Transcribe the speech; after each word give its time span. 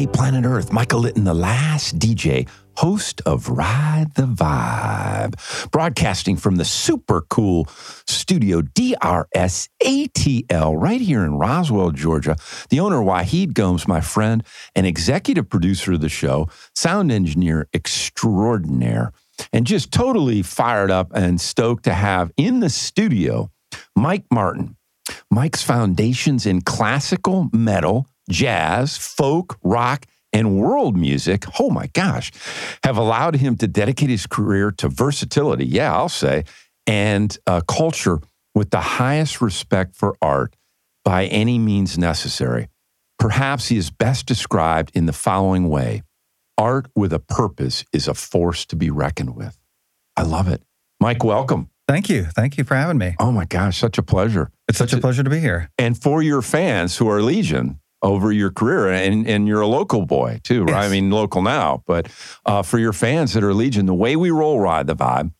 Day, 0.00 0.06
planet 0.06 0.46
Earth. 0.46 0.72
Michael 0.72 1.00
Litton, 1.00 1.24
the 1.24 1.34
last 1.34 1.98
DJ, 1.98 2.48
host 2.78 3.20
of 3.26 3.50
Ride 3.50 4.06
the 4.14 4.22
Vibe, 4.22 5.34
broadcasting 5.70 6.38
from 6.38 6.56
the 6.56 6.64
super 6.64 7.20
cool 7.28 7.66
studio 8.06 8.62
DRS 8.62 9.68
ATL 9.84 10.80
right 10.80 11.02
here 11.02 11.22
in 11.22 11.34
Roswell, 11.34 11.90
Georgia. 11.90 12.36
The 12.70 12.80
owner, 12.80 13.00
Wahid 13.02 13.52
Gomes, 13.52 13.86
my 13.86 14.00
friend, 14.00 14.42
and 14.74 14.86
executive 14.86 15.50
producer 15.50 15.92
of 15.92 16.00
the 16.00 16.08
show, 16.08 16.48
sound 16.74 17.12
engineer 17.12 17.68
extraordinaire, 17.74 19.12
and 19.52 19.66
just 19.66 19.92
totally 19.92 20.40
fired 20.40 20.90
up 20.90 21.10
and 21.14 21.38
stoked 21.38 21.84
to 21.84 21.92
have 21.92 22.32
in 22.38 22.60
the 22.60 22.70
studio 22.70 23.50
Mike 23.94 24.24
Martin. 24.32 24.76
Mike's 25.30 25.62
foundations 25.62 26.46
in 26.46 26.62
classical, 26.62 27.50
metal, 27.52 28.06
jazz, 28.30 28.96
folk, 28.96 29.58
rock, 29.62 30.06
and 30.32 30.56
world 30.56 30.96
music, 30.96 31.44
oh 31.58 31.70
my 31.70 31.88
gosh, 31.88 32.30
have 32.84 32.96
allowed 32.96 33.36
him 33.36 33.56
to 33.56 33.66
dedicate 33.66 34.10
his 34.10 34.26
career 34.26 34.70
to 34.72 34.88
versatility, 34.88 35.66
yeah, 35.66 35.94
I'll 35.94 36.08
say, 36.08 36.44
and 36.86 37.36
uh, 37.46 37.60
culture 37.62 38.20
with 38.54 38.70
the 38.70 38.80
highest 38.80 39.40
respect 39.40 39.96
for 39.96 40.16
art 40.22 40.56
by 41.04 41.26
any 41.26 41.58
means 41.58 41.98
necessary. 41.98 42.68
Perhaps 43.18 43.68
he 43.68 43.76
is 43.76 43.90
best 43.90 44.26
described 44.26 44.90
in 44.94 45.06
the 45.06 45.12
following 45.12 45.68
way 45.68 46.02
Art 46.56 46.90
with 46.94 47.14
a 47.14 47.18
purpose 47.18 47.86
is 47.90 48.06
a 48.06 48.12
force 48.12 48.66
to 48.66 48.76
be 48.76 48.90
reckoned 48.90 49.34
with. 49.34 49.58
I 50.14 50.22
love 50.24 50.46
it. 50.46 50.62
Mike, 51.00 51.24
welcome. 51.24 51.70
Thank 51.88 52.10
you. 52.10 52.24
Thank 52.24 52.58
you 52.58 52.64
for 52.64 52.74
having 52.74 52.98
me. 52.98 53.16
Oh 53.18 53.32
my 53.32 53.46
gosh, 53.46 53.78
such 53.78 53.96
a 53.96 54.02
pleasure. 54.02 54.50
It's 54.68 54.76
such, 54.76 54.92
a 54.92 54.98
pleasure 54.98 55.22
to 55.22 55.30
be 55.30 55.40
here. 55.40 55.70
and 55.78 56.00
for 56.00 56.22
your 56.22 56.42
fans 56.42 56.98
who 56.98 57.08
are 57.08 57.22
legion 57.22 57.80
over 58.02 58.32
your 58.32 58.50
career 58.50 58.88
and, 58.88 59.26
and 59.26 59.46
you're 59.46 59.60
a 59.60 59.66
local 59.66 60.06
boy 60.06 60.40
too 60.42 60.64
right? 60.64 60.86
I 60.86 60.88
mean 60.88 61.10
local 61.10 61.42
now 61.42 61.82
but 61.86 62.08
uh, 62.46 62.62
for 62.62 62.78
your 62.78 62.92
fans 62.92 63.34
that 63.34 63.44
are 63.44 63.54
legion 63.54 63.86
the 63.86 63.94
way 63.94 64.16
we 64.16 64.30
roll 64.30 64.58
ride 64.58 64.86
the 64.86 64.96
vibe 64.96 65.32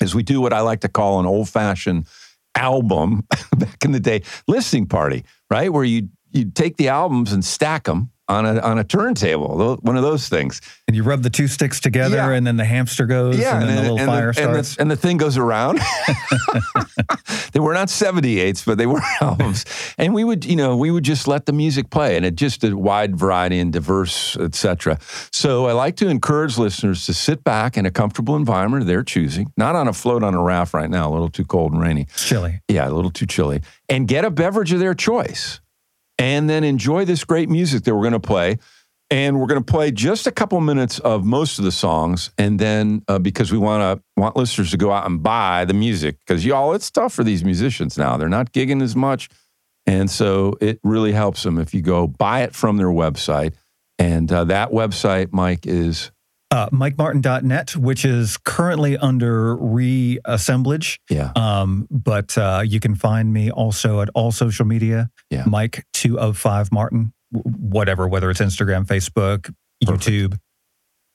is 0.00 0.14
we 0.14 0.22
do 0.22 0.40
what 0.40 0.52
i 0.52 0.60
like 0.60 0.80
to 0.80 0.88
call 0.88 1.20
an 1.20 1.26
old-fashioned 1.26 2.06
album 2.56 3.26
back 3.58 3.84
in 3.84 3.92
the 3.92 4.00
day 4.00 4.22
listening 4.48 4.86
party 4.86 5.24
right? 5.50 5.72
Where 5.72 5.84
you 5.84 6.08
you 6.30 6.50
take 6.50 6.76
the 6.76 6.88
albums 6.88 7.32
and 7.32 7.44
stack 7.44 7.84
them 7.84 8.10
on 8.30 8.46
a 8.46 8.60
on 8.60 8.78
a 8.78 8.84
turntable 8.84 9.76
one 9.82 9.96
of 9.96 10.02
those 10.02 10.28
things 10.28 10.60
And 10.88 10.96
you 10.96 11.02
rub 11.02 11.22
the 11.22 11.30
two 11.30 11.48
sticks 11.48 11.80
together, 11.80 12.16
Yeah. 12.16 12.30
and 12.30 12.46
then 12.46 12.56
the 12.56 12.64
hamster 12.64 13.04
goes, 13.06 13.36
yeah, 13.38 13.60
and 13.60 13.68
then 13.68 13.76
the 13.76 13.82
little 13.82 13.98
and 13.98 14.06
fire 14.06 14.28
and 14.28 14.36
starts. 14.36 14.76
and 14.78 14.90
the 14.90 14.96
thing 14.96 15.16
goes 15.18 15.36
around. 15.36 15.80
they 17.52 17.60
were 17.60 17.74
not 17.74 17.88
78s, 17.88 18.64
but 18.64 18.78
they 18.78 18.86
were 18.86 19.00
albums. 19.20 19.64
And 19.98 20.14
we 20.14 20.24
would, 20.24 20.44
you 20.44 20.56
know, 20.56 20.76
we 20.76 20.90
would 20.90 21.04
just 21.04 21.26
let 21.28 21.46
the 21.46 21.52
music 21.52 21.90
play 21.90 22.16
and 22.16 22.24
it 22.24 22.34
just 22.36 22.64
a 22.64 22.76
wide 22.76 23.16
variety 23.16 23.58
and 23.58 23.72
diverse, 23.72 24.36
etc. 24.36 24.98
So 25.32 25.66
I 25.66 25.72
like 25.72 25.96
to 25.96 26.08
encourage 26.08 26.58
listeners 26.58 27.06
to 27.06 27.14
sit 27.14 27.44
back 27.44 27.76
in 27.76 27.86
a 27.86 27.90
comfortable 27.90 28.36
environment 28.36 28.82
of 28.82 28.86
their 28.86 29.02
choosing, 29.02 29.52
not 29.56 29.74
on 29.74 29.88
a 29.88 29.92
float 29.92 30.22
on 30.22 30.34
a 30.34 30.42
raft 30.42 30.74
right 30.74 30.90
now, 30.90 31.10
a 31.10 31.12
little 31.12 31.30
too 31.30 31.44
cold 31.44 31.72
and 31.72 31.80
rainy. 31.82 32.02
it's 32.02 32.28
chilly. 32.28 32.60
Yeah, 32.68 32.88
a 32.88 32.92
little 32.92 33.10
too 33.10 33.26
chilly. 33.26 33.60
And 33.88 34.06
get 34.08 34.24
a 34.24 34.30
beverage 34.30 34.72
of 34.72 34.80
their 34.80 34.94
choice. 34.94 35.60
And 36.20 36.48
then 36.48 36.62
enjoy 36.62 37.04
this 37.06 37.24
great 37.24 37.48
music 37.48 37.82
that 37.84 37.94
we're 37.94 38.02
going 38.02 38.12
to 38.12 38.20
play. 38.20 38.58
And 39.10 39.40
we're 39.40 39.48
going 39.48 39.64
to 39.64 39.72
play 39.72 39.90
just 39.90 40.28
a 40.28 40.30
couple 40.30 40.60
minutes 40.60 41.00
of 41.00 41.24
most 41.24 41.58
of 41.58 41.64
the 41.64 41.72
songs. 41.72 42.30
And 42.38 42.60
then 42.60 43.02
uh, 43.08 43.18
because 43.18 43.50
we 43.50 43.58
want 43.58 43.82
to 43.98 44.04
want 44.16 44.36
listeners 44.36 44.70
to 44.70 44.76
go 44.76 44.92
out 44.92 45.06
and 45.06 45.20
buy 45.20 45.64
the 45.64 45.74
music, 45.74 46.18
because 46.20 46.44
y'all, 46.46 46.74
it's 46.74 46.88
tough 46.92 47.12
for 47.12 47.24
these 47.24 47.42
musicians 47.42 47.98
now. 47.98 48.16
They're 48.16 48.28
not 48.28 48.52
gigging 48.52 48.82
as 48.82 48.94
much. 48.94 49.28
And 49.86 50.08
so 50.08 50.54
it 50.60 50.78
really 50.84 51.10
helps 51.10 51.42
them 51.42 51.58
if 51.58 51.74
you 51.74 51.82
go 51.82 52.06
buy 52.06 52.42
it 52.42 52.54
from 52.54 52.76
their 52.76 52.86
website. 52.86 53.54
And 53.98 54.30
uh, 54.30 54.44
that 54.44 54.70
website, 54.70 55.32
Mike, 55.32 55.66
is 55.66 56.12
Uh, 56.52 56.68
MikeMartin.net, 56.70 57.76
which 57.76 58.04
is 58.04 58.36
currently 58.36 58.96
under 58.98 59.54
reassemblage. 59.56 60.98
yeah, 61.08 61.30
Um, 61.36 61.86
but 61.90 62.36
uh, 62.36 62.62
you 62.66 62.80
can 62.80 62.96
find 62.96 63.32
me 63.32 63.50
also 63.52 64.00
at 64.00 64.08
all 64.14 64.32
social 64.32 64.64
media. 64.66 65.10
Yeah. 65.30 65.44
Mike 65.46 65.86
two 65.92 66.18
of 66.18 66.36
five 66.36 66.72
Martin, 66.72 67.12
whatever, 67.30 68.08
whether 68.08 68.30
it's 68.30 68.40
Instagram, 68.40 68.84
Facebook, 68.84 69.54
Perfect. 69.84 70.04
YouTube. 70.08 70.38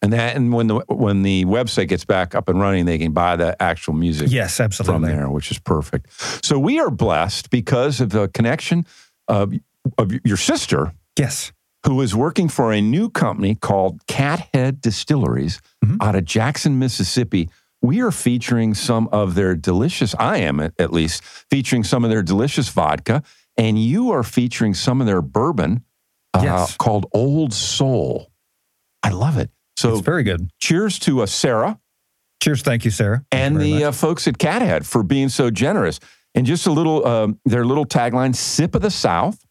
and 0.02 0.14
that 0.14 0.36
and 0.38 0.54
when 0.54 0.68
the 0.68 0.76
when 0.88 1.22
the 1.24 1.44
website 1.46 1.90
gets 1.90 2.06
back 2.06 2.34
up 2.34 2.48
and 2.48 2.60
running, 2.62 2.86
they 2.86 2.98
can 2.98 3.12
buy 3.12 3.36
the 3.36 3.62
actual 3.62 3.94
music. 3.94 4.30
Yes, 4.32 4.60
absolutely. 4.62 4.94
from 5.10 5.18
there, 5.18 5.30
which 5.30 5.52
is 5.52 5.60
perfect. 5.60 6.12
So 6.46 6.58
we 6.58 6.80
are 6.80 6.90
blessed 6.90 7.50
because 7.50 8.00
of 8.00 8.10
the 8.12 8.30
connection 8.30 8.86
of, 9.28 9.54
of 9.98 10.14
your 10.24 10.38
sister, 10.38 10.94
Yes. 11.20 11.52
Who 11.86 12.02
is 12.02 12.16
working 12.16 12.50
for 12.50 12.72
a 12.74 12.82
new 12.82 13.10
company 13.10 13.56
called 13.56 14.06
Cathead 14.08 14.82
Distilleries 14.82 15.62
Mhm. 15.84 15.98
out 16.02 16.16
of 16.16 16.26
Jackson, 16.26 16.80
Mississippi. 16.80 17.50
We 17.82 18.02
are 18.02 18.12
featuring 18.12 18.74
some 18.74 19.08
of 19.12 19.36
their 19.36 19.56
delicious, 19.56 20.16
I 20.18 20.38
am 20.38 20.60
at, 20.60 20.92
least, 20.92 21.24
featuring 21.24 21.84
some 21.84 22.04
of 22.04 22.10
their 22.10 22.24
delicious 22.24 22.70
vodka, 22.70 23.22
and 23.58 23.82
you 23.82 24.12
are 24.12 24.24
featuring 24.24 24.74
some 24.74 25.00
of 25.02 25.08
their 25.08 25.22
bourbon 25.22 25.84
uh, 26.34 26.42
Yes. 26.44 26.76
called 26.78 27.06
Old 27.14 27.54
Soul. 27.54 28.32
I 29.04 29.10
love 29.10 29.38
it. 29.38 29.52
So 29.78 29.92
it's 29.94 30.02
very 30.06 30.24
good. 30.24 30.50
cheers 30.60 30.98
to 31.00 31.22
uh, 31.22 31.26
Sarah 31.26 31.80
Cheers. 32.42 32.62
Thank 32.64 32.84
you, 32.86 32.92
Sarah. 32.92 33.24
And 33.32 33.54
you 33.56 33.60
the 33.60 33.84
uh, 33.86 33.92
folks 33.94 34.28
at 34.28 34.38
Cathead 34.38 34.86
for 34.86 35.04
being 35.04 35.30
so 35.30 35.50
generous. 35.50 36.00
And 36.36 36.46
just 36.46 36.68
a 36.68 36.72
little, 36.72 37.08
um, 37.08 37.40
their 37.46 37.66
little 37.66 37.86
tagline: 37.86 38.36
"Sip 38.36 38.76
of 38.76 38.82
the 38.82 38.92
South." 38.92 39.45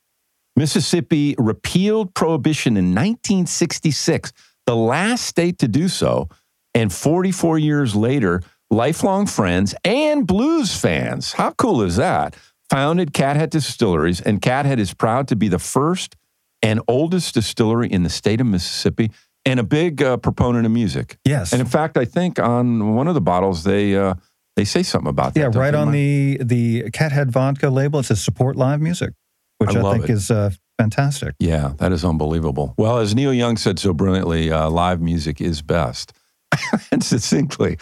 Mississippi 0.57 1.35
repealed 1.39 2.15
prohibition 2.15 2.77
in 2.77 2.87
1966, 2.87 4.33
the 4.67 4.77
last 4.77 5.27
state 5.27 5.59
to 5.59 5.69
do 5.69 5.89
so, 5.89 6.29
and 6.75 6.93
44 6.93 7.59
years 7.59 7.95
later, 7.95 8.43
lifelong 8.71 9.27
friends 9.27 9.75
and 9.85 10.27
blues 10.27 10.77
fans. 10.77 11.33
How 11.33 11.53
cool 11.53 11.83
is 11.83 11.97
that? 11.97 12.37
Founded 12.71 13.13
Cathead 13.13 13.51
Distilleries, 13.51 14.21
and 14.21 14.41
Cathead 14.41 14.79
is 14.79 14.95
proud 14.95 15.29
to 15.29 15.37
be 15.37 15.49
the 15.49 15.59
first 15.59 16.17
and 16.63 16.81
oldest 16.89 17.35
distillery 17.35 17.89
in 17.89 18.03
the 18.05 18.11
state 18.11 18.41
of 18.41 18.47
Mississippi, 18.47 19.11
and 19.45 19.61
a 19.61 19.63
big 19.63 20.03
uh, 20.03 20.17
proponent 20.17 20.65
of 20.65 20.73
music. 20.73 21.19
yes. 21.25 21.53
And 21.53 21.61
in 21.61 21.67
fact, 21.67 21.99
I 21.99 22.07
think 22.07 22.39
on 22.39 22.95
one 22.95 23.07
of 23.07 23.15
the 23.15 23.21
bottles 23.21 23.65
they 23.65 23.95
uh, 23.95 24.15
they 24.57 24.65
say 24.65 24.83
something 24.83 25.11
about 25.11 25.35
that. 25.35 25.41
Yeah, 25.41 25.59
right 25.59 25.75
on 25.75 25.89
Mike? 25.89 25.93
the 25.93 26.39
the 26.43 26.91
Cathead 26.91 27.31
vodka 27.31 27.69
label, 27.69 28.01
it 28.01 28.05
says 28.05 28.23
support 28.23 28.57
live 28.57 28.81
music, 28.81 29.13
which 29.59 29.75
I 29.77 29.81
I, 29.83 29.93
think 29.93 30.05
it. 30.05 30.11
is 30.11 30.31
uh, 30.31 30.51
fantastic. 30.79 31.35
Yeah, 31.39 31.73
that 31.79 31.93
is 31.93 32.05
unbelievable. 32.05 32.75
Well, 32.79 32.99
as 32.99 33.15
Neil 33.15 33.33
Young 33.33 33.57
said 33.57 33.79
so 33.79 33.93
brilliantly, 33.93 34.51
uh, 34.51 34.69
live 34.71 35.01
music 35.01 35.41
is 35.41 35.63
best. 35.63 36.13
and 36.93 37.03
succinctly. 37.03 37.77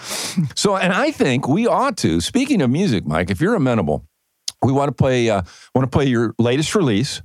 So, 0.54 0.76
and 0.76 0.94
I 0.94 1.10
think 1.10 1.46
we 1.46 1.66
ought 1.66 1.98
to. 1.98 2.20
Speaking 2.22 2.62
of 2.62 2.70
music, 2.70 3.04
Mike, 3.04 3.30
if 3.30 3.38
you're 3.38 3.54
amenable, 3.54 4.06
we 4.62 4.72
want 4.72 4.88
to 4.88 4.92
play. 4.92 5.28
Uh, 5.28 5.42
want 5.74 5.84
to 5.84 5.94
play 5.94 6.06
your 6.06 6.34
latest 6.38 6.74
release 6.74 7.20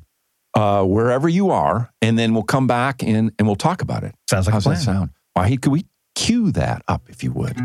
uh, 0.56 0.84
wherever 0.84 1.30
you 1.30 1.52
are, 1.52 1.90
and 2.02 2.20
then 2.20 2.34
we'll 2.34 2.44
come 2.44 2.68
back 2.68 3.02
and 3.02 3.32
and 3.40 3.48
we'll 3.48 3.56
talk 3.56 3.82
about 3.82 4.04
it. 4.04 4.14
Sounds 4.30 4.48
like 4.48 4.54
How's 4.54 4.66
a 4.66 4.70
that 4.70 4.76
plan. 4.76 4.86
sound? 4.86 5.10
Wahid, 5.38 5.62
could 5.62 5.72
we 5.72 5.86
cue 6.16 6.52
that 6.52 6.82
up 6.88 7.04
if 7.08 7.24
you 7.24 7.32
would? 7.32 7.56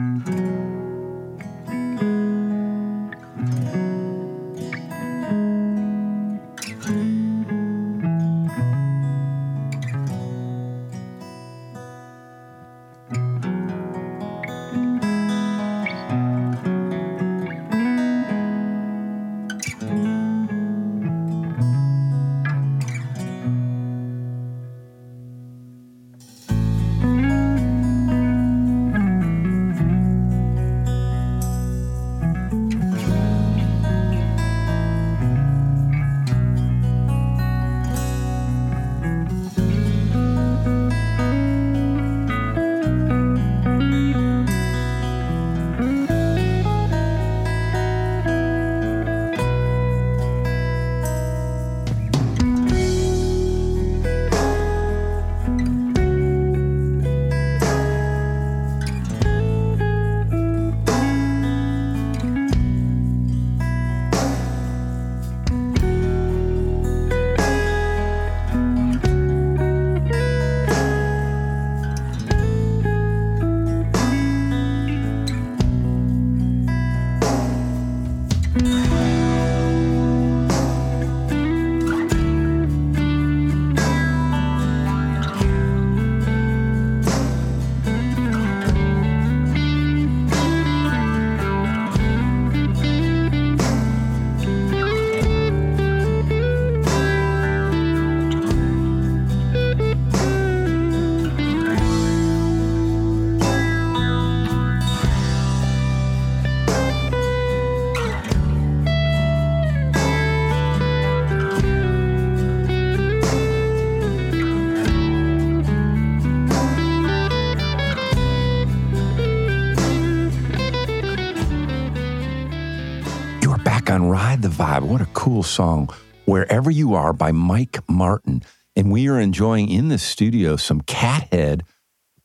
Vibe. 124.63 124.83
What 124.83 125.01
a 125.01 125.07
cool 125.07 125.43
song. 125.43 125.91
Wherever 126.25 126.71
You 126.71 126.95
Are 126.95 127.13
by 127.13 127.33
Mike 127.33 127.81
Martin. 127.89 128.45
And 128.77 128.93
we 128.93 129.09
are 129.09 129.19
enjoying 129.19 129.69
in 129.69 129.89
the 129.89 129.99
studio 129.99 130.55
some 130.55 130.83
Cathead 130.83 131.63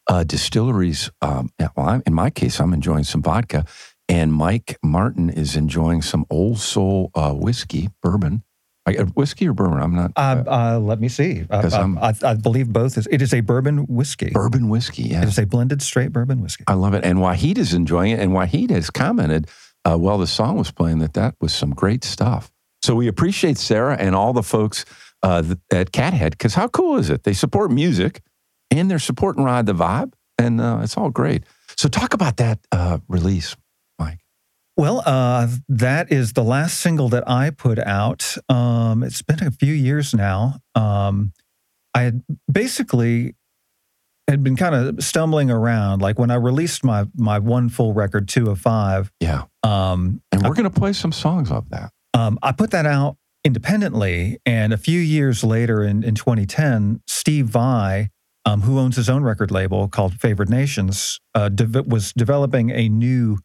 uh, 0.07 0.24
distilleries. 0.24 1.10
Um, 1.19 1.50
well, 1.60 1.88
I'm, 1.88 2.04
in 2.06 2.13
my 2.13 2.30
case, 2.30 2.60
I'm 2.60 2.74
enjoying 2.74 3.06
some 3.06 3.24
vodka. 3.24 3.66
And 4.07 4.31
Mike 4.31 4.78
Martin 4.84 5.31
is 5.31 5.56
enjoying 5.56 6.04
some 6.04 6.28
Old 6.30 6.60
Soul 6.60 7.10
uh, 7.16 7.34
whiskey, 7.34 7.89
bourbon. 8.04 8.44
I, 8.86 8.98
uh, 8.98 9.06
whiskey 9.06 9.48
or 9.48 9.54
bourbon? 9.54 9.80
I'm 9.80 9.95
not. 9.95 10.12
Uh, 10.16 10.44
uh, 10.45 10.80
let 10.80 11.00
me 11.00 11.10
see. 11.10 11.44
I, 11.50 11.57
I, 11.57 12.10
I, 12.10 12.13
I 12.24 12.34
believe 12.36 12.72
both. 12.72 13.00
Is, 13.00 13.07
it 13.10 13.24
is 13.24 13.34
a 13.34 13.39
bourbon 13.39 13.88
whiskey. 13.88 14.30
bourbon 14.30 14.69
whiskey, 14.69 15.04
yeah. 15.04 15.24
It 15.24 15.28
is 15.28 15.39
a 15.39 15.48
blended 15.48 15.81
straight 15.81 16.13
bourbon 16.13 16.42
whiskey. 16.42 16.66
I 16.68 16.75
love 16.75 16.94
it. 16.94 17.04
And 17.04 17.18
Wahid 17.18 17.57
is 17.57 17.74
enjoying 17.74 18.12
it. 18.12 18.19
And 18.19 18.31
Wahid 18.31 18.69
has 18.69 18.92
commented 18.92 19.50
uh, 19.88 19.98
while 19.98 20.18
the 20.18 20.28
song 20.28 20.57
was 20.57 20.72
playing 20.72 21.00
that 21.00 21.13
that 21.13 21.36
was 21.39 21.54
some 21.54 21.72
great 21.72 22.04
stuff. 22.04 22.51
So 22.81 22.94
we 22.94 23.07
appreciate 23.07 23.57
Sarah 23.57 23.95
and 23.98 24.16
all 24.16 24.34
the 24.34 24.44
folks 24.44 24.86
uh, 25.24 25.44
at 25.72 25.92
Cathead 25.92 26.31
because 26.31 26.54
how 26.54 26.68
cool 26.68 26.98
is 26.98 27.10
it? 27.10 27.24
They 27.24 27.34
support 27.34 27.72
music 27.72 28.22
and 28.69 28.92
they're 28.92 29.00
supporting 29.00 29.44
Ride 29.44 29.66
the 29.66 29.74
Vibe. 29.74 30.13
And 30.38 30.62
uh, 30.62 30.81
it's 30.84 30.98
all 30.98 31.10
great. 31.10 31.44
So 31.78 31.89
talk 31.89 32.13
about 32.13 32.38
that 32.38 32.60
uh, 32.72 33.00
release, 33.07 33.56
Mike. 33.98 34.19
Well, 34.75 35.01
uh, 35.06 35.48
that 35.69 36.12
is 36.12 36.34
the 36.34 36.44
last 36.44 36.80
single 36.80 37.10
that 37.10 37.28
I 37.28 37.50
put 37.50 37.80
out. 37.80 38.38
Um, 38.50 39.04
it's 39.04 39.22
been 39.22 39.42
a 39.42 39.51
few 39.51 39.74
years 39.74 40.13
now. 40.13 40.60
Um, 40.75 41.34
I 41.95 42.01
had 42.04 42.24
basically 42.51 43.36
had 44.27 44.44
been 44.44 44.56
kind 44.56 44.75
of 44.75 45.03
stumbling 45.03 45.50
around. 45.50 46.01
Like 46.01 46.19
when 46.19 46.31
I 46.31 46.35
released 46.35 46.83
my 46.83 47.06
my 47.15 47.39
one 47.39 47.69
full 47.69 47.94
record, 47.94 48.27
two 48.27 48.50
of 48.50 48.59
five. 48.59 49.12
Yeah. 49.19 49.44
Um, 49.63 50.21
And 50.31 50.44
we're 50.44 50.53
going 50.53 50.69
to 50.71 50.79
play 50.79 50.94
some 50.94 51.12
songs 51.12 51.51
of 51.51 51.69
that. 51.69 51.91
um, 52.13 52.38
I 52.44 52.51
put 52.51 52.71
that 52.71 52.85
out 52.85 53.18
independently, 53.44 54.39
and 54.45 54.74
a 54.74 54.77
few 54.77 55.00
years 55.00 55.44
later, 55.44 55.83
in 55.83 56.03
in 56.03 56.15
2010, 56.15 57.01
Steve 57.07 57.47
Vai, 57.47 58.09
um, 58.45 58.62
who 58.62 58.79
owns 58.79 58.95
his 58.95 59.09
own 59.09 59.24
record 59.24 59.51
label 59.51 59.88
called 59.88 60.13
Favored 60.19 60.50
Nations, 60.50 61.19
uh, 61.35 61.50
de- 61.50 61.83
was 61.83 62.13
developing 62.13 62.69
a 62.69 62.88
new 62.89 63.39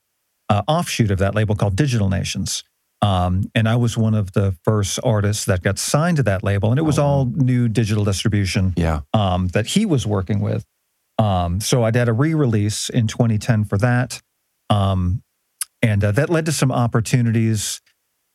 uh, 0.48 0.62
offshoot 0.68 1.10
of 1.10 1.18
that 1.18 1.34
label 1.34 1.54
called 1.54 1.76
Digital 1.76 2.08
Nations. 2.08 2.62
Um, 3.00 3.50
and 3.54 3.68
I 3.68 3.74
was 3.74 3.96
one 3.98 4.14
of 4.14 4.32
the 4.32 4.54
first 4.64 5.00
artists 5.02 5.44
that 5.46 5.62
got 5.62 5.76
signed 5.78 6.18
to 6.18 6.22
that 6.24 6.44
label, 6.44 6.70
and 6.70 6.78
it 6.78 6.82
was 6.82 6.98
Oh, 7.00 7.04
all 7.04 7.24
new 7.24 7.68
digital 7.68 8.04
distribution 8.04 8.74
Yeah. 8.76 9.00
um, 9.12 9.48
that 9.48 9.66
he 9.68 9.84
was 9.86 10.06
working 10.06 10.38
with. 10.40 10.64
Um, 11.22 11.60
so 11.60 11.84
I 11.84 11.90
did 11.90 12.08
a 12.08 12.12
re-release 12.12 12.88
in 12.88 13.06
2010 13.06 13.64
for 13.64 13.78
that, 13.78 14.20
um, 14.70 15.22
and 15.80 16.02
uh, 16.02 16.12
that 16.12 16.30
led 16.30 16.46
to 16.46 16.52
some 16.52 16.72
opportunities. 16.72 17.80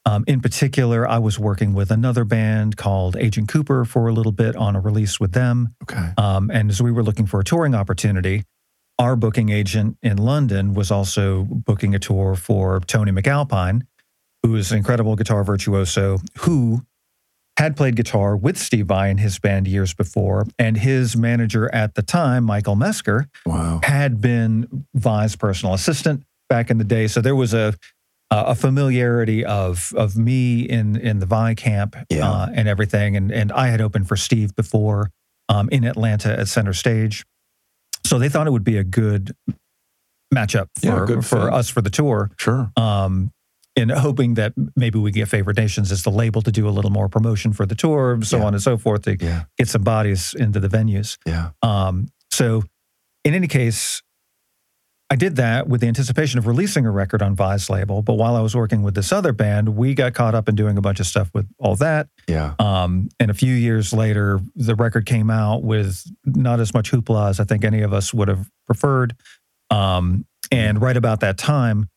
Um, 0.05 0.23
in 0.25 0.39
particular, 0.39 1.05
I 1.05 1.17
was 1.17 1.37
working 1.37 1.73
with 1.73 1.91
another 1.91 2.23
band 2.23 2.77
called 2.77 3.17
Agent 3.17 3.49
Cooper 3.49 3.83
for 3.83 4.07
a 4.07 4.13
little 4.13 4.31
bit 4.31 4.55
on 4.55 4.73
a 4.75 4.79
release 4.79 5.19
with 5.19 5.33
them, 5.33 5.75
Okay. 5.83 6.11
um, 6.17 6.49
and 6.49 6.69
as 6.69 6.81
we 6.81 6.91
were 6.91 7.03
looking 7.03 7.25
for 7.25 7.41
a 7.41 7.43
touring 7.43 7.75
opportunity, 7.75 8.43
our 8.99 9.17
booking 9.17 9.49
agent 9.49 9.97
in 10.01 10.17
London 10.17 10.73
was 10.73 10.89
also 10.91 11.43
booking 11.43 11.93
a 11.93 11.99
tour 11.99 12.35
for 12.35 12.79
Tony 12.79 13.11
MacAlpine, 13.11 13.81
who 14.43 14.55
is 14.55 14.71
an 14.71 14.77
incredible 14.77 15.15
guitar 15.17 15.43
virtuoso 15.43 16.19
who 16.39 16.83
had 17.57 17.75
played 17.75 17.95
guitar 17.95 18.37
with 18.37 18.57
Steve 18.57 18.85
Vai 18.87 19.09
in 19.09 19.17
his 19.17 19.39
band 19.39 19.67
years 19.67 19.93
before. 19.93 20.45
And 20.59 20.77
his 20.77 21.17
manager 21.17 21.73
at 21.73 21.95
the 21.95 22.03
time, 22.03 22.43
Michael 22.43 22.75
Mesker, 22.75 23.25
Wow. 23.45 23.79
had 23.83 24.21
been 24.21 24.85
Vai's 24.93 25.35
personal 25.35 25.73
assistant 25.73 26.23
back 26.49 26.69
in 26.69 26.77
the 26.77 26.83
day. 26.83 27.07
So 27.07 27.21
there 27.21 27.35
was 27.35 27.53
a 27.53 27.73
a 28.29 28.55
familiarity 28.55 29.45
of 29.45 29.93
of 29.95 30.17
me 30.17 30.61
in 30.61 30.97
in 30.97 31.19
the 31.19 31.25
Vai 31.25 31.55
camp 31.55 31.95
Yeah. 32.09 32.29
uh, 32.29 32.47
and 32.53 32.67
everything. 32.67 33.15
And 33.15 33.31
and 33.31 33.51
I 33.53 33.67
had 33.67 33.79
opened 33.81 34.07
for 34.07 34.17
Steve 34.17 34.53
before 34.55 35.09
um, 35.49 35.69
in 35.71 35.83
Atlanta 35.85 36.37
at 36.37 36.47
Center 36.49 36.73
Stage. 36.73 37.23
So 38.05 38.19
they 38.19 38.27
thought 38.29 38.45
it 38.45 38.51
would 38.51 38.65
be 38.65 38.77
a 38.77 38.83
good 38.83 39.33
matchup 40.33 40.67
for, 40.79 40.85
Yeah, 40.85 41.05
good 41.07 41.25
for 41.25 41.45
fit. 41.45 41.53
us 41.53 41.69
for 41.69 41.81
the 41.81 41.89
tour. 41.89 42.29
Sure. 42.37 42.69
Um, 42.75 43.31
and 43.77 43.91
hoping 43.91 44.33
that 44.33 44.53
maybe 44.75 44.99
we 44.99 45.11
get 45.11 45.27
Favored 45.29 45.55
Nations 45.57 45.91
as 45.91 46.03
the 46.03 46.09
label 46.11 46.41
to 46.41 46.51
do 46.51 46.67
a 46.67 46.71
little 46.71 46.91
more 46.91 47.07
promotion 47.07 47.53
for 47.53 47.65
the 47.65 47.75
tour, 47.75 48.19
so 48.23 48.37
Yeah. 48.39 48.43
on 48.45 48.53
and 48.53 48.61
so 48.63 48.77
forth, 48.77 49.03
to 49.03 49.15
Yeah. 49.17 49.43
get 49.57 49.69
some 49.69 49.83
bodies 49.83 50.33
into 50.37 50.59
the 50.59 50.67
venues. 50.67 51.17
Yeah. 51.25 51.51
Um, 51.61 52.07
so, 52.31 52.63
in 53.23 53.33
any 53.33 53.47
case, 53.47 54.01
I 55.09 55.15
did 55.15 55.37
that 55.37 55.69
with 55.69 55.79
the 55.79 55.87
anticipation 55.87 56.37
of 56.37 56.47
releasing 56.47 56.85
a 56.85 56.91
record 56.91 57.21
on 57.21 57.33
Vai's 57.33 57.69
label. 57.69 58.01
But 58.01 58.15
while 58.15 58.35
I 58.35 58.41
was 58.41 58.53
working 58.55 58.81
with 58.83 58.93
this 58.93 59.13
other 59.13 59.31
band, 59.31 59.69
we 59.77 59.93
got 59.93 60.13
caught 60.13 60.35
up 60.35 60.49
in 60.49 60.55
doing 60.55 60.77
a 60.77 60.81
bunch 60.81 60.99
of 60.99 61.05
stuff 61.05 61.29
with 61.33 61.47
all 61.59 61.77
that. 61.77 62.09
Yeah. 62.27 62.55
Um, 62.59 63.07
and 63.17 63.31
a 63.31 63.33
few 63.33 63.53
years 63.53 63.93
later, 63.93 64.41
the 64.55 64.75
record 64.75 65.05
came 65.05 65.29
out 65.29 65.63
with 65.63 66.03
not 66.25 66.59
as 66.59 66.73
much 66.73 66.91
hoopla 66.91 67.29
as 67.29 67.39
I 67.39 67.45
think 67.45 67.63
any 67.63 67.83
of 67.83 67.93
us 67.93 68.13
would 68.13 68.27
have 68.27 68.49
preferred. 68.65 69.15
Um, 69.69 70.25
and 70.51 70.81
right 70.81 70.97
about 70.97 71.21
that 71.21 71.37
time, 71.37 71.87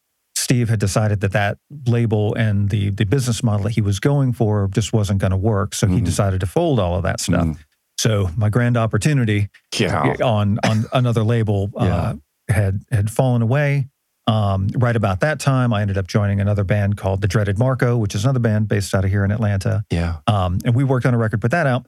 Steve 0.51 0.69
had 0.69 0.81
decided 0.81 1.21
that 1.21 1.31
that 1.31 1.59
label 1.87 2.35
and 2.35 2.71
the 2.71 2.91
the 2.91 3.05
business 3.05 3.41
model 3.45 3.63
that 3.63 3.71
he 3.71 3.81
was 3.81 4.01
going 4.01 4.33
for 4.33 4.67
just 4.73 4.93
wasn't 4.93 5.21
going 5.21 5.31
to 5.31 5.37
work. 5.37 5.77
So 5.77 5.87
he 5.87 6.01
Mhm. 6.01 6.05
decided 6.05 6.41
to 6.41 6.47
fold 6.47 6.81
all 6.81 6.97
of 6.97 7.05
that 7.05 7.21
stuff. 7.21 7.47
Mm. 7.47 7.57
So 7.99 8.31
my 8.37 8.49
grand 8.49 8.77
opportunity 8.77 9.49
Yeah. 9.79 10.17
on 10.25 10.59
on 10.65 10.87
another 10.93 11.23
label 11.23 11.71
uh, 11.77 12.15
had 12.49 12.81
had 12.91 13.11
fallen 13.11 13.43
away. 13.43 13.91
Um, 14.27 14.69
right 14.75 14.97
about 14.97 15.21
that 15.21 15.39
time, 15.39 15.73
I 15.73 15.83
ended 15.83 15.97
up 15.97 16.09
joining 16.09 16.41
another 16.41 16.65
band 16.65 16.97
called 16.97 17.21
the 17.21 17.29
Dreaded 17.29 17.57
Marco, 17.57 17.97
which 17.97 18.17
is 18.17 18.25
another 18.25 18.41
band 18.41 18.67
based 18.67 18.93
out 18.93 19.05
of 19.05 19.11
here 19.11 19.25
in 19.25 19.31
Atlanta. 19.31 19.85
Yeah. 19.89 20.17
Um, 20.27 20.59
and 20.65 20.75
we 20.75 20.83
worked 20.83 21.07
on 21.07 21.15
a 21.15 21.19
record, 21.19 21.41
put 21.41 21.53
that 21.53 21.69
out. 21.69 21.87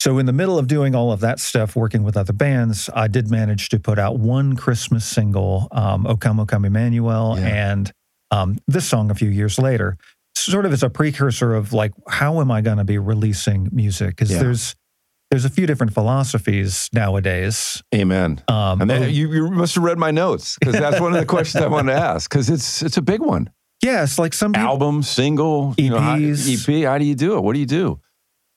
So 0.00 0.16
in 0.18 0.24
the 0.24 0.32
middle 0.32 0.58
of 0.58 0.66
doing 0.66 0.94
all 0.94 1.12
of 1.12 1.20
that 1.20 1.38
stuff, 1.40 1.76
working 1.76 2.02
with 2.04 2.16
other 2.16 2.32
bands, 2.32 2.88
I 2.94 3.06
did 3.06 3.30
manage 3.30 3.68
to 3.68 3.78
put 3.78 3.98
out 3.98 4.18
one 4.18 4.56
Christmas 4.56 5.04
single, 5.04 5.68
um, 5.72 6.06
"O 6.06 6.16
Come, 6.16 6.40
O 6.40 6.46
Come 6.46 6.64
Emmanuel," 6.64 7.36
Yeah. 7.38 7.72
and 7.72 7.92
um, 8.30 8.58
this 8.66 8.86
song 8.86 9.10
a 9.10 9.14
few 9.14 9.28
years 9.28 9.58
later, 9.58 9.98
sort 10.34 10.64
of 10.64 10.72
as 10.72 10.82
a 10.82 10.88
precursor 10.88 11.54
of 11.54 11.72
like, 11.74 11.92
how 12.08 12.40
am 12.40 12.50
I 12.50 12.60
going 12.62 12.78
to 12.78 12.84
be 12.84 12.96
releasing 12.96 13.68
music? 13.72 14.10
Because 14.16 14.30
Yeah. 14.30 14.38
there's 14.38 14.74
there's 15.30 15.44
a 15.44 15.50
few 15.50 15.64
different 15.66 15.92
philosophies 15.94 16.88
nowadays. 16.92 17.82
Amen. 17.94 18.40
Um, 18.48 18.80
And 18.80 18.90
oh, 18.90 19.02
you, 19.06 19.30
you 19.32 19.48
must 19.50 19.76
have 19.76 19.84
read 19.84 19.96
my 19.98 20.10
notes 20.10 20.56
because 20.58 20.74
that's 20.74 20.98
one 21.00 21.12
of 21.12 21.20
the 21.20 21.26
questions 21.26 21.62
I 21.62 21.68
wanted 21.68 21.92
to 21.92 21.98
ask 22.00 22.28
because 22.28 22.48
it's 22.50 22.82
it's 22.82 22.96
a 22.96 23.02
big 23.02 23.20
one. 23.20 23.50
yes, 23.82 24.18
like 24.18 24.32
some 24.32 24.52
people, 24.54 24.66
Album, 24.68 25.02
single, 25.02 25.74
you 25.76 25.90
know, 25.90 25.98
how- 26.00 26.16
EP. 26.16 26.84
How 26.84 26.96
do 26.98 27.04
you 27.04 27.14
do 27.14 27.36
it? 27.36 27.42
What 27.42 27.52
do 27.52 27.60
you 27.60 27.66
do? 27.66 28.00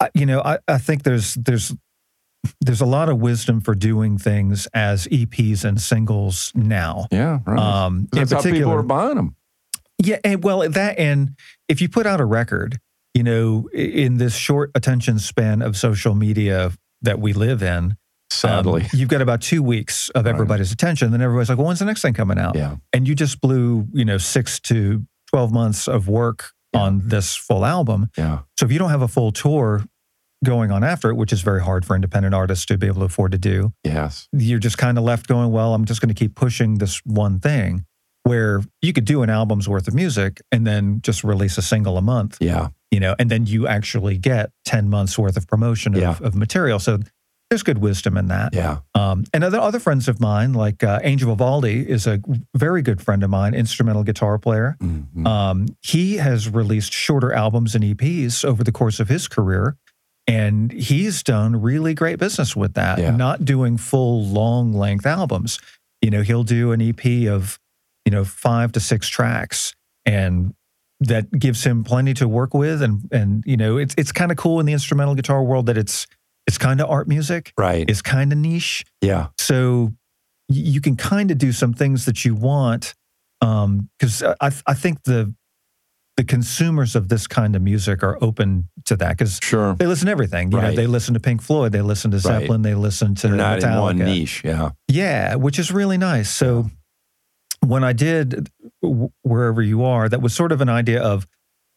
I- 0.04 0.10
you 0.14 0.26
know, 0.26 0.42
I, 0.42 0.60
I 0.68 0.78
think 0.78 1.04
there's 1.04 1.34
there's 1.36 1.74
there's 2.60 2.82
a 2.82 2.86
lot 2.86 3.08
of 3.10 3.20
wisdom 3.20 3.62
for 3.62 3.74
doing 3.74 4.18
things 4.18 4.68
as 4.74 5.08
EPs 5.08 5.64
and 5.64 5.80
singles 5.80 6.52
now. 6.56 7.08
Yeah, 7.12 7.40
right. 7.46 7.58
Um, 7.60 8.08
that's 8.12 8.32
how 8.34 8.42
people 8.42 8.72
are 8.72 8.84
buying 8.84 9.16
them. 9.16 9.36
Yeah, 10.04 10.18
and 10.24 10.44
well, 10.44 10.68
that 10.70 11.00
and 11.00 11.38
if 11.70 11.80
you 11.82 11.88
put 11.88 12.06
out 12.06 12.20
a 12.20 12.26
record, 12.26 12.80
you 13.14 13.24
know, 13.24 13.70
in 13.74 14.18
this 14.18 14.36
short 14.36 14.72
attention 14.76 15.20
span 15.20 15.62
of 15.62 15.78
social 15.78 16.16
media 16.16 16.72
that 17.02 17.20
we 17.20 17.32
live 17.32 17.62
in, 17.64 17.84
um, 17.92 17.98
Sadly, 18.32 18.88
you've 18.94 19.08
got 19.10 19.22
about 19.22 19.42
two 19.42 19.64
weeks 19.64 20.10
of 20.10 20.26
Right. 20.26 20.34
everybody's 20.34 20.72
attention. 20.74 21.12
Then 21.12 21.22
everybody's 21.22 21.48
like, 21.50 21.58
"Well, 21.58 21.68
when's 21.68 21.80
the 21.80 21.86
next 21.86 22.02
thing 22.02 22.14
coming 22.14 22.40
out?" 22.40 22.56
yeah, 22.56 22.76
And 22.92 23.08
you 23.08 23.16
just 23.16 23.40
blew, 23.40 23.88
you 23.94 24.04
know, 24.04 24.18
six 24.18 24.60
to 24.62 25.06
twelve 25.30 25.54
months 25.54 25.88
of 25.88 26.10
work 26.10 26.52
Yeah. 26.74 26.82
on 26.82 27.02
this 27.08 27.36
full 27.36 27.64
album. 27.64 28.10
yeah, 28.18 28.40
So 28.60 28.66
if 28.66 28.72
you 28.72 28.80
don't 28.80 28.90
have 28.90 29.04
a 29.04 29.08
full 29.08 29.32
tour 29.32 29.86
going 30.44 30.72
on 30.72 30.84
after 30.84 31.10
it, 31.10 31.16
which 31.16 31.34
is 31.34 31.42
very 31.42 31.62
hard 31.62 31.86
for 31.86 31.96
independent 31.96 32.36
artists 32.36 32.66
to 32.68 32.78
be 32.78 32.88
able 32.88 33.00
to 33.00 33.06
afford 33.06 33.32
to 33.32 33.38
do, 33.38 33.74
yes, 33.84 34.28
you're 34.32 34.60
just 34.60 34.78
kind 34.78 34.98
of 34.98 35.04
left 35.04 35.28
going, 35.28 35.52
well, 35.52 35.74
I'm 35.74 35.86
just 35.86 36.02
going 36.02 36.10
to 36.14 36.16
keep 36.16 36.36
pushing 36.36 36.78
this 36.78 37.02
one 37.06 37.40
thing 37.40 37.86
where 38.24 38.62
you 38.82 38.94
could 38.94 39.06
do 39.06 39.22
an 39.24 39.30
album's 39.30 39.68
worth 39.68 39.88
of 39.88 39.94
music 39.94 40.42
and 40.52 40.66
then 40.66 41.02
just 41.02 41.24
release 41.24 41.58
a 41.58 41.62
single 41.62 41.98
a 41.98 42.02
month, 42.02 42.38
yeah, 42.40 42.70
you 42.92 43.00
know, 43.00 43.16
and 43.20 43.30
then 43.30 43.46
you 43.46 43.68
actually 43.68 44.18
get 44.18 44.52
10 44.66 44.90
months 44.90 45.18
worth 45.18 45.36
of 45.36 45.46
promotion 45.48 45.94
of, 45.96 46.02
Yeah. 46.02 46.16
of 46.22 46.34
material. 46.36 46.80
So 46.80 47.00
there's 47.50 47.64
good 47.64 47.80
wisdom 47.80 48.18
in 48.18 48.30
that. 48.30 48.54
yeah. 48.56 48.78
Um, 48.96 49.26
and 49.34 49.44
other, 49.44 49.60
other 49.60 49.80
friends 49.80 50.08
of 50.08 50.20
mine, 50.20 50.54
like 50.54 50.84
uh, 50.84 51.00
Angel 51.04 51.30
Vivaldi, 51.36 51.88
is 51.88 52.08
a 52.08 52.20
very 52.56 52.82
good 52.82 53.00
friend 53.02 53.24
of 53.24 53.30
mine, 53.30 53.54
instrumental 53.54 54.04
guitar 54.04 54.40
player. 54.40 54.76
Mhm. 54.82 55.28
Um, 55.28 55.66
he 55.82 56.16
has 56.18 56.50
released 56.50 56.94
shorter 56.94 57.32
albums 57.34 57.76
and 57.76 57.84
EPs 57.84 58.44
over 58.46 58.64
the 58.64 58.72
course 58.72 59.00
of 59.00 59.08
his 59.10 59.28
career. 59.28 59.76
And 60.28 60.72
he's 60.72 61.22
done 61.24 61.62
really 61.62 61.94
great 61.94 62.18
business 62.20 62.56
with 62.56 62.76
that, 62.76 62.98
Yeah. 63.00 63.12
not 63.16 63.44
doing 63.46 63.78
full 63.78 64.24
long 64.26 64.74
length 64.74 65.06
albums. 65.06 65.60
You 66.02 66.12
know, 66.12 66.22
he'll 66.22 66.44
do 66.46 66.72
an 66.72 66.82
EP 66.82 67.28
of, 67.28 67.60
you 68.06 68.12
know, 68.12 68.24
five 68.24 68.72
to 68.74 68.80
six 68.80 69.08
tracks 69.10 69.74
and 70.06 70.54
that 71.02 71.30
gives 71.38 71.66
him 71.66 71.84
plenty 71.84 72.14
to 72.16 72.28
work 72.30 72.54
with. 72.54 72.82
And, 72.82 73.10
and, 73.12 73.44
you 73.46 73.58
know, 73.58 73.78
it's, 73.78 73.94
it's 73.98 74.12
kind 74.14 74.32
of 74.32 74.38
cool 74.38 74.60
in 74.62 74.66
the 74.66 74.72
instrumental 74.74 75.16
guitar 75.16 75.44
world 75.44 75.66
that 75.66 75.78
it's, 75.78 76.08
it's 76.48 76.58
kind 76.58 76.80
of 76.80 76.90
art 76.90 77.08
music. 77.08 77.52
right. 77.58 77.90
It's 77.90 78.02
kind 78.02 78.32
of 78.32 78.38
niche. 78.38 78.86
yeah, 79.02 79.28
So 79.40 79.92
you 80.50 80.80
can 80.82 80.96
kind 80.96 81.32
of 81.32 81.38
do 81.38 81.52
some 81.52 81.74
things 81.74 82.06
that 82.06 82.24
you 82.24 82.36
want. 82.36 82.94
Um, 83.42 83.90
cause 84.00 84.24
I, 84.24 84.52
I 84.68 84.74
think 84.74 85.04
the, 85.04 85.34
the 86.18 86.24
consumers 86.24 86.96
of 86.96 87.10
this 87.10 87.26
kind 87.26 87.56
of 87.56 87.62
music 87.62 88.04
are 88.04 88.18
open 88.24 88.70
to 88.86 88.96
that 88.98 89.18
because 89.18 89.40
Sure. 89.42 89.74
they 89.76 89.88
listen 89.88 90.06
to 90.06 90.12
everything. 90.12 90.52
You 90.52 90.62
know, 90.62 90.76
they 90.76 90.86
listen 90.88 91.16
to 91.16 91.20
Pink 91.20 91.42
Floyd, 91.42 91.72
they 91.72 91.82
listen 91.82 92.12
to 92.12 92.18
Right. 92.18 92.42
Zeppelin, 92.42 92.62
they 92.62 92.76
listen 92.76 93.16
to 93.16 93.28
They're 93.30 93.36
not 93.36 93.60
Metallica. 93.60 93.72
in 93.74 93.80
one 93.82 93.98
niche. 94.00 94.42
Yeah. 94.46 94.70
Yeah, 94.88 95.36
which 95.36 95.58
is 95.58 95.72
really 95.72 95.98
nice. 95.98 96.30
So 96.30 96.70
when 97.62 97.84
I 97.84 97.94
did 97.94 98.50
wherever 99.24 99.62
you 99.62 99.84
are, 99.84 100.08
that 100.10 100.22
was 100.22 100.34
sort 100.36 100.52
of 100.52 100.62
an 100.62 100.70
idea 100.70 101.02
of 101.02 101.26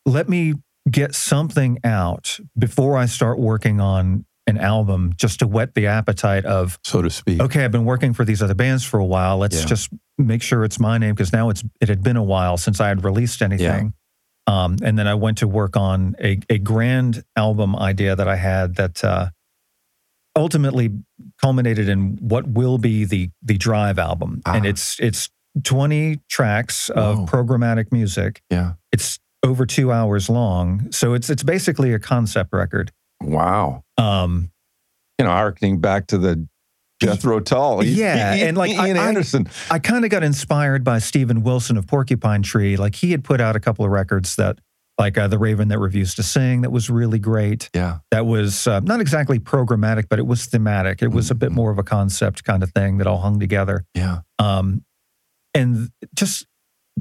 let 0.04 0.28
me 0.28 0.54
get 0.90 1.14
something 1.14 1.78
out 1.82 2.38
before 2.58 2.96
I 2.96 3.06
start 3.06 3.38
working 3.38 3.80
on 3.80 4.24
an 4.46 4.58
album 4.58 5.12
just 5.16 5.40
to 5.40 5.46
whet 5.46 5.74
the 5.74 5.86
appetite 5.88 6.44
of 6.44 6.78
So 6.84 7.02
to 7.02 7.10
speak. 7.10 7.40
okay, 7.40 7.64
I've 7.64 7.72
been 7.72 7.84
working 7.84 8.12
for 8.12 8.24
these 8.24 8.40
other 8.42 8.54
bands 8.54 8.84
for 8.84 9.00
a 9.00 9.04
while. 9.04 9.38
Let's 9.38 9.60
Yeah. 9.60 9.66
just 9.66 9.90
make 10.18 10.42
sure 10.42 10.62
it's 10.64 10.78
my 10.78 10.98
name 10.98 11.14
because 11.14 11.32
now 11.32 11.48
it's 11.50 11.64
it 11.80 11.88
had 11.88 12.02
been 12.02 12.16
a 12.16 12.22
while 12.22 12.56
since 12.56 12.80
I 12.80 12.88
had 12.88 13.02
released 13.04 13.42
anything. 13.42 13.94
Um, 14.46 14.76
and 14.82 14.98
then 14.98 15.06
I 15.08 15.14
went 15.14 15.38
to 15.38 15.48
work 15.48 15.76
on 15.76 16.14
a, 16.22 16.38
a 16.48 16.58
grand 16.58 17.24
album 17.36 17.74
idea 17.74 18.14
that 18.14 18.28
I 18.28 18.36
had 18.36 18.76
that 18.76 19.02
uh, 19.02 19.30
ultimately 20.36 20.90
culminated 21.40 21.88
in 21.88 22.16
what 22.20 22.46
will 22.46 22.78
be 22.78 23.04
the 23.04 23.30
the 23.42 23.56
Drive 23.56 23.98
album, 23.98 24.42
Ah. 24.46 24.54
and 24.54 24.66
it's 24.66 24.98
it's 25.00 25.30
twenty 25.64 26.20
tracks 26.28 26.90
of 26.90 27.18
Whoa. 27.18 27.26
programmatic 27.26 27.90
music. 27.90 28.42
Yeah. 28.50 28.74
It's 28.92 29.18
over 29.44 29.66
two 29.66 29.92
hours 29.92 30.28
long, 30.28 30.90
so 30.92 31.14
it's 31.14 31.30
it's 31.30 31.42
basically 31.42 31.92
a 31.92 31.98
concept 31.98 32.52
record. 32.52 32.92
Wow. 33.22 33.82
Um, 33.96 34.50
You 35.18 35.24
know, 35.24 35.30
harkening 35.32 35.80
back 35.80 36.06
to 36.08 36.18
the 36.18 36.46
Jethro 37.14 37.40
Tull. 37.40 37.80
He- 37.80 37.92
Yeah, 38.00 38.34
and, 38.34 38.56
like, 38.56 38.70
Ian 38.70 38.96
I- 38.96 39.04
I- 39.04 39.08
Anderson. 39.08 39.48
I 39.70 39.78
kind 39.78 40.04
of 40.04 40.10
got 40.10 40.22
inspired 40.22 40.84
by 40.84 40.98
Steven 40.98 41.42
Wilson 41.42 41.76
of 41.76 41.86
Porcupine 41.86 42.42
Tree. 42.42 42.76
Like 42.76 42.94
he 42.96 43.10
had 43.12 43.24
put 43.24 43.40
out 43.40 43.56
a 43.56 43.60
couple 43.60 43.84
of 43.84 43.90
records 43.90 44.36
that, 44.36 44.58
like 44.98 45.18
uh, 45.18 45.28
The 45.28 45.38
Raven 45.38 45.68
That 45.68 45.78
Refused 45.78 46.16
to 46.16 46.22
Sing, 46.22 46.62
that 46.62 46.70
was 46.70 46.88
really 46.88 47.18
great. 47.18 47.68
yeah. 47.74 47.98
That 48.10 48.24
was 48.26 48.66
uh, 48.66 48.80
not 48.80 49.00
exactly 49.00 49.38
programmatic, 49.38 50.04
but 50.08 50.18
it 50.18 50.26
was 50.26 50.46
thematic. 50.46 51.02
It 51.02 51.12
was 51.12 51.30
a 51.30 51.34
bit 51.34 51.50
Mhm. 51.50 51.54
more 51.56 51.70
of 51.70 51.78
a 51.78 51.82
concept 51.82 52.44
kind 52.44 52.62
of 52.62 52.70
thing 52.72 52.98
that 52.98 53.06
all 53.06 53.18
hung 53.18 53.38
together. 53.38 53.84
Yeah. 53.94 54.20
Um, 54.38 54.84
and 55.54 55.90
just 56.14 56.46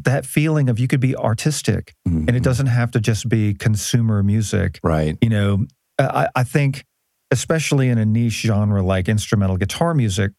that 0.04 0.26
feeling 0.26 0.68
of 0.70 0.78
you 0.78 0.88
could 0.90 1.00
be 1.00 1.16
artistic 1.16 1.94
and 2.06 2.28
Mhm. 2.28 2.36
it 2.36 2.44
doesn't 2.44 2.68
have 2.68 2.92
to 2.92 3.00
just 3.00 3.30
be 3.30 3.54
consumer 3.54 4.22
music. 4.24 4.80
Right. 4.84 5.18
You 5.22 5.30
know, 5.30 5.66
I, 5.98 6.28
I 6.36 6.44
think, 6.44 6.84
especially 7.32 7.90
in 7.90 7.98
a 7.98 8.06
niche 8.06 8.42
genre 8.42 8.82
like 8.82 9.10
instrumental 9.10 9.58
guitar 9.58 9.94
music, 9.94 10.32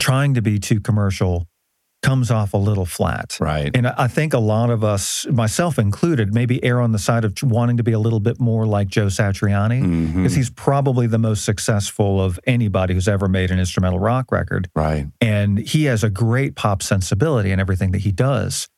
trying 0.00 0.34
to 0.34 0.42
be 0.42 0.58
too 0.58 0.80
commercial 0.80 1.46
comes 2.02 2.30
off 2.30 2.54
a 2.54 2.56
little 2.56 2.86
flat. 2.86 3.36
Right. 3.40 3.70
And 3.74 3.88
I 3.88 4.06
think 4.06 4.32
a 4.32 4.38
lot 4.38 4.70
of 4.70 4.84
us, 4.84 5.26
myself 5.30 5.78
included, 5.78 6.32
maybe 6.32 6.62
err 6.64 6.80
on 6.80 6.92
the 6.92 6.98
side 6.98 7.24
of 7.24 7.34
wanting 7.42 7.76
to 7.78 7.82
be 7.82 7.92
a 7.92 7.98
little 7.98 8.20
bit 8.20 8.38
more 8.38 8.66
like 8.66 8.86
Joe 8.88 9.06
Satriani, 9.06 9.82
mm-hmm. 9.82 10.16
because 10.16 10.34
he's 10.34 10.50
probably 10.50 11.08
the 11.08 11.18
most 11.18 11.44
successful 11.44 12.22
of 12.22 12.38
anybody 12.46 12.94
who's 12.94 13.08
ever 13.08 13.28
made 13.28 13.50
an 13.50 13.58
instrumental 13.58 13.98
rock 13.98 14.30
record. 14.30 14.70
Right. 14.76 15.06
And 15.20 15.58
he 15.58 15.86
has 15.86 16.04
a 16.04 16.10
great 16.10 16.54
pop 16.54 16.82
sensibility 16.82 17.50
in 17.50 17.58
everything 17.58 17.90
that 17.92 18.02
he 18.02 18.12
does. 18.12 18.68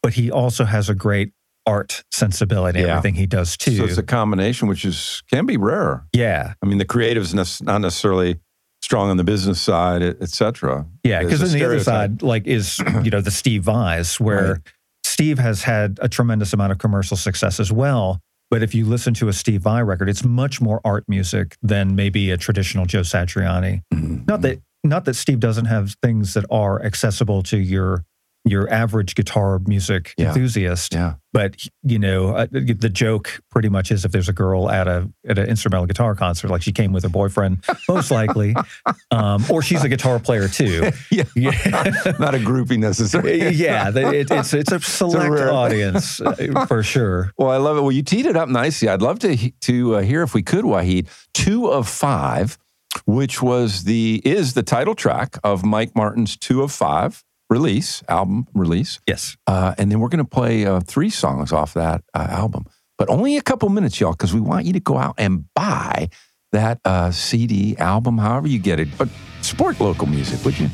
But 0.00 0.14
he 0.14 0.30
also 0.30 0.64
has 0.64 0.88
a 0.88 0.94
great 0.94 1.32
art 1.68 2.02
sensibility 2.10 2.80
Yeah. 2.80 2.96
everything 2.96 3.14
he 3.14 3.26
does 3.26 3.56
too. 3.56 3.76
So 3.76 3.84
it's 3.84 3.98
a 3.98 4.02
combination, 4.02 4.68
which 4.68 4.84
is 4.84 5.22
can 5.30 5.46
be 5.46 5.56
rare. 5.56 6.04
yeah. 6.12 6.54
I 6.62 6.66
mean, 6.66 6.78
the 6.78 6.84
creative's 6.84 7.34
nes- 7.34 7.62
not 7.62 7.80
necessarily 7.80 8.38
strong 8.82 9.10
on 9.10 9.16
the 9.16 9.24
business 9.24 9.60
side, 9.60 10.02
et 10.02 10.16
et 10.20 10.30
cetera. 10.30 10.86
Yeah, 11.04 11.22
because 11.22 11.40
then 11.40 11.50
the 11.58 11.64
other 11.64 11.80
side, 11.80 12.22
like, 12.22 12.46
is 12.46 12.78
you 13.04 13.10
know 13.10 13.20
the 13.20 13.30
Steve 13.30 13.64
Vais, 13.64 14.18
where 14.20 14.52
Right. 14.52 14.60
Steve 15.04 15.38
has 15.38 15.62
had 15.64 15.98
a 16.00 16.08
tremendous 16.08 16.52
amount 16.52 16.70
of 16.72 16.78
commercial 16.78 17.16
success 17.16 17.58
as 17.60 17.72
well. 17.72 18.20
But 18.50 18.62
if 18.62 18.74
you 18.74 18.86
listen 18.86 19.12
to 19.14 19.28
a 19.28 19.32
Steve 19.32 19.62
Vai 19.62 19.82
record, 19.82 20.08
it's 20.08 20.24
much 20.24 20.60
more 20.60 20.80
art 20.84 21.04
music 21.08 21.56
than 21.62 21.94
maybe 21.94 22.30
a 22.30 22.36
traditional 22.38 22.86
Joe 22.86 23.00
Satriani. 23.02 23.82
Mhm. 23.92 24.26
Not 24.26 24.40
that 24.42 24.60
not 24.84 25.04
that 25.06 25.14
Steve 25.14 25.40
doesn't 25.40 25.64
have 25.66 25.96
things 26.02 26.34
that 26.34 26.44
are 26.50 26.80
accessible 26.82 27.42
to 27.42 27.58
your 27.58 28.04
your 28.48 28.68
average 28.72 29.14
guitar 29.14 29.58
music 29.66 30.14
Yeah. 30.16 30.28
enthusiast, 30.28 30.94
Yeah. 30.94 31.14
but 31.32 31.56
you 31.82 31.98
know 31.98 32.34
uh, 32.34 32.46
the 32.50 32.88
joke 32.90 33.40
pretty 33.50 33.68
much 33.68 33.90
is 33.90 34.04
if 34.04 34.12
there's 34.12 34.28
a 34.28 34.32
girl 34.32 34.70
at 34.70 34.86
a 34.88 35.08
at 35.28 35.38
an 35.38 35.46
instrumental 35.48 35.86
guitar 35.86 36.14
concert, 36.14 36.48
like 36.50 36.62
she 36.62 36.72
came 36.72 36.92
with 36.92 37.02
her 37.02 37.08
boyfriend, 37.08 37.64
most 37.88 38.10
likely, 38.10 38.54
um, 39.10 39.44
or 39.50 39.62
she's 39.62 39.84
a 39.84 39.88
guitar 39.88 40.18
player 40.18 40.48
too. 40.48 40.90
Yeah. 41.10 41.24
Yeah. 41.34 41.50
Not 42.18 42.34
a 42.34 42.38
groupie 42.38 42.78
necessarily. 42.78 43.50
yeah, 43.50 43.88
it, 43.94 44.30
it's 44.30 44.52
it's 44.54 44.72
a 44.72 44.80
select 44.80 45.30
rare- 45.30 45.52
audience 45.52 46.20
uh, 46.20 46.66
for 46.66 46.82
sure. 46.82 47.32
Well, 47.38 47.50
I 47.50 47.56
love 47.56 47.76
it. 47.76 47.80
Well, 47.82 47.92
you 47.92 48.02
teed 48.02 48.26
it 48.26 48.36
up 48.36 48.48
nicely. 48.48 48.88
I'd 48.88 49.02
love 49.02 49.18
to 49.20 49.36
to 49.50 49.96
uh, 49.96 50.00
hear 50.02 50.22
if 50.22 50.34
we 50.34 50.42
could, 50.42 50.64
Wahid, 50.64 51.06
two 51.34 51.66
of 51.68 51.88
five, 51.88 52.58
which 53.06 53.40
was 53.42 53.84
the 53.84 54.20
is 54.24 54.54
the 54.54 54.62
title 54.62 54.94
track 54.94 55.36
of 55.44 55.64
Mike 55.64 55.94
Martin's 55.96 56.36
Two 56.36 56.62
of 56.62 56.72
Five 56.72 57.24
release 57.50 58.02
album 58.08 58.46
release, 58.54 59.00
Yes, 59.06 59.36
uh, 59.46 59.74
and 59.78 59.90
then 59.90 60.00
we're 60.00 60.08
going 60.08 60.24
to 60.24 60.30
play 60.30 60.66
uh, 60.66 60.80
three 60.80 61.10
songs 61.10 61.52
off 61.52 61.74
that 61.74 62.02
uh, 62.14 62.26
album, 62.30 62.64
but 62.96 63.08
only 63.08 63.36
a 63.36 63.42
couple 63.42 63.68
minutes, 63.68 64.00
y'all, 64.00 64.12
because 64.12 64.34
we 64.34 64.40
want 64.40 64.66
you 64.66 64.72
to 64.74 64.80
go 64.80 64.98
out 64.98 65.14
and 65.18 65.44
buy 65.54 66.08
that 66.52 66.80
uh, 66.84 67.10
CD 67.10 67.76
album, 67.78 68.18
however 68.18 68.48
you 68.48 68.58
get 68.58 68.80
it. 68.80 68.88
But 68.96 69.08
support 69.42 69.80
local 69.80 70.06
music, 70.06 70.44
would 70.44 70.58
you? 70.58 70.68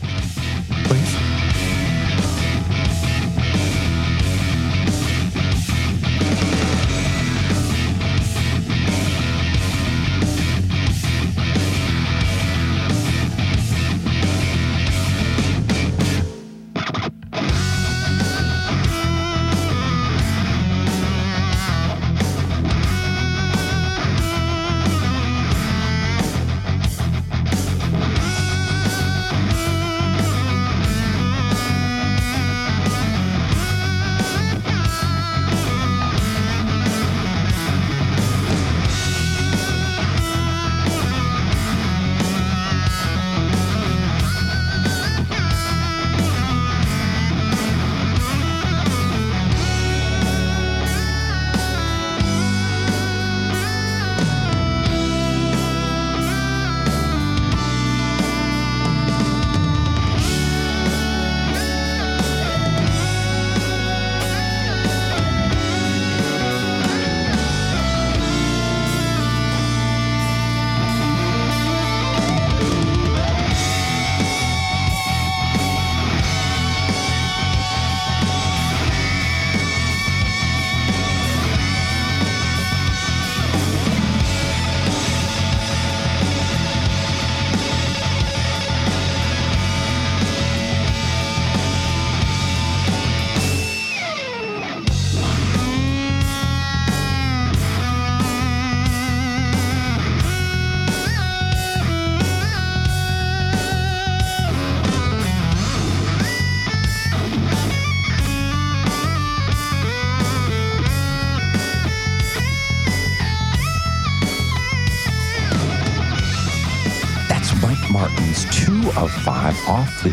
please. 0.85 1.14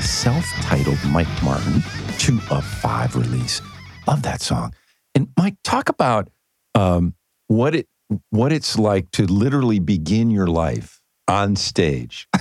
Self 0.02 0.46
titled 0.62 0.98
Mike 1.10 1.28
Martin 1.44 1.82
Two 2.18 2.40
of 2.50 2.66
Five 2.66 3.16
release. 3.16 3.62
Love 4.08 4.24
that 4.24 4.42
song. 4.42 4.74
And 5.16 5.30
Mike, 5.38 5.56
talk 5.64 5.90
about 5.90 6.30
um, 6.76 7.14
what 7.48 7.76
it 7.76 7.88
what 8.30 8.52
it's 8.52 8.78
like 8.78 9.10
to 9.12 9.26
literally 9.26 9.80
begin 9.80 10.30
your 10.32 10.48
life 10.48 11.02
on 11.28 11.56
stage. 11.56 12.28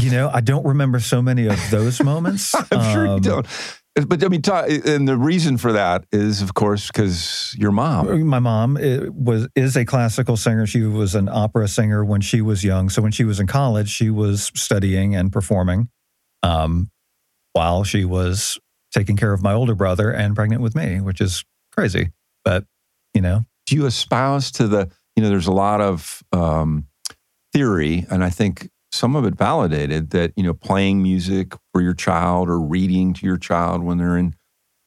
You 0.00 0.10
know, 0.10 0.28
I 0.32 0.40
don't 0.40 0.66
remember 0.66 0.98
so 0.98 1.22
many 1.22 1.46
of 1.46 1.60
those 1.70 2.02
moments. 2.02 2.52
I'm 2.72 2.92
sure 2.92 3.04
you 3.06 3.12
Um, 3.12 3.20
don't. 3.20 3.46
But 4.08 4.24
I 4.24 4.28
mean, 4.28 4.42
and 4.44 5.06
the 5.06 5.16
reason 5.16 5.56
for 5.56 5.72
that 5.72 6.04
is, 6.10 6.42
of 6.42 6.54
course, 6.54 6.88
because 6.88 7.54
your 7.56 7.70
mom. 7.70 8.26
My 8.26 8.40
mom 8.40 8.76
uh, 8.76 9.10
was 9.12 9.46
is 9.54 9.76
a 9.76 9.84
classical 9.84 10.36
singer. 10.36 10.66
She 10.66 10.82
was 10.82 11.14
an 11.14 11.28
opera 11.28 11.68
singer 11.68 12.04
when 12.04 12.20
she 12.22 12.40
was 12.40 12.64
young. 12.64 12.88
So 12.88 13.02
when 13.02 13.12
she 13.12 13.22
was 13.24 13.38
in 13.38 13.46
college, 13.46 13.88
she 13.88 14.10
was 14.10 14.50
studying 14.56 15.14
and 15.14 15.30
performing, 15.30 15.88
um, 16.44 16.90
while 17.54 17.82
she 17.84 18.04
was 18.04 18.58
taking 18.92 19.16
care 19.16 19.32
of 19.32 19.42
my 19.42 19.52
older 19.52 19.74
brother 19.74 20.10
and 20.10 20.36
pregnant 20.36 20.62
with 20.62 20.76
me, 20.76 21.00
which 21.00 21.20
is 21.20 21.44
crazy. 21.72 22.10
But 22.44 22.64
you 23.14 23.20
know, 23.20 23.44
Do 23.66 23.74
you 23.76 23.86
espouse 23.86 24.50
to 24.52 24.68
the? 24.68 24.90
You 25.16 25.22
know, 25.22 25.28
there's 25.28 25.46
a 25.46 25.52
lot 25.52 25.80
of 25.80 26.22
um, 26.32 26.86
theory, 27.52 28.04
and 28.10 28.24
I 28.24 28.30
think 28.30 28.68
some 28.92 29.16
of 29.16 29.24
it 29.24 29.34
validated 29.36 30.10
that 30.10 30.32
you 30.36 30.42
know 30.42 30.54
playing 30.54 31.02
music 31.02 31.54
for 31.72 31.80
your 31.80 31.94
child 31.94 32.48
or 32.48 32.60
reading 32.60 33.14
to 33.14 33.26
your 33.26 33.38
child 33.38 33.82
when 33.82 33.98
they're 33.98 34.18
in 34.18 34.34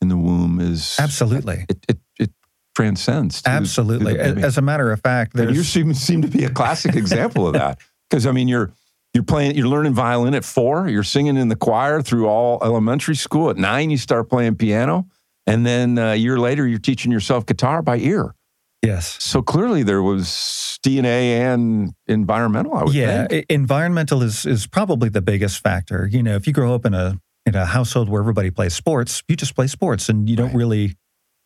in 0.02 0.10
the 0.10 0.17
womb 0.17 0.60
is 0.60 0.98
absolutely, 1.00 1.65
it 1.70 1.86
it, 1.89 1.98
it 2.20 2.32
transcends. 2.76 3.38
to- 3.38 3.43
to 3.43 3.50
absolutely. 3.50 4.13
baby. 4.15 4.43
As 4.43 4.58
a 4.58 4.62
matter 4.62 4.91
of 4.91 5.02
fact, 5.02 5.36
you 5.36 5.63
seem, 5.63 5.93
seem 5.93 6.22
to 6.22 6.28
be 6.28 6.43
a 6.43 6.50
classic 6.50 6.96
example 7.04 7.48
of 7.48 7.54
that. 7.54 7.80
Because 8.10 8.28
I 8.28 8.32
mean, 8.32 8.48
you're 8.48 8.72
you're 9.13 9.24
playing, 9.24 9.56
you're 9.56 9.67
learning 9.67 9.93
violin 9.93 10.34
at 10.36 10.46
four. 10.46 10.88
You're 10.88 11.04
singing 11.04 11.38
in 11.38 11.48
the 11.50 11.56
choir 11.56 12.02
through 12.02 12.28
all 12.28 12.60
elementary 12.63 13.15
school. 13.15 13.50
At 13.50 13.58
nine, 13.58 13.89
you 13.89 13.98
start 13.98 14.30
playing 14.30 14.56
piano, 14.56 15.08
and 15.48 15.65
then 15.65 15.98
uh, 15.98 16.12
a 16.12 16.15
year 16.15 16.38
later, 16.39 16.67
you're 16.67 16.80
teaching 16.80 17.12
yourself 17.12 17.46
guitar 17.46 17.82
by 17.82 17.98
ear. 17.98 18.36
yes, 18.84 19.17
So 19.20 19.41
clearly, 19.41 19.84
there 19.84 20.04
was 20.04 20.78
DNA 20.86 21.39
and 21.54 21.93
environmental. 22.08 22.74
I 22.76 22.84
would 22.84 22.93
yeah. 22.93 23.28
think. 23.28 23.46
environmental 23.50 24.22
is 24.22 24.46
is 24.46 24.67
probably 24.67 25.10
the 25.10 25.22
biggest 25.22 25.63
factor. 25.63 26.08
You 26.12 26.22
know, 26.22 26.36
if 26.36 26.46
you 26.48 26.54
grow 26.54 26.76
up 26.76 26.86
in 26.86 26.93
a 26.93 27.20
in 27.46 27.56
a 27.56 27.65
household 27.65 28.10
where 28.10 28.22
everybody 28.22 28.52
plays 28.52 28.74
sports, 28.76 29.24
you 29.28 29.36
just 29.36 29.56
play 29.56 29.67
sports, 29.67 30.10
and 30.10 30.30
you 30.30 30.36
don't 30.36 30.48
Right. 30.48 30.56
really 30.56 30.82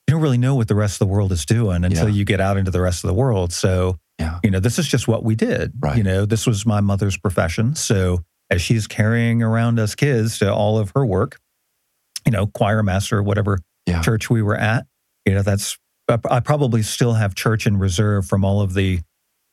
you 0.07 0.15
don't 0.15 0.21
really 0.21 0.37
know 0.39 0.55
what 0.55 0.67
the 0.67 0.75
rest 0.75 0.95
of 0.95 1.07
the 1.07 1.13
world 1.13 1.31
is 1.31 1.45
doing 1.45 1.85
until 1.85 2.09
Yeah. 2.09 2.15
you 2.15 2.25
get 2.25 2.41
out 2.41 2.57
into 2.57 2.71
the 2.71 2.81
rest 2.81 3.03
of 3.03 3.07
the 3.07 3.13
world. 3.13 3.53
So, 3.53 3.97
Yeah. 4.21 4.39
you 4.43 4.51
know, 4.51 4.59
this 4.59 4.79
is 4.79 4.87
just 4.87 5.07
what 5.07 5.23
we 5.23 5.35
did. 5.35 5.73
Right. 5.79 5.97
You 5.97 6.03
know, 6.03 6.25
this 6.25 6.47
was 6.47 6.65
my 6.65 6.79
mother's 6.81 7.17
profession. 7.17 7.75
So, 7.75 8.23
as 8.49 8.61
she's 8.61 8.87
carrying 8.87 9.41
around 9.41 9.79
us 9.79 9.95
kids 9.95 10.39
to 10.39 10.53
all 10.53 10.77
of 10.77 10.91
her 10.95 11.05
work, 11.05 11.37
you 12.25 12.31
know, 12.31 12.47
choir 12.47 12.83
master, 12.83 13.21
whatever 13.23 13.59
Yeah. 13.85 14.01
church 14.01 14.29
we 14.29 14.41
were 14.41 14.55
at, 14.57 14.85
you 15.25 15.33
know, 15.33 15.41
that's 15.41 15.77
I 16.29 16.41
probably 16.41 16.81
still 16.83 17.13
have 17.13 17.35
church 17.35 17.65
in 17.65 17.77
reserve 17.77 18.25
from 18.25 18.43
all 18.43 18.59
of 18.61 18.73
the, 18.73 18.99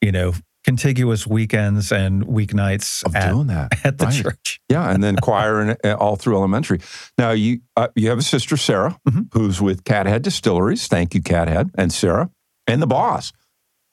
you 0.00 0.10
know, 0.10 0.32
contiguous 0.64 1.24
weekends 1.24 1.92
and 1.92 2.24
weeknights 2.26 3.04
of 3.06 3.14
at, 3.14 3.30
doing 3.30 3.46
that. 3.46 3.72
at 3.84 3.98
the 3.98 4.06
right. 4.06 4.22
church. 4.22 4.60
Yeah, 4.68 4.90
and 4.90 5.02
then 5.04 5.14
choir 5.22 5.60
and 5.60 5.76
uh, 5.84 5.94
all 5.94 6.16
through 6.16 6.34
elementary. 6.36 6.80
Now 7.16 7.30
you 7.30 7.60
uh, 7.76 7.88
you 7.94 8.08
have 8.08 8.18
a 8.18 8.22
sister 8.22 8.56
Sarah 8.56 8.98
Mhm. 9.08 9.28
who's 9.32 9.60
with 9.62 9.84
Cathead 9.84 10.22
Distilleries. 10.22 10.88
Thank 10.88 11.14
you, 11.14 11.22
Cathead 11.22 11.70
and 11.76 11.92
Sarah, 11.92 12.28
and 12.66 12.82
the 12.82 12.86
boss, 12.88 13.32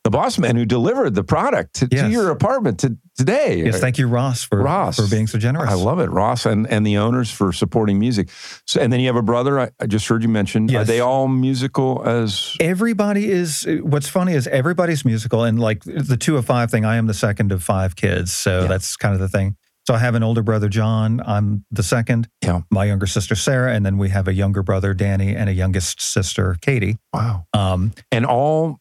the 0.06 0.12
boss 0.12 0.38
man 0.38 0.56
who 0.56 0.66
delivered 0.66 1.16
the 1.16 1.24
product 1.24 1.74
to, 1.78 1.88
to 1.88 2.08
your 2.10 2.30
apartment 2.30 2.80
to, 2.82 2.96
today. 3.18 3.64
Yes, 3.66 3.80
thank 3.80 3.98
you, 3.98 4.08
Ross, 4.08 4.44
for 4.44 4.60
Ross. 4.62 4.98
for 4.98 5.08
being 5.10 5.26
so 5.26 5.40
generous. 5.40 5.70
I 5.70 5.74
love 5.74 6.00
it, 6.00 6.12
Ross, 6.12 6.46
and 6.46 6.68
and 6.72 6.86
the 6.86 6.98
owners 6.98 7.32
for 7.32 7.52
supporting 7.52 7.98
music. 7.98 8.30
So, 8.68 8.80
and 8.80 8.94
then 8.94 9.00
you 9.00 9.08
have 9.08 9.16
a 9.16 9.24
brother. 9.24 9.60
I, 9.60 9.72
I 9.80 9.88
just 9.88 10.08
heard 10.08 10.22
you 10.22 10.30
mention. 10.30 10.74
Are 10.76 10.84
they 10.84 11.00
all 11.00 11.28
musical 11.28 12.04
as? 12.08 12.56
everybody 12.62 13.32
is 13.32 13.68
what's 13.82 14.08
funny 14.08 14.34
is 14.34 14.48
everybody's 14.48 15.04
musical 15.04 15.44
and 15.44 15.60
like 15.60 15.84
the 15.84 16.16
two 16.18 16.38
of 16.38 16.46
five 16.46 16.70
thing 16.70 16.86
i 16.86 16.96
am 16.98 17.08
the 17.08 17.14
second 17.16 17.52
of 17.52 17.64
five 17.64 17.96
kids 17.96 18.32
so 18.32 18.62
Yeah. 18.62 18.68
that's 18.68 18.96
kind 18.96 19.14
of 19.16 19.20
the 19.20 19.28
thing 19.28 19.56
so 19.88 19.94
i 19.96 19.98
have 19.98 20.14
an 20.16 20.22
older 20.24 20.44
brother 20.44 20.70
john 20.70 21.22
i'm 21.26 21.66
the 21.72 21.84
second 21.84 22.28
Yeah. 22.44 22.62
my 22.70 22.86
younger 22.86 23.08
sister 23.08 23.34
sarah 23.36 23.74
and 23.74 23.86
then 23.86 23.98
we 23.98 24.10
have 24.10 24.28
a 24.28 24.34
younger 24.34 24.62
brother 24.64 24.94
danny 24.94 25.36
and 25.36 25.50
a 25.50 25.54
youngest 25.54 26.00
sister 26.02 26.56
katie 26.62 26.98
Wow, 27.14 27.46
um, 27.54 27.92
and 28.12 28.26
all 28.26 28.80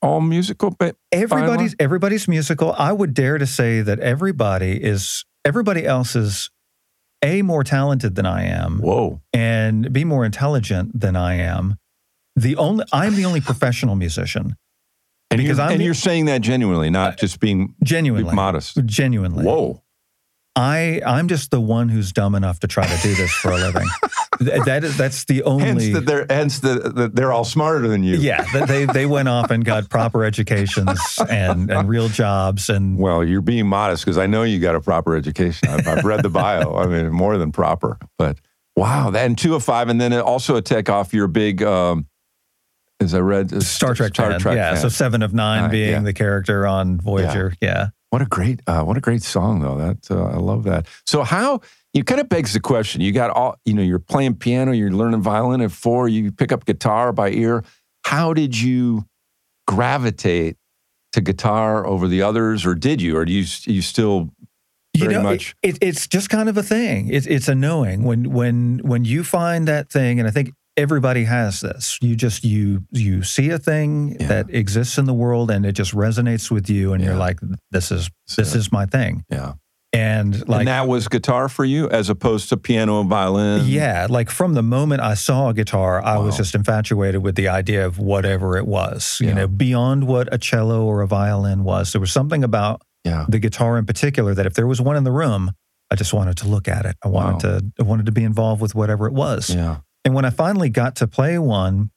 all 0.00 0.20
musical. 0.20 0.70
But 0.78 0.96
everybody's 1.10 1.74
everybody's 1.78 2.26
musical 2.28 2.72
i 2.72 2.92
would 2.92 3.14
dare 3.14 3.38
to 3.38 3.46
say 3.46 3.80
that 3.82 3.98
everybody 4.00 4.82
is 4.82 5.24
everybody 5.44 5.84
else 5.86 6.14
is 6.16 6.50
a 7.22 7.42
more 7.42 7.62
talented 7.64 8.14
than 8.14 8.26
i 8.26 8.44
am 8.44 8.78
whoa, 8.80 9.20
and 9.32 9.92
be 9.92 10.04
more 10.04 10.24
intelligent 10.24 10.98
than 10.98 11.14
i 11.16 11.34
am 11.34 11.76
the 12.36 12.56
only 12.56 12.84
i'm 12.92 13.14
the 13.14 13.24
only 13.24 13.40
professional 13.52 13.94
musician 13.94 14.56
and 15.30 15.38
Because 15.38 15.56
you're, 15.58 15.66
I'm 15.66 15.72
and 15.72 15.80
the- 15.80 15.84
you're 15.86 15.94
saying 15.94 16.26
that 16.26 16.40
genuinely, 16.42 16.90
not 16.90 17.16
just 17.18 17.40
being 17.40 17.74
genuinely 17.82 18.34
modest. 18.34 18.84
genuinely 18.84 19.44
Whoa. 19.44 19.82
I 20.54 21.00
I'm 21.06 21.28
just 21.28 21.50
the 21.50 21.60
one 21.60 21.88
who's 21.88 22.12
dumb 22.12 22.34
enough 22.34 22.60
to 22.60 22.66
try 22.66 22.86
to 22.86 23.02
do 23.02 23.14
this 23.14 23.32
for 23.32 23.52
a 23.52 23.56
living. 23.56 23.86
Th- 24.38 24.62
that 24.64 24.84
is 24.84 24.96
that's 24.98 25.24
the 25.24 25.42
only. 25.44 25.64
Hence, 25.64 25.92
that 25.94 26.06
they're 26.06 26.26
hence 26.28 26.58
the, 26.60 26.74
the, 26.94 27.08
they're 27.08 27.32
all 27.32 27.44
smarter 27.44 27.88
than 27.88 28.02
you. 28.02 28.16
yeah, 28.16 28.44
they 28.66 28.84
they 28.84 29.06
went 29.06 29.28
off 29.28 29.50
and 29.50 29.64
got 29.64 29.88
proper 29.88 30.24
educations 30.24 31.18
and 31.30 31.70
and 31.70 31.88
real 31.88 32.08
jobs 32.08 32.68
and 32.68 32.98
Well, 32.98 33.24
you're 33.24 33.40
being 33.40 33.66
modest 33.66 34.04
because 34.04 34.18
I 34.18 34.26
know 34.26 34.42
you 34.42 34.58
got 34.58 34.74
a 34.74 34.80
proper 34.80 35.16
education. 35.16 35.68
I've, 35.68 35.86
I've 35.86 36.04
read 36.04 36.22
the 36.22 36.28
bio. 36.30 36.76
I 36.76 36.86
mean, 36.86 37.10
more 37.10 37.38
than 37.38 37.50
proper. 37.52 37.98
But 38.18 38.38
wow, 38.76 39.10
that 39.10 39.24
and 39.24 39.38
two 39.38 39.54
of 39.54 39.64
five, 39.64 39.88
and 39.88 40.00
then 40.00 40.12
also 40.14 40.56
a 40.56 40.62
tech 40.62 40.90
off 40.90 41.14
your 41.14 41.28
big. 41.28 41.62
Um, 41.62 42.06
as 43.00 43.14
I 43.14 43.20
read, 43.20 43.52
uh, 43.52 43.60
Star 43.60 43.94
Trek 43.94 44.14
Star 44.14 44.30
fan. 44.32 44.40
Trek 44.40 44.56
yeah, 44.56 44.72
fan. 44.74 44.82
so 44.82 44.88
seven 44.88 45.22
of 45.22 45.32
nine 45.32 45.64
Uh, 45.64 45.68
being 45.68 45.90
yeah. 45.90 46.00
the 46.00 46.12
character 46.12 46.66
on 46.66 47.00
Voyager. 47.00 47.54
Yeah. 47.60 47.88
What 48.12 48.20
a 48.20 48.26
great, 48.26 48.60
uh, 48.66 48.82
what 48.84 48.98
a 48.98 49.00
great 49.00 49.22
song 49.22 49.60
though. 49.60 49.78
That 49.78 50.10
uh, 50.10 50.24
I 50.24 50.36
love 50.36 50.64
that. 50.64 50.86
So 51.06 51.22
how 51.22 51.62
you 51.94 52.04
kind 52.04 52.20
of 52.20 52.28
begs 52.28 52.52
the 52.52 52.60
question. 52.60 53.00
You 53.00 53.10
got 53.10 53.30
all, 53.30 53.56
you 53.64 53.72
know, 53.72 53.80
you're 53.80 53.98
playing 53.98 54.34
piano, 54.34 54.72
you're 54.72 54.90
learning 54.90 55.22
violin 55.22 55.62
at 55.62 55.72
four, 55.72 56.08
you 56.08 56.30
pick 56.30 56.52
up 56.52 56.66
guitar 56.66 57.10
by 57.14 57.30
ear. 57.30 57.64
How 58.04 58.34
did 58.34 58.60
you 58.60 59.06
gravitate 59.66 60.58
to 61.12 61.22
guitar 61.22 61.86
over 61.86 62.06
the 62.06 62.20
others, 62.20 62.66
or 62.66 62.74
did 62.74 63.00
you, 63.00 63.16
or 63.16 63.24
do 63.24 63.32
you 63.32 63.46
you 63.64 63.80
still 63.80 64.28
You 64.92 65.08
know, 65.08 65.22
much. 65.22 65.56
It, 65.62 65.76
it, 65.76 65.88
it's 65.88 66.06
just 66.06 66.28
kind 66.28 66.50
of 66.50 66.58
a 66.58 66.62
thing. 66.62 67.08
It's 67.08 67.26
it's 67.26 67.48
a 67.48 67.54
knowing 67.54 68.04
when 68.04 68.30
when 68.30 68.80
when 68.82 69.06
you 69.06 69.24
find 69.24 69.66
that 69.68 69.90
thing, 69.90 70.18
and 70.18 70.28
I 70.28 70.30
think 70.30 70.52
everybody 70.76 71.24
has 71.24 71.60
this. 71.60 71.98
You 72.00 72.16
just 72.16 72.44
you 72.44 72.84
you 72.90 73.22
see 73.22 73.50
a 73.50 73.58
thing 73.58 74.16
Yeah. 74.20 74.26
that 74.28 74.46
exists 74.50 74.98
in 74.98 75.04
the 75.06 75.14
world, 75.14 75.50
and 75.50 75.64
it 75.66 75.72
just 75.72 75.94
resonates 75.94 76.50
with 76.50 76.68
you, 76.70 76.92
and 76.92 77.02
Yeah. 77.02 77.10
you're 77.10 77.18
like, 77.18 77.40
this 77.70 77.90
is 77.92 78.10
this 78.36 78.54
is 78.54 78.72
my 78.72 78.86
thing. 78.86 79.24
yeah? 79.30 79.52
And 79.94 80.48
like 80.48 80.60
and 80.60 80.68
that 80.68 80.88
was 80.88 81.06
guitar 81.08 81.50
for 81.50 81.66
you, 81.66 81.86
as 81.90 82.08
opposed 82.08 82.48
to 82.48 82.56
piano 82.56 83.00
and 83.02 83.10
violin. 83.10 83.66
Yeah, 83.66 84.06
like 84.08 84.30
from 84.30 84.54
the 84.54 84.62
moment 84.62 85.02
I 85.02 85.12
saw 85.12 85.50
a 85.50 85.54
guitar, 85.54 86.02
I 86.02 86.16
was 86.16 86.38
just 86.38 86.54
infatuated 86.54 87.22
with 87.22 87.34
the 87.34 87.48
idea 87.48 87.84
of 87.84 87.98
whatever 87.98 88.56
it 88.56 88.66
was. 88.66 89.18
Yeah. 89.20 89.28
You 89.28 89.34
know, 89.34 89.46
beyond 89.48 90.06
what 90.06 90.32
a 90.32 90.38
cello 90.38 90.82
or 90.86 91.02
a 91.02 91.06
violin 91.06 91.62
was, 91.62 91.92
there 91.92 92.00
was 92.00 92.10
something 92.10 92.42
about 92.42 92.80
the 93.04 93.38
guitar 93.38 93.76
in 93.76 93.84
particular 93.84 94.34
that 94.34 94.46
if 94.46 94.54
there 94.54 94.66
was 94.66 94.80
one 94.80 94.96
in 94.96 95.04
the 95.04 95.12
room, 95.12 95.50
I 95.90 95.94
just 95.96 96.14
wanted 96.14 96.38
to 96.38 96.48
look 96.48 96.68
at 96.68 96.86
it. 96.86 96.96
I 97.04 97.08
wanted 97.08 97.32
Wow. 97.46 97.58
to 97.58 97.72
I 97.80 97.82
wanted 97.82 98.06
to 98.06 98.12
be 98.12 98.24
involved 98.24 98.62
with 98.62 98.74
whatever 98.74 99.06
it 99.06 99.12
was. 99.12 99.50
Yeah. 99.50 99.78
And 100.04 100.14
when 100.14 100.24
I 100.24 100.30
finally 100.30 100.68
got 100.68 100.96
to 100.96 101.06
play 101.06 101.38
one, 101.38 101.90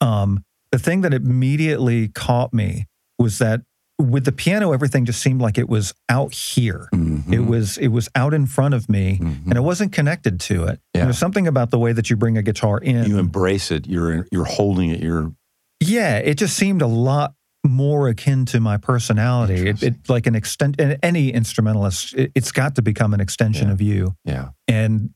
um, 0.00 0.44
the 0.70 0.78
thing 0.78 1.02
that 1.02 1.12
immediately 1.14 2.08
caught 2.08 2.52
me 2.52 2.86
was 3.18 3.38
that 3.38 3.62
with 3.98 4.24
the 4.24 4.32
piano, 4.32 4.72
everything 4.72 5.04
just 5.04 5.20
seemed 5.20 5.40
like 5.40 5.58
it 5.58 5.68
was 5.68 5.94
out 6.08 6.34
here. 6.34 6.88
Mhm. 6.92 7.32
It 7.32 7.40
was 7.40 7.76
it 7.78 7.88
was 7.88 8.08
out 8.16 8.34
in 8.34 8.46
front 8.46 8.74
of 8.74 8.88
me 8.88 9.18
Mhm. 9.20 9.44
and 9.46 9.56
it 9.56 9.60
wasn't 9.62 9.92
connected 9.92 10.40
to 10.40 10.64
it. 10.64 10.80
Yeah. 10.94 11.04
There's 11.04 11.18
something 11.18 11.46
about 11.46 11.70
the 11.70 11.78
way 11.78 11.92
that 11.92 12.10
you 12.10 12.16
bring 12.16 12.36
a 12.36 12.42
guitar 12.42 12.78
in. 12.78 13.06
you 13.08 13.18
embrace 13.18 13.70
it. 13.70 13.86
You're 13.86 14.26
you're 14.32 14.44
holding 14.46 14.90
it. 14.90 15.00
You're 15.00 15.32
yeah, 15.78 16.16
it 16.18 16.34
just 16.38 16.56
seemed 16.56 16.82
a 16.82 16.86
lot 16.86 17.34
more 17.64 18.08
akin 18.08 18.44
to 18.46 18.58
my 18.60 18.76
personality. 18.76 19.68
It, 19.68 19.82
it 19.82 19.94
like 20.08 20.26
an 20.26 20.34
extent. 20.34 20.76
and 20.80 20.98
Any 21.02 21.30
instrumentalist, 21.32 22.14
it, 22.14 22.32
it's 22.34 22.50
got 22.50 22.74
to 22.76 22.82
become 22.82 23.14
an 23.14 23.20
extension 23.20 23.68
Yeah. 23.68 23.72
of 23.74 23.80
you, 23.80 24.16
yeah. 24.24 24.48
and 24.66 25.10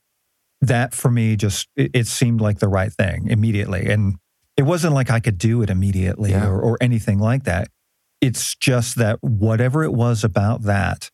that 0.61 0.95
for 0.95 1.11
me 1.11 1.37
just 1.37 1.69
it, 1.77 1.91
it 1.95 2.07
seemed 2.07 2.41
like 2.41 2.59
the 2.59 2.69
right 2.69 2.93
thing 2.93 3.29
immediately. 3.29 3.87
And 3.87 4.17
it 4.57 4.63
wasn't 4.63 4.95
like 4.95 5.11
I 5.11 5.21
could 5.21 5.39
do 5.39 5.63
it 5.63 5.71
immediately 5.71 6.31
Yeah. 6.31 6.47
or, 6.49 6.61
or 6.61 6.79
anything 6.81 7.19
like 7.19 7.45
that. 7.45 7.69
It's 8.21 8.55
just 8.57 8.97
that 8.97 9.19
whatever 9.23 9.85
it 9.85 9.93
was 9.93 10.25
about 10.25 10.63
that 10.63 11.11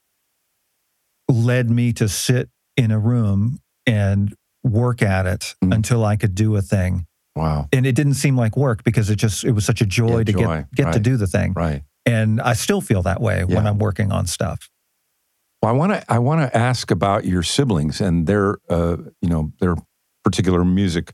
led 1.29 1.71
me 1.71 1.93
to 1.95 2.09
sit 2.09 2.51
in 2.77 2.91
a 2.91 2.99
room 2.99 3.59
and 3.87 4.35
work 4.63 5.03
at 5.03 5.27
it 5.27 5.55
Mm. 5.63 5.75
until 5.75 6.05
I 6.05 6.17
could 6.17 6.35
do 6.35 6.55
a 6.57 6.63
thing. 6.63 7.07
Wow. 7.35 7.69
And 7.73 7.87
it 7.87 7.95
didn't 7.95 8.15
seem 8.15 8.37
like 8.37 8.57
work 8.57 8.85
because 8.85 9.11
it 9.11 9.17
just 9.17 9.43
it 9.45 9.53
was 9.53 9.65
such 9.65 9.81
a 9.81 9.87
joy 9.87 10.19
Yeah, 10.19 10.25
to 10.25 10.33
joy, 10.33 10.57
get 10.75 10.85
get 10.87 10.93
to 10.93 11.01
do 11.01 11.17
the 11.17 11.27
thing. 11.27 11.53
Right. 11.55 11.83
And 12.05 12.41
I 12.41 12.53
still 12.53 12.81
feel 12.81 13.03
that 13.03 13.21
way 13.21 13.45
when 13.45 13.67
I'm 13.67 13.79
working 13.79 14.13
on 14.13 14.27
stuff. 14.27 14.69
Well, 15.63 15.73
I 15.73 15.77
want 15.77 15.93
to 15.93 16.13
I 16.13 16.19
want 16.19 16.41
to 16.41 16.57
ask 16.57 16.91
about 16.91 17.25
your 17.25 17.45
siblings 17.45 18.01
and 18.01 18.27
their 18.27 18.57
uh, 18.69 18.97
you 19.21 19.29
know 19.29 19.53
their 19.61 19.77
particular 20.25 20.65
music 20.65 21.13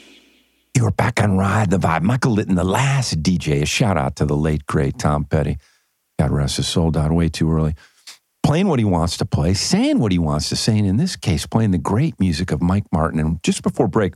You're 0.76 0.92
back 0.92 1.20
on 1.22 1.36
Ride 1.36 1.68
the 1.70 1.78
Vibe. 1.78 2.02
Michael 2.02 2.32
Litton, 2.32 2.54
the 2.54 2.64
last 2.64 3.22
DJ. 3.22 3.60
A 3.62 3.66
shout 3.66 3.98
out 3.98 4.16
to 4.16 4.24
the 4.24 4.36
late, 4.36 4.64
great 4.66 4.98
Tom 4.98 5.24
Petty. 5.24 5.58
God 6.18 6.30
rest 6.30 6.56
his 6.56 6.68
soul, 6.68 6.90
died 6.90 7.12
way 7.12 7.28
too 7.28 7.52
early 7.52 7.74
playing 8.50 8.66
what 8.66 8.80
he 8.80 8.84
wants 8.84 9.16
to 9.16 9.24
play, 9.24 9.54
saying 9.54 10.00
what 10.00 10.10
he 10.10 10.18
wants 10.18 10.48
to 10.48 10.56
say, 10.56 10.76
and 10.76 10.84
in 10.84 10.96
this 10.96 11.14
case, 11.14 11.46
playing 11.46 11.70
the 11.70 11.78
great 11.78 12.18
music 12.18 12.50
of 12.50 12.60
Mike 12.60 12.82
Martin. 12.90 13.20
And 13.20 13.40
just 13.44 13.62
before 13.62 13.86
break, 13.86 14.14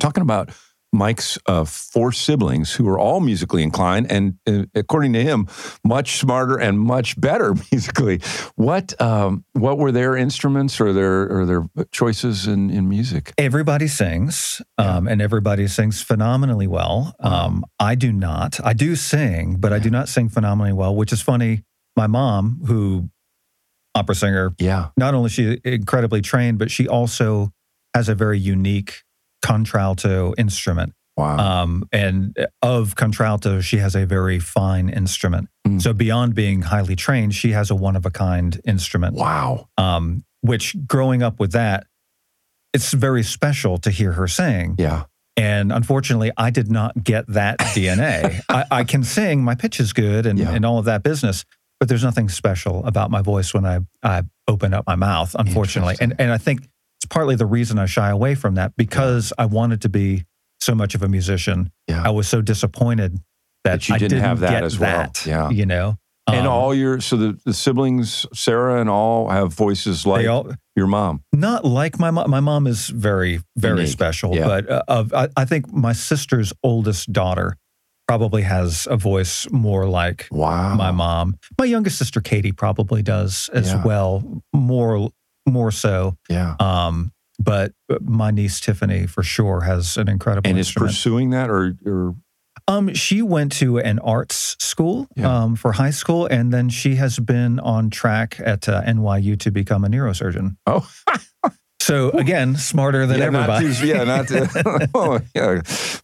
talking 0.00 0.22
about 0.22 0.48
Mike's 0.90 1.36
uh, 1.44 1.66
four 1.66 2.10
siblings 2.10 2.72
who 2.72 2.88
are 2.88 2.98
all 2.98 3.20
musically 3.20 3.62
inclined 3.62 4.10
and, 4.10 4.38
uh, 4.46 4.64
according 4.74 5.12
to 5.12 5.22
him, 5.22 5.46
much 5.84 6.16
smarter 6.16 6.56
and 6.56 6.80
much 6.80 7.20
better 7.20 7.54
musically. 7.70 8.22
What 8.54 8.98
um, 9.02 9.44
what 9.52 9.76
were 9.76 9.92
their 9.92 10.16
instruments 10.16 10.80
or 10.80 10.94
their 10.94 11.28
or 11.30 11.44
their 11.44 11.66
choices 11.90 12.46
in, 12.46 12.70
in 12.70 12.88
music? 12.88 13.34
Everybody 13.36 13.86
sings, 13.86 14.62
um, 14.78 15.06
and 15.06 15.20
everybody 15.20 15.66
sings 15.66 16.00
phenomenally 16.00 16.66
well. 16.66 17.14
Um, 17.20 17.66
I 17.78 17.96
do 17.96 18.14
not. 18.14 18.64
I 18.64 18.72
do 18.72 18.96
sing, 18.96 19.56
but 19.60 19.74
I 19.74 19.78
do 19.78 19.90
not 19.90 20.08
sing 20.08 20.30
phenomenally 20.30 20.72
well, 20.72 20.96
which 20.96 21.12
is 21.12 21.20
funny. 21.20 21.64
My 21.96 22.06
mom, 22.06 22.62
who 22.66 23.10
opera 23.98 24.14
singer. 24.14 24.52
Yeah. 24.58 24.88
Not 24.96 25.14
only 25.14 25.26
is 25.26 25.32
she 25.32 25.60
incredibly 25.64 26.20
trained, 26.20 26.58
but 26.58 26.70
she 26.70 26.88
also 26.88 27.52
has 27.94 28.08
a 28.08 28.14
very 28.14 28.38
unique 28.38 29.02
contralto 29.42 30.34
instrument. 30.38 30.94
Wow. 31.16 31.38
Um, 31.38 31.88
and 31.90 32.36
of 32.62 32.94
contralto, 32.94 33.60
she 33.60 33.78
has 33.78 33.96
a 33.96 34.06
very 34.06 34.38
fine 34.38 34.88
instrument. 34.88 35.48
Mm. 35.66 35.82
So 35.82 35.92
beyond 35.92 36.34
being 36.34 36.62
highly 36.62 36.94
trained, 36.94 37.34
she 37.34 37.50
has 37.52 37.70
a 37.70 37.74
one 37.74 37.96
of 37.96 38.06
a 38.06 38.10
kind 38.10 38.60
instrument. 38.64 39.16
Wow. 39.16 39.68
Um, 39.76 40.24
which 40.42 40.76
growing 40.86 41.22
up 41.22 41.40
with 41.40 41.52
that, 41.52 41.86
it's 42.72 42.92
very 42.92 43.24
special 43.24 43.78
to 43.78 43.90
hear 43.90 44.12
her 44.12 44.28
sing. 44.28 44.76
Yeah. 44.78 45.04
And 45.36 45.72
unfortunately, 45.72 46.30
I 46.36 46.50
did 46.50 46.70
not 46.70 47.02
get 47.02 47.26
that 47.28 47.58
DNA. 47.74 48.40
I, 48.48 48.64
I, 48.70 48.84
can 48.84 49.02
sing, 49.02 49.42
my 49.42 49.54
pitch 49.54 49.80
is 49.80 49.92
good, 49.92 50.26
and, 50.26 50.38
yeah. 50.38 50.50
and 50.50 50.64
all 50.64 50.78
of 50.78 50.84
that 50.86 51.02
business 51.02 51.44
but 51.78 51.88
there's 51.88 52.04
nothing 52.04 52.28
special 52.28 52.84
about 52.86 53.10
my 53.10 53.22
voice 53.22 53.54
when 53.54 53.64
I, 53.64 53.80
I 54.02 54.22
open 54.46 54.74
up 54.74 54.86
my 54.86 54.96
mouth, 54.96 55.36
unfortunately. 55.38 55.96
And, 56.00 56.14
and 56.18 56.32
I 56.32 56.38
think 56.38 56.62
it's 56.62 57.06
partly 57.08 57.36
the 57.36 57.46
reason 57.46 57.78
I 57.78 57.86
shy 57.86 58.10
away 58.10 58.34
from 58.34 58.56
that 58.56 58.76
because 58.76 59.32
yeah. 59.38 59.44
I 59.44 59.46
wanted 59.46 59.82
to 59.82 59.88
be 59.88 60.24
so 60.60 60.74
much 60.74 60.94
of 60.94 61.02
a 61.02 61.08
musician. 61.08 61.70
Yeah. 61.86 62.02
I 62.04 62.10
was 62.10 62.28
so 62.28 62.42
disappointed 62.42 63.18
that, 63.64 63.80
that 63.80 63.88
you 63.88 63.94
I 63.94 63.98
didn't, 63.98 64.10
didn't 64.10 64.24
have 64.24 64.40
that 64.40 64.64
as 64.64 64.78
well. 64.78 65.02
That, 65.02 65.24
yeah. 65.24 65.50
You 65.50 65.66
know? 65.66 65.98
And 66.26 66.46
um, 66.46 66.52
all 66.52 66.74
your, 66.74 67.00
so 67.00 67.16
the, 67.16 67.38
the 67.44 67.54
siblings, 67.54 68.26
Sarah 68.34 68.80
and 68.80 68.90
all, 68.90 69.30
have 69.30 69.54
voices 69.54 70.04
like 70.04 70.26
all, 70.26 70.52
your 70.76 70.86
mom. 70.86 71.22
Not 71.32 71.64
like 71.64 71.98
my 71.98 72.10
mom. 72.10 72.28
My 72.28 72.40
mom 72.40 72.66
is 72.66 72.88
very, 72.88 73.40
very 73.56 73.78
Unique. 73.78 73.92
special. 73.92 74.34
Yeah. 74.34 74.46
But 74.46 74.68
uh, 74.68 74.82
of, 74.88 75.14
I, 75.14 75.28
I 75.36 75.44
think 75.46 75.72
my 75.72 75.94
sister's 75.94 76.52
oldest 76.62 77.12
daughter 77.12 77.56
probably 78.08 78.42
has 78.42 78.88
a 78.90 78.96
voice 78.96 79.46
more 79.52 79.86
like 79.86 80.26
wow. 80.30 80.74
my 80.74 80.90
mom. 80.90 81.36
My 81.58 81.66
youngest 81.66 81.98
sister 81.98 82.20
Katie 82.22 82.52
probably 82.52 83.02
does 83.02 83.50
as 83.52 83.68
Yeah. 83.68 83.84
well, 83.84 84.42
more 84.52 85.10
more 85.46 85.70
so. 85.70 86.16
Yeah. 86.28 86.56
Um, 86.58 87.12
but 87.38 87.72
my 88.00 88.30
niece 88.30 88.60
Tiffany 88.60 89.06
for 89.06 89.22
sure 89.22 89.60
has 89.60 89.96
an 89.96 90.08
incredible 90.08 90.48
And 90.48 90.58
is 90.58 90.72
pursuing 90.72 91.30
that 91.30 91.48
or, 91.48 91.76
or 91.86 92.16
um, 92.66 92.92
she 92.94 93.22
went 93.22 93.52
to 93.52 93.78
an 93.78 93.98
arts 94.00 94.56
school 94.58 95.06
Yeah. 95.16 95.42
um, 95.44 95.56
for 95.56 95.72
high 95.72 95.90
school, 95.92 96.26
and 96.26 96.52
then 96.52 96.68
she 96.68 96.96
has 96.96 97.18
been 97.18 97.60
on 97.60 97.88
track 97.88 98.40
at 98.44 98.68
uh, 98.68 98.82
NYU 98.82 99.38
to 99.40 99.50
become 99.50 99.84
a 99.84 99.88
neurosurgeon. 99.88 100.56
oh, 100.66 100.86
So 101.80 102.10
again, 102.10 102.56
smarter 102.56 103.06
than 103.06 103.18
yeah, 103.18 103.26
everybody. 103.26 103.68
Not 103.68 103.76
too, 103.76 103.86
yeah, 103.86 104.04
not 104.04 104.28
to, 104.28 104.88
oh, 104.94 105.20
yeah. 105.34 105.60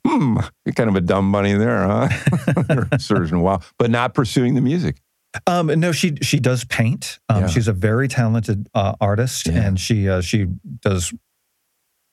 Hmm, 0.06 0.38
you're 0.64 0.72
kind 0.72 0.88
of 0.88 0.96
a 0.96 1.00
dumb 1.00 1.30
bunny 1.32 1.54
there, 1.54 1.86
huh? 1.86 2.96
Surgeon, 2.98 3.40
wow. 3.40 3.60
But 3.78 3.90
not 3.90 4.14
pursuing 4.14 4.54
the 4.54 4.60
music. 4.60 5.00
Um, 5.48 5.66
no, 5.66 5.90
she 5.90 6.14
she 6.22 6.38
does 6.38 6.64
paint. 6.64 7.18
Um, 7.28 7.42
Yeah. 7.42 7.46
She's 7.48 7.66
a 7.68 7.72
very 7.72 8.06
talented 8.06 8.68
uh, 8.72 8.94
artist, 9.00 9.46
Yeah. 9.48 9.62
and 9.66 9.80
she 9.80 10.08
uh, 10.08 10.20
she 10.20 10.46
does 10.80 11.12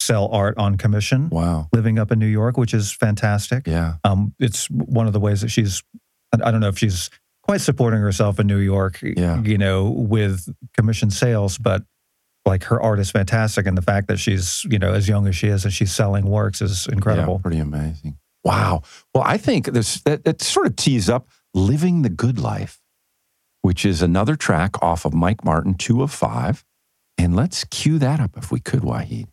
sell 0.01 0.27
art 0.31 0.57
on 0.57 0.75
commission. 0.77 1.29
Wow. 1.29 1.69
Living 1.71 1.99
up 1.99 2.11
in 2.11 2.17
New 2.17 2.25
York, 2.25 2.57
which 2.57 2.73
is 2.73 2.91
fantastic. 2.91 3.67
Yeah. 3.67 3.95
Um, 4.03 4.33
it's 4.39 4.67
one 4.71 5.05
of 5.05 5.13
the 5.13 5.19
ways 5.19 5.41
that 5.41 5.49
she's. 5.49 5.83
I 6.33 6.47
I 6.47 6.51
don't 6.51 6.61
know 6.61 6.67
if 6.69 6.79
she's 6.79 7.11
quite 7.43 7.61
supporting 7.61 7.99
herself 7.99 8.39
in 8.39 8.47
New 8.47 8.57
York. 8.57 8.99
Yeah. 9.03 9.39
You 9.43 9.59
know, 9.59 9.89
with 9.91 10.49
commission 10.75 11.11
sales, 11.11 11.59
but 11.59 11.83
like 12.45 12.63
her 12.65 12.81
art 12.81 12.99
is 12.99 13.11
fantastic, 13.11 13.65
and 13.65 13.77
the 13.77 13.81
fact 13.81 14.07
that 14.07 14.17
she's 14.17 14.65
you 14.69 14.79
know 14.79 14.93
as 14.93 15.07
young 15.07 15.27
as 15.27 15.35
she 15.35 15.47
is 15.47 15.63
and 15.63 15.73
she's 15.73 15.91
selling 15.91 16.25
works 16.25 16.61
is 16.61 16.87
incredible. 16.87 17.35
Yeah, 17.35 17.41
pretty 17.41 17.59
amazing. 17.59 18.17
Wow. 18.43 18.81
Well, 19.13 19.23
I 19.25 19.37
think 19.37 19.67
this 19.67 20.01
that, 20.01 20.23
that 20.25 20.41
sort 20.41 20.65
of 20.65 20.75
tees 20.75 21.09
up 21.09 21.29
Living 21.53 22.01
the 22.01 22.09
Good 22.09 22.39
Life, 22.39 22.79
which 23.61 23.85
is 23.85 24.01
another 24.01 24.35
track 24.35 24.81
off 24.81 25.05
of 25.05 25.13
Mike 25.13 25.45
Martin, 25.45 25.75
two 25.75 26.01
of 26.01 26.11
five. 26.11 26.63
And 27.17 27.35
let's 27.35 27.63
cue 27.65 27.99
that 27.99 28.19
up 28.19 28.35
if 28.35 28.51
we 28.51 28.59
could, 28.59 28.81
Wahid. 28.81 29.27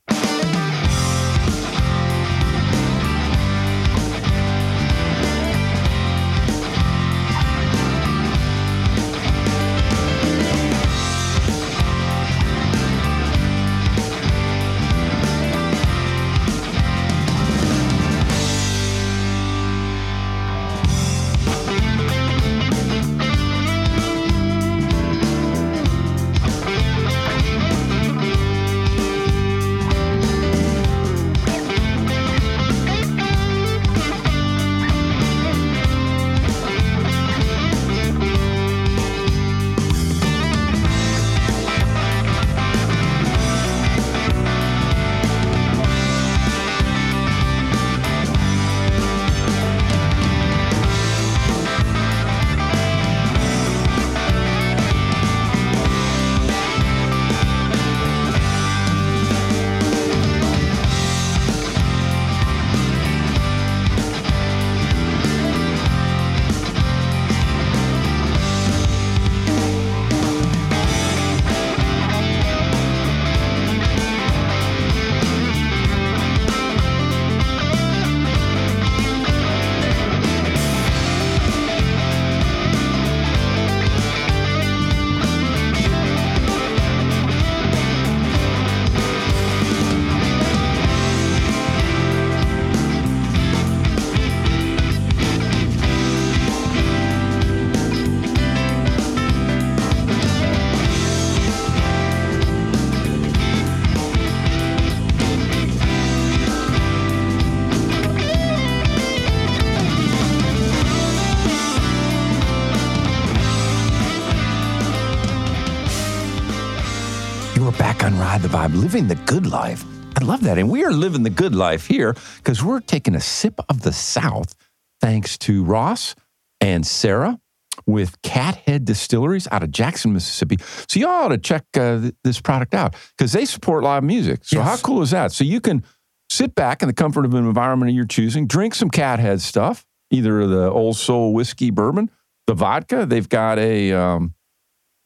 Living 119.00 119.16
the 119.16 119.30
good 119.32 119.46
life. 119.46 119.84
I 120.20 120.24
love 120.24 120.42
that. 120.42 120.58
And 120.58 120.68
we 120.68 120.84
are 120.84 120.90
living 120.90 121.22
the 121.22 121.30
good 121.30 121.54
life 121.54 121.86
here 121.86 122.16
because 122.38 122.64
we're 122.64 122.80
taking 122.80 123.14
a 123.14 123.20
sip 123.20 123.60
of 123.68 123.82
the 123.82 123.92
South 123.92 124.56
thanks 125.00 125.38
to 125.38 125.62
Ross 125.62 126.16
and 126.60 126.84
Sarah 126.84 127.38
with 127.86 128.20
Cathead 128.22 128.84
Distilleries 128.84 129.46
out 129.52 129.62
of 129.62 129.70
Jackson, 129.70 130.12
Mississippi. 130.12 130.56
So 130.88 130.98
you 130.98 131.06
all 131.06 131.26
ought 131.26 131.28
to 131.28 131.38
check 131.38 131.64
uh, 131.76 132.00
th- 132.00 132.14
this 132.24 132.40
product 132.40 132.74
out 132.74 132.96
because 133.16 133.30
they 133.32 133.44
support 133.44 133.84
live 133.84 134.02
music. 134.02 134.40
So 134.44 134.58
Yes. 134.58 134.66
how 134.66 134.76
cool 134.78 135.02
is 135.02 135.12
that? 135.12 135.30
So 135.30 135.44
you 135.44 135.60
can 135.60 135.84
sit 136.28 136.56
back 136.56 136.82
in 136.82 136.88
the 136.88 136.92
comfort 136.94 137.24
of 137.24 137.34
an 137.34 137.46
environment 137.46 137.90
of 137.90 137.94
your 137.94 138.04
choosing, 138.06 138.48
drink 138.48 138.74
some 138.74 138.90
Cathead 138.90 139.40
stuff, 139.40 139.86
either 140.10 140.44
the 140.48 140.68
Old 140.72 140.96
Soul 140.96 141.32
whiskey 141.34 141.70
bourbon, 141.70 142.10
the 142.48 142.54
vodka. 142.54 143.06
They've 143.06 143.28
got 143.28 143.60
a, 143.60 143.92
um, 143.92 144.34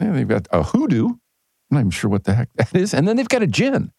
yeah, 0.00 0.12
they've 0.12 0.26
got 0.28 0.48
a 0.50 0.62
hoodoo. 0.62 1.10
I'm 1.72 1.76
not 1.76 1.80
even 1.80 1.90
sure 1.90 2.10
what 2.10 2.24
the 2.24 2.34
heck 2.34 2.52
that 2.56 2.74
is. 2.74 2.92
And 2.92 3.08
then 3.08 3.16
they've 3.16 3.26
got 3.28 3.42
a 3.42 3.46
gin, 3.46 3.92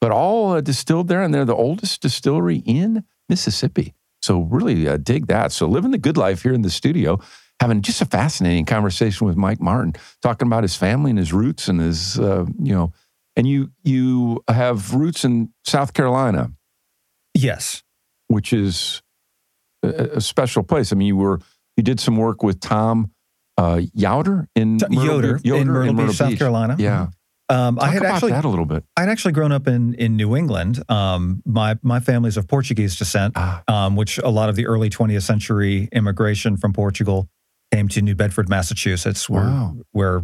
but 0.00 0.12
all 0.12 0.52
uh, 0.52 0.60
distilled 0.60 1.08
there. 1.08 1.22
And 1.22 1.34
they're 1.34 1.44
the 1.44 1.54
oldest 1.56 2.00
distillery 2.00 2.62
in 2.64 3.02
Mississippi. 3.28 3.94
So 4.22 4.42
really 4.42 4.88
uh, 4.88 4.96
dig 4.96 5.26
that. 5.26 5.50
So 5.52 5.66
living 5.66 5.90
the 5.90 5.98
good 5.98 6.16
life 6.16 6.42
here 6.42 6.52
in 6.54 6.62
the 6.62 6.70
studio, 6.70 7.18
having 7.60 7.82
just 7.82 8.00
a 8.00 8.06
fascinating 8.06 8.64
conversation 8.64 9.26
with 9.26 9.36
Mike 9.36 9.60
Martin, 9.60 9.94
talking 10.22 10.46
about 10.46 10.62
his 10.62 10.76
family 10.76 11.10
and 11.10 11.18
his 11.18 11.32
roots 11.32 11.66
and 11.68 11.80
his, 11.80 12.18
uh, 12.18 12.46
you 12.62 12.72
know, 12.72 12.92
and 13.34 13.46
you 13.48 13.70
you 13.82 14.42
have 14.48 14.94
roots 14.94 15.24
in 15.24 15.52
South 15.64 15.92
Carolina, 15.94 16.52
Yes. 17.34 17.82
which 18.28 18.52
is 18.52 19.02
a, 19.82 19.88
a 20.16 20.20
special 20.20 20.62
place. 20.62 20.92
I 20.92 20.96
mean, 20.96 21.08
you 21.08 21.16
were 21.16 21.40
you 21.76 21.82
did 21.82 22.00
some 22.00 22.16
work 22.16 22.42
with 22.42 22.60
Tom 22.60 23.10
uh, 23.58 23.80
Yoder 23.94 24.48
in 24.56 24.78
Myrtle 24.88 25.04
Yoder, 25.04 25.38
Beach- 25.38 25.52
in 25.52 25.68
Myrtle 25.68 25.94
Beach, 25.94 26.16
South 26.16 26.38
Carolina. 26.38 26.76
Yeah, 26.78 27.08
Um, 27.48 27.76
talk 27.76 27.84
I 27.84 27.90
had 27.92 28.02
about 28.02 28.14
actually 28.14 28.32
that 28.32 28.44
a 28.44 28.48
little 28.48 28.64
bit. 28.66 28.84
I'd 28.96 29.08
actually 29.08 29.32
grown 29.32 29.52
up 29.52 29.68
in 29.68 29.94
in 29.94 30.16
New 30.16 30.36
England. 30.36 30.82
Um, 30.90 31.42
my 31.46 31.76
my 31.82 32.00
family's 32.00 32.36
of 32.36 32.48
Portuguese 32.48 32.96
descent, 32.96 33.34
Ah, 33.36 33.62
um, 33.68 33.94
which 33.96 34.18
a 34.18 34.28
lot 34.30 34.48
of 34.48 34.56
the 34.56 34.66
early 34.66 34.90
20th 34.90 35.22
century 35.22 35.88
immigration 35.92 36.56
from 36.56 36.72
Portugal 36.72 37.28
came 37.72 37.88
to 37.88 38.02
New 38.02 38.14
Bedford, 38.14 38.48
Massachusetts, 38.48 39.28
where 39.28 39.44
Wow. 39.44 39.76
where 39.92 40.22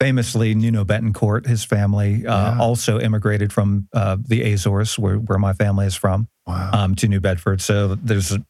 famously 0.00 0.54
Nuno 0.54 0.84
Bettencourt, 0.84 1.46
his 1.46 1.62
family, 1.64 2.26
uh, 2.26 2.54
Yeah. 2.54 2.58
also 2.58 2.98
immigrated 2.98 3.52
from 3.52 3.88
uh, 3.92 4.16
the 4.26 4.42
Azores, 4.52 4.98
where 4.98 5.16
where 5.16 5.38
my 5.38 5.52
family 5.52 5.86
is 5.86 5.94
from, 5.94 6.28
wow. 6.46 6.70
um, 6.72 6.94
to 6.96 7.06
New 7.08 7.20
Bedford. 7.20 7.60
So 7.60 7.96
there's 7.96 8.32
a 8.32 8.42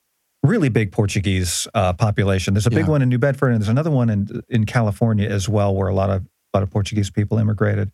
really 0.45 0.69
big 0.69 0.93
Portuguese 0.93 1.67
uh, 1.75 1.93
population. 1.95 2.55
There's 2.55 2.67
a 2.69 2.71
big 2.71 2.85
Yeah. 2.87 2.91
one 2.91 3.03
in 3.03 3.09
New 3.09 3.19
Bedford, 3.19 3.49
and 3.51 3.61
there's 3.61 3.69
another 3.69 3.91
one 3.91 4.11
in 4.11 4.43
in 4.49 4.65
California 4.65 5.29
as 5.29 5.49
well, 5.49 5.75
where 5.75 5.89
a 5.89 5.95
lot 5.95 6.11
of 6.11 6.25
a 6.53 6.59
lot 6.59 6.63
of 6.63 6.71
Portuguese 6.71 7.11
people 7.11 7.39
immigrated. 7.39 7.91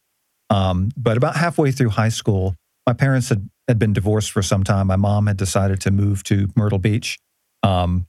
Um, 0.51 0.91
but 0.97 1.17
about 1.17 1.37
halfway 1.37 1.73
through 1.73 1.91
high 1.91 2.09
school, 2.09 2.55
my 2.87 2.93
parents 2.93 3.29
had 3.29 3.49
had 3.69 3.79
been 3.81 3.93
divorced 3.93 4.31
for 4.31 4.43
some 4.43 4.63
time. 4.63 4.87
My 4.87 4.97
mom 4.97 5.27
had 5.27 5.37
decided 5.37 5.81
to 5.83 5.91
move 5.91 6.23
to 6.25 6.49
Myrtle 6.55 6.79
Beach 6.79 7.19
um, 7.65 8.07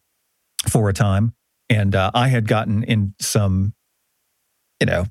for 0.69 0.88
a 0.89 0.93
time, 0.93 1.33
and 1.69 1.95
uh, 1.95 2.12
I 2.13 2.27
had 2.27 2.47
gotten 2.47 2.83
in 2.83 3.15
some, 3.19 3.73
you 4.79 4.86
know, 4.86 5.05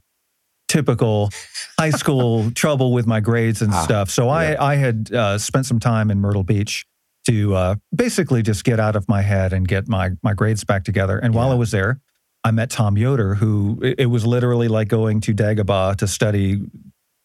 typical 0.68 1.30
high 1.78 1.90
school 1.90 2.50
trouble 2.54 2.92
with 2.92 3.06
my 3.06 3.18
grades 3.20 3.60
and 3.60 3.72
Ah, 3.72 3.82
stuff. 3.82 4.10
So 4.10 4.26
yeah. 4.26 4.56
I 4.60 4.72
I 4.72 4.74
had 4.76 5.12
uh, 5.12 5.38
spent 5.38 5.66
some 5.66 5.80
time 5.80 6.10
in 6.12 6.20
Myrtle 6.20 6.44
Beach 6.44 6.86
to 7.26 7.54
uh, 7.56 7.74
basically 7.94 8.40
just 8.42 8.62
get 8.62 8.78
out 8.78 8.94
of 8.94 9.08
my 9.08 9.22
head 9.22 9.52
and 9.52 9.66
get 9.66 9.88
my 9.88 10.10
my 10.22 10.32
grades 10.32 10.62
back 10.62 10.84
together. 10.84 11.18
And 11.18 11.34
while 11.34 11.50
I 11.50 11.54
was 11.54 11.72
there, 11.72 12.00
I 12.46 12.50
met 12.52 12.70
Tom 12.70 12.96
Yoder, 12.96 13.34
who 13.34 13.80
it, 13.82 14.00
it 14.00 14.06
was 14.06 14.24
literally 14.24 14.68
like 14.68 14.86
going 14.88 15.20
to 15.22 15.34
Dagobah 15.34 15.96
to 15.96 16.06
study 16.06 16.60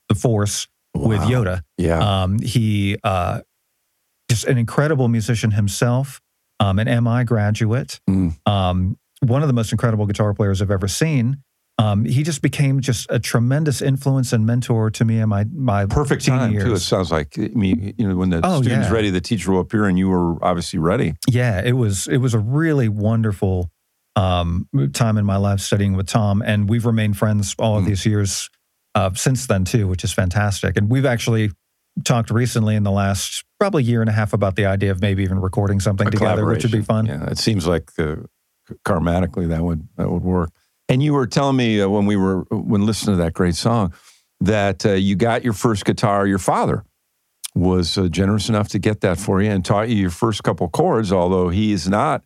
the 0.09 0.15
Force 0.15 0.67
with 0.95 1.21
Yoda. 1.21 1.61
Yeah, 1.77 1.99
Um, 2.23 2.39
he 2.39 2.97
uh, 3.03 3.41
just 4.29 4.45
an 4.45 4.57
incredible 4.57 5.07
musician 5.07 5.51
himself, 5.51 6.21
um, 6.59 6.79
an 6.79 6.87
MI 7.03 7.23
graduate, 7.23 7.99
Mm. 8.09 8.35
um, 8.47 8.97
one 9.21 9.43
of 9.43 9.47
the 9.47 9.53
most 9.53 9.71
incredible 9.71 10.07
guitar 10.07 10.33
players 10.33 10.61
I've 10.61 10.71
ever 10.71 10.87
seen. 10.87 11.37
Um, 11.77 12.05
he 12.05 12.23
just 12.23 12.41
became 12.41 12.79
just 12.81 13.07
a 13.09 13.19
tremendous 13.19 13.81
influence 13.81 14.33
and 14.33 14.45
mentor 14.45 14.89
to 14.91 15.05
me 15.05 15.19
and 15.19 15.29
my 15.29 15.45
my 15.53 15.85
perfect 15.85 16.25
time 16.25 16.53
too. 16.53 16.73
It 16.73 16.79
sounds 16.79 17.11
like 17.11 17.37
I 17.39 17.49
mean, 17.55 17.93
you 17.97 18.07
know, 18.07 18.15
when 18.15 18.29
the 18.31 18.41
Oh, 18.43 18.61
student's 18.61 18.87
yeah. 18.87 18.93
ready, 18.93 19.09
the 19.11 19.21
teacher 19.21 19.51
will 19.51 19.61
appear, 19.61 19.85
and 19.85 19.97
you 19.97 20.09
were 20.09 20.43
obviously 20.43 20.79
ready. 20.79 21.13
Yeah, 21.27 21.61
it 21.63 21.73
was 21.73 22.07
it 22.07 22.17
was 22.17 22.33
a 22.33 22.39
really 22.39 22.89
wonderful 22.89 23.71
um, 24.15 24.67
time 24.93 25.17
in 25.17 25.25
my 25.25 25.37
life 25.37 25.59
studying 25.61 25.95
with 25.95 26.07
Tom, 26.07 26.41
and 26.41 26.69
we've 26.69 26.85
remained 26.85 27.17
friends 27.17 27.55
all 27.57 27.77
of 27.77 27.83
Mm. 27.83 27.87
these 27.87 28.05
years 28.05 28.49
uh, 28.95 29.11
since 29.13 29.47
then 29.47 29.63
too, 29.65 29.87
which 29.87 30.03
is 30.03 30.11
fantastic. 30.11 30.75
And 30.77 30.89
we've 30.89 31.05
actually 31.05 31.51
talked 32.03 32.29
recently 32.29 32.75
in 32.75 32.83
the 32.83 32.91
last 32.91 33.43
probably 33.59 33.83
year 33.83 34.01
and 34.01 34.09
a 34.09 34.13
half 34.13 34.33
about 34.33 34.55
the 34.55 34.65
idea 34.65 34.91
of 34.91 35.01
maybe 35.01 35.23
even 35.23 35.39
recording 35.39 35.79
something 35.79 36.07
A 36.07 36.11
together, 36.11 36.45
which 36.45 36.63
would 36.63 36.71
be 36.71 36.81
fun. 36.81 37.05
Yeah, 37.05 37.25
it 37.29 37.37
seems 37.37 37.65
like 37.67 37.89
uh, 37.99 38.15
karmatically 38.85 39.47
that 39.49 39.61
would 39.63 39.87
that 39.97 40.09
would 40.09 40.23
work. 40.23 40.49
And 40.89 41.01
you 41.01 41.13
were 41.13 41.27
telling 41.27 41.55
me 41.55 41.81
uh, 41.81 41.87
when 41.87 42.05
we 42.05 42.15
were 42.15 42.41
when 42.51 42.85
listening 42.85 43.17
to 43.17 43.23
that 43.23 43.33
great 43.33 43.55
song 43.55 43.93
that 44.41 44.85
uh, 44.85 44.91
you 44.93 45.15
got 45.15 45.43
your 45.43 45.53
first 45.53 45.85
guitar. 45.85 46.27
Your 46.27 46.39
father 46.39 46.83
was 47.55 47.97
uh, 47.97 48.07
generous 48.07 48.49
enough 48.49 48.69
to 48.69 48.79
get 48.79 49.01
that 49.01 49.17
for 49.19 49.41
you 49.41 49.49
and 49.51 49.63
taught 49.63 49.89
you 49.89 49.95
your 49.95 50.09
first 50.09 50.43
couple 50.43 50.67
chords. 50.69 51.11
Although 51.13 51.49
he 51.49 51.71
is 51.71 51.87
not 51.87 52.23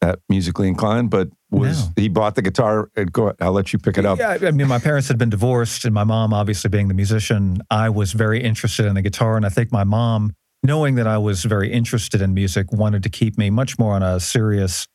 that 0.00 0.18
musically 0.28 0.68
inclined, 0.68 1.10
but 1.10 1.28
was 1.50 1.86
No. 1.86 1.92
he 1.96 2.08
bought 2.08 2.34
the 2.34 2.42
guitar? 2.42 2.90
And 2.96 3.12
go, 3.12 3.32
I'll 3.40 3.52
let 3.52 3.72
you 3.72 3.78
pick 3.78 3.96
it 3.98 4.04
up. 4.04 4.18
Yeah, 4.18 4.36
I 4.42 4.50
mean, 4.50 4.68
my 4.68 4.78
parents 4.78 5.08
had 5.08 5.18
been 5.18 5.30
divorced, 5.30 5.84
and 5.84 5.94
my 5.94 6.04
mom, 6.04 6.32
obviously 6.32 6.68
being 6.68 6.88
the 6.88 6.94
musician, 6.94 7.58
I 7.70 7.88
was 7.88 8.12
very 8.12 8.42
interested 8.42 8.86
in 8.86 8.94
the 8.94 9.02
guitar. 9.02 9.36
And 9.36 9.46
I 9.46 9.48
think 9.48 9.72
my 9.72 9.84
mom, 9.84 10.32
knowing 10.62 10.96
that 10.96 11.06
I 11.06 11.18
was 11.18 11.44
very 11.44 11.72
interested 11.72 12.20
in 12.20 12.34
music, 12.34 12.72
wanted 12.72 13.02
to 13.04 13.08
keep 13.08 13.38
me 13.38 13.50
much 13.50 13.78
more 13.78 13.94
on 13.94 14.02
a 14.02 14.20
serious 14.20 14.86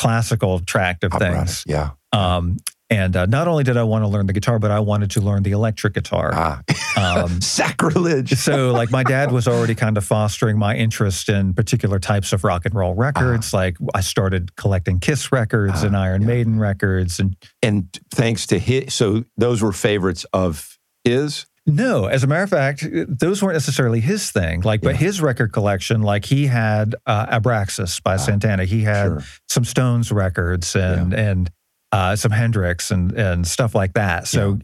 classical 0.00 0.60
tract 0.60 1.04
of 1.04 1.12
Operatic, 1.12 1.36
things. 1.38 1.64
Yeah. 1.66 1.90
Um, 2.12 2.56
and 2.90 3.16
uh, 3.16 3.26
not 3.26 3.48
only 3.48 3.64
did 3.64 3.76
I 3.76 3.82
want 3.84 4.04
to 4.04 4.08
learn 4.08 4.26
the 4.26 4.32
guitar, 4.32 4.58
but 4.58 4.70
I 4.70 4.80
wanted 4.80 5.10
to 5.12 5.20
learn 5.20 5.42
the 5.42 5.50
electric 5.52 5.94
guitar. 5.94 6.30
Ah, 6.34 6.62
Um, 6.96 7.40
sacrilege. 7.78 8.34
so, 8.38 8.72
like, 8.72 8.90
my 8.90 9.02
dad 9.02 9.30
was 9.30 9.46
already 9.46 9.74
kind 9.74 9.96
of 9.96 10.04
fostering 10.04 10.58
my 10.58 10.74
interest 10.76 11.28
in 11.28 11.52
particular 11.54 11.98
types 11.98 12.32
of 12.32 12.44
rock 12.44 12.64
and 12.64 12.74
roll 12.74 12.94
records. 12.94 13.52
Like, 13.52 13.76
I 13.94 14.00
started 14.00 14.56
collecting 14.56 15.00
Kiss 15.00 15.30
records 15.30 15.82
Ah, 15.82 15.86
and 15.86 15.96
Iron 15.96 16.22
yeah. 16.22 16.28
Maiden 16.28 16.58
records, 16.58 17.20
and 17.20 17.36
and 17.62 17.88
thanks 18.10 18.46
to 18.48 18.58
his, 18.58 18.94
so 18.94 19.24
those 19.36 19.62
were 19.62 19.72
favorites 19.72 20.24
of 20.32 20.78
his. 21.04 21.46
No, 21.66 22.06
as 22.06 22.24
a 22.24 22.26
matter 22.26 22.44
of 22.44 22.48
fact, 22.50 22.86
those 23.06 23.42
weren't 23.42 23.54
necessarily 23.54 24.00
his 24.00 24.30
thing. 24.30 24.62
Like, 24.62 24.80
but 24.80 24.96
his 24.96 25.20
record 25.20 25.52
collection, 25.52 26.00
like 26.00 26.24
he 26.24 26.46
had 26.46 26.94
uh, 27.06 27.38
Abraxas 27.38 28.02
by 28.02 28.14
Ah, 28.14 28.16
Santana. 28.16 28.64
He 28.64 28.84
had 28.84 29.04
Sure. 29.08 29.22
some 29.50 29.64
Stones 29.64 30.10
records 30.10 30.74
and 30.74 31.12
and 31.12 31.50
uh, 31.92 32.16
some 32.16 32.30
Hendrix 32.32 32.90
and 32.90 33.12
and 33.12 33.46
stuff 33.46 33.74
like 33.74 33.94
that. 33.94 34.26
So 34.26 34.58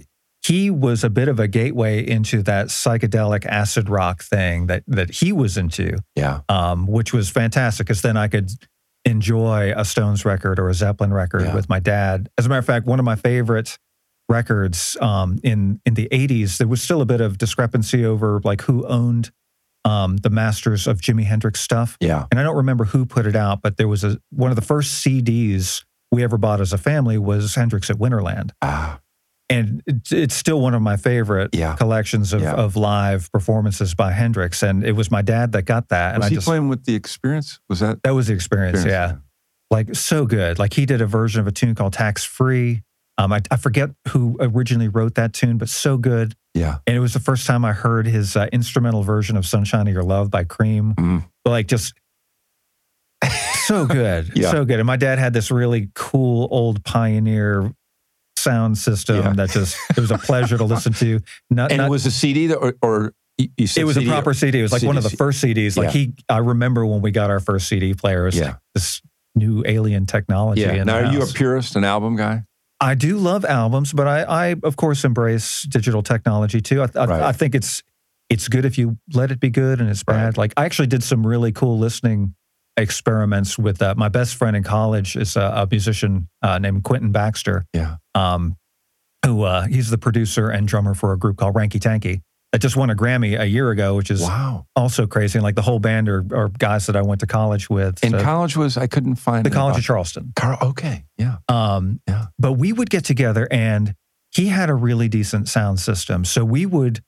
he 0.47 0.71
was 0.71 1.03
a 1.05 1.09
bit 1.11 1.29
of 1.29 1.41
a 1.41 1.49
gateway 1.49 2.07
into 2.07 2.43
that 2.43 2.67
psychedelic 2.67 3.47
acid 3.47 3.89
rock 3.89 4.23
thing 4.23 4.67
that 4.67 4.83
that 4.87 5.11
he 5.11 5.33
was 5.33 5.57
into, 5.57 5.97
Yeah. 6.17 6.41
um, 6.49 6.87
which 6.87 7.13
was 7.15 7.31
fantastic 7.31 7.87
because 7.87 8.03
then 8.03 8.17
I 8.17 8.29
could 8.29 8.51
enjoy 9.07 9.73
a 9.77 9.85
Stones 9.85 10.25
record 10.25 10.59
or 10.59 10.69
a 10.69 10.75
Zeppelin 10.75 11.13
record 11.13 11.43
Yeah. 11.43 11.55
with 11.55 11.69
my 11.69 11.79
dad. 11.81 12.29
As 12.39 12.47
a 12.47 12.49
matter 12.49 12.59
of 12.59 12.67
fact, 12.67 12.87
one 12.87 12.99
of 12.99 13.05
my 13.05 13.17
favorite 13.17 13.79
records 14.29 14.97
um, 15.01 15.39
in 15.43 15.81
in 15.85 15.95
the 15.95 16.09
80s, 16.11 16.59
there 16.59 16.69
was 16.69 16.83
still 16.83 17.01
a 17.01 17.07
bit 17.07 17.21
of 17.21 17.39
discrepancy 17.39 18.05
over 18.05 18.41
like 18.45 18.63
who 18.63 18.87
owned 18.87 19.31
um, 19.87 20.17
the 20.19 20.31
masters 20.31 20.87
of 20.87 21.01
Jimi 21.03 21.25
Hendrix 21.25 21.61
stuff. 21.61 21.99
Yeah. 22.01 22.25
And 22.31 22.41
I 22.41 22.43
don't 22.43 22.57
remember 22.57 22.85
who 22.87 23.05
put 23.05 23.27
it 23.27 23.37
out, 23.37 23.61
but 23.63 23.77
there 23.77 23.89
was 23.89 24.03
a 24.05 24.19
one 24.31 24.51
of 24.51 24.57
the 24.57 24.63
first 24.63 25.05
CDs 25.05 25.85
we 26.15 26.23
ever 26.23 26.39
bought 26.39 26.61
as 26.61 26.73
a 26.73 26.79
family 26.79 27.19
was 27.19 27.55
Hendrix 27.55 27.91
at 27.91 27.97
Winterland. 27.97 28.51
Ah, 28.63 29.01
And 29.51 29.83
it's, 29.87 30.13
it's 30.13 30.35
still 30.35 30.61
one 30.61 30.75
of 30.75 30.81
my 30.83 30.97
favorite 30.97 31.55
Yeah. 31.55 31.77
collections 31.77 32.33
of, 32.33 32.41
Yeah. 32.43 32.53
of 32.55 32.77
live 32.77 33.31
performances 33.33 33.95
by 33.95 34.13
Hendrix. 34.13 34.63
And 34.63 34.85
it 34.85 34.93
was 34.93 35.11
my 35.11 35.23
dad 35.23 35.53
that 35.53 35.63
got 35.63 35.89
that. 35.91 36.15
And 36.15 36.23
was 36.23 36.27
I 36.27 36.31
he 36.31 36.35
just, 36.37 36.47
playing 36.47 36.69
with 36.69 36.85
the 36.85 36.95
experience? 36.95 37.61
Was 37.69 37.81
that 37.81 38.03
that 38.05 38.15
was 38.15 38.29
the 38.29 38.35
experience. 38.35 38.85
Yeah. 38.85 39.17
Like 39.71 39.95
so 39.95 40.25
good. 40.25 40.59
Like 40.59 40.73
he 40.75 40.87
did 40.87 41.01
a 41.01 41.07
version 41.07 41.41
of 41.41 41.47
a 41.47 41.53
tune 41.53 41.75
called 41.75 41.93
Tax 41.93 42.25
Free. 42.25 42.83
Um, 43.19 43.33
I, 43.33 43.43
I 43.51 43.57
forget 43.57 43.91
who 44.09 44.37
originally 44.41 44.89
wrote 44.89 45.15
that 45.17 45.33
tune, 45.33 45.59
but 45.59 45.69
so 45.69 45.97
good. 45.99 46.35
Yeah. 46.55 46.79
And 46.87 46.97
it 46.97 47.01
was 47.01 47.13
the 47.13 47.21
first 47.21 47.47
time 47.47 47.65
I 47.65 47.73
heard 47.73 48.07
his 48.07 48.37
uh, 48.37 48.47
instrumental 48.53 49.03
version 49.03 49.37
of 49.37 49.47
Sunshine 49.47 49.87
of 49.89 49.93
Your 49.95 50.03
Love 50.03 50.31
by 50.31 50.45
Cream. 50.45 50.95
Mm. 50.95 51.25
Like 51.45 51.67
just 51.69 51.95
so 53.67 53.87
good. 53.87 54.33
Yeah. 54.35 54.51
So 54.51 54.65
good. 54.65 54.79
And 54.81 54.87
my 54.87 54.97
dad 54.97 55.19
had 55.19 55.33
this 55.33 55.51
really 55.51 55.91
cool 55.95 56.49
old 56.51 56.85
Pioneer 56.85 57.73
sound 58.37 58.77
system 58.79 59.17
Yeah. 59.17 59.33
that 59.35 59.51
just, 59.51 59.77
it 59.97 60.01
was 60.01 60.11
a 60.11 60.19
pleasure 60.19 60.59
to 60.59 60.65
listen 60.65 60.93
to. 60.95 61.21
Not, 61.51 61.71
And 61.71 61.79
not- 61.79 61.87
it 61.87 61.91
was 61.91 62.07
a 62.07 62.11
CD 62.11 62.49
that, 62.49 62.57
or, 62.57 62.75
or 62.83 63.15
you- 63.39 63.49
you 63.57 63.67
said 63.67 63.83
it 63.83 63.85
was 63.85 63.97
CD 63.97 64.09
a 64.09 64.11
proper 64.13 64.35
CD. 64.35 64.59
It 64.61 64.63
was 64.63 64.73
like 64.73 64.83
one 64.83 64.97
of 64.97 65.03
the 65.03 65.11
first 65.11 65.43
CDs. 65.43 65.77
Like 65.77 65.91
he, 65.91 66.13
I 66.29 66.39
remember 66.39 66.85
when 66.87 67.01
we 67.03 67.11
got 67.11 67.31
our 67.31 67.41
first 67.41 67.69
CD 67.69 67.95
player. 67.95 68.27
It 68.29 68.35
Yeah. 68.35 68.45
like 68.45 68.57
this 68.75 69.01
new 69.35 69.63
alien 69.67 70.07
technology. 70.07 70.61
Yeah. 70.63 70.85
Now, 70.85 70.97
are 71.07 71.13
you 71.13 71.23
a 71.23 71.27
purist, 71.27 71.75
an 71.77 71.85
album 71.85 72.17
guy? 72.17 72.43
I 72.81 72.95
do 72.95 73.17
love 73.19 73.45
albums, 73.45 73.93
but 73.93 74.07
I, 74.07 74.23
I 74.51 74.57
of 74.63 74.77
course 74.77 75.05
embrace 75.05 75.63
digital 75.63 76.03
technology 76.03 76.61
too. 76.61 76.83
I, 76.83 76.89
I, 76.95 77.05
Right. 77.07 77.23
I 77.23 77.33
think 77.33 77.55
it's 77.55 77.83
it's 78.31 78.49
good 78.49 78.65
if 78.65 78.79
you 78.79 78.99
let 79.13 79.31
it 79.31 79.41
be 79.41 79.49
good 79.51 79.81
and 79.81 79.89
it's 79.89 80.03
bad. 80.03 80.25
Right. 80.25 80.37
Like 80.39 80.53
I 80.57 80.65
actually 80.65 80.89
did 80.89 81.03
some 81.03 81.27
really 81.27 81.51
cool 81.53 81.79
listening 81.79 82.35
experiments 82.77 83.59
with 83.59 83.81
uh, 83.83 83.95
my 83.97 84.09
best 84.09 84.35
friend 84.37 84.57
in 84.57 84.63
college 84.63 85.17
is 85.17 85.37
a, 85.37 85.41
a 85.41 85.69
musician 85.71 86.29
uh, 86.43 86.59
named 86.59 86.85
Quentin 86.85 87.13
Baxter. 87.13 87.65
Yeah. 87.73 87.97
Um, 88.15 88.57
who 89.25 89.43
uh, 89.43 89.63
he's 89.67 89.89
the 89.89 89.97
producer 89.99 90.51
and 90.51 90.69
drummer 90.69 90.93
for 90.95 91.13
a 91.15 91.19
group 91.19 91.39
called 91.39 91.55
Ranky 91.55 91.81
Tanky 91.81 92.21
that 92.53 92.59
just 92.61 92.77
won 92.77 92.91
a 92.91 92.95
Grammy 92.95 93.41
a 93.41 93.47
year 93.47 93.71
ago, 93.71 93.97
which 93.97 94.11
is 94.11 94.21
Wow. 94.21 94.67
also 94.77 95.07
crazy. 95.07 95.39
And 95.39 95.43
like 95.43 95.55
the 95.55 95.63
whole 95.63 95.79
band 95.79 96.09
are, 96.11 96.25
are 96.35 96.51
guys 96.51 96.87
that 96.87 96.95
I 96.95 97.01
went 97.03 97.21
to 97.21 97.27
college 97.27 97.71
with. 97.71 97.99
And 98.05 98.13
So- 98.13 98.23
college 98.23 98.55
was, 98.57 98.77
I 98.77 98.87
couldn't 98.87 99.15
find 99.17 99.45
the 99.47 99.51
College 99.51 99.79
of 99.79 99.83
Charleston. 99.83 100.33
Car- 100.37 100.59
okay. 100.63 101.05
Yeah. 101.17 101.39
Um, 101.49 102.01
Yeah. 102.07 102.27
But 102.39 102.53
we 102.53 102.73
would 102.75 102.91
get 102.91 103.05
together 103.07 103.49
and 103.51 103.95
he 104.31 104.49
had 104.49 104.69
a 104.69 104.75
really 104.75 105.09
decent 105.09 105.49
sound 105.49 105.81
system. 105.81 106.25
So 106.27 106.45
we 106.45 106.67
would 106.67 107.01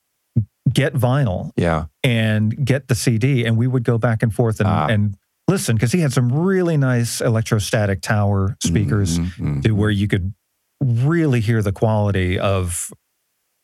get 0.72 0.94
vinyl 0.94 1.50
Yeah. 1.56 1.84
and 2.02 2.64
get 2.64 2.88
the 2.88 2.94
CD 2.94 3.44
and 3.44 3.56
we 3.58 3.66
would 3.66 3.84
go 3.84 3.98
back 3.98 4.22
and 4.22 4.34
forth 4.34 4.58
and, 4.58 4.68
Ah. 4.68 4.86
and 4.86 5.16
listen 5.48 5.76
because 5.76 5.92
he 5.92 6.00
had 6.00 6.12
some 6.12 6.32
really 6.32 6.76
nice 6.76 7.20
electrostatic 7.20 8.00
tower 8.02 8.56
speakers 8.62 9.18
Mhm, 9.18 9.32
mhm. 9.38 9.62
to 9.62 9.72
where 9.72 9.90
you 9.90 10.08
could 10.08 10.34
really 10.82 11.40
hear 11.40 11.62
the 11.62 11.72
quality 11.72 12.38
of 12.38 12.90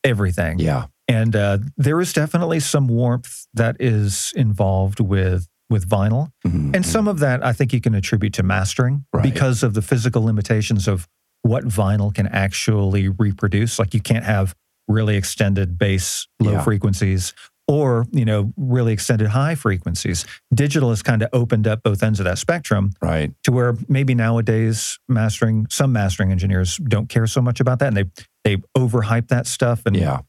everything. 0.04 0.58
Yeah. 0.58 0.86
And 1.08 1.34
uh, 1.36 1.58
there 1.76 2.00
is 2.00 2.12
definitely 2.12 2.60
some 2.60 2.88
warmth 2.88 3.46
that 3.54 3.76
is 3.80 4.32
involved 4.36 5.00
with 5.00 5.46
with 5.70 5.88
vinyl. 5.88 6.28
Mhm, 6.46 6.76
And 6.76 6.84
some 6.84 7.08
of 7.08 7.18
that 7.20 7.42
I 7.42 7.54
think 7.54 7.72
you 7.72 7.80
can 7.80 7.94
attribute 7.94 8.34
to 8.34 8.42
mastering 8.42 9.06
Right. 9.12 9.22
because 9.22 9.62
of 9.62 9.72
the 9.72 9.80
physical 9.80 10.22
limitations 10.22 10.86
of 10.86 11.08
what 11.42 11.64
vinyl 11.64 12.14
can 12.14 12.26
actually 12.26 13.08
reproduce. 13.08 13.78
Like 13.78 13.94
you 13.94 14.00
can't 14.00 14.24
have 14.24 14.54
really 14.86 15.16
extended 15.16 15.78
bass 15.78 16.26
low 16.40 16.52
Yeah. 16.52 16.62
frequencies 16.62 17.32
or, 17.68 18.06
you 18.10 18.24
know, 18.24 18.52
really 18.56 18.92
extended 18.92 19.28
high 19.28 19.54
frequencies. 19.54 20.26
Digital 20.52 20.90
has 20.90 21.02
kind 21.02 21.22
of 21.22 21.28
opened 21.32 21.66
up 21.66 21.82
both 21.82 22.02
ends 22.02 22.18
of 22.20 22.24
that 22.24 22.38
spectrum 22.38 22.90
Right. 23.00 23.32
to 23.44 23.52
where 23.52 23.76
maybe 23.88 24.14
nowadays 24.14 24.98
mastering 25.08 25.66
some 25.70 25.92
mastering 25.92 26.32
engineers 26.32 26.76
don't 26.76 27.08
care 27.08 27.26
so 27.26 27.40
much 27.40 27.60
about 27.60 27.78
that 27.78 27.88
and 27.88 27.96
they 27.96 28.04
they 28.44 28.56
overhype 28.76 29.28
that 29.28 29.46
stuff 29.46 29.82
and 29.86 29.94
Yeah. 29.96 30.20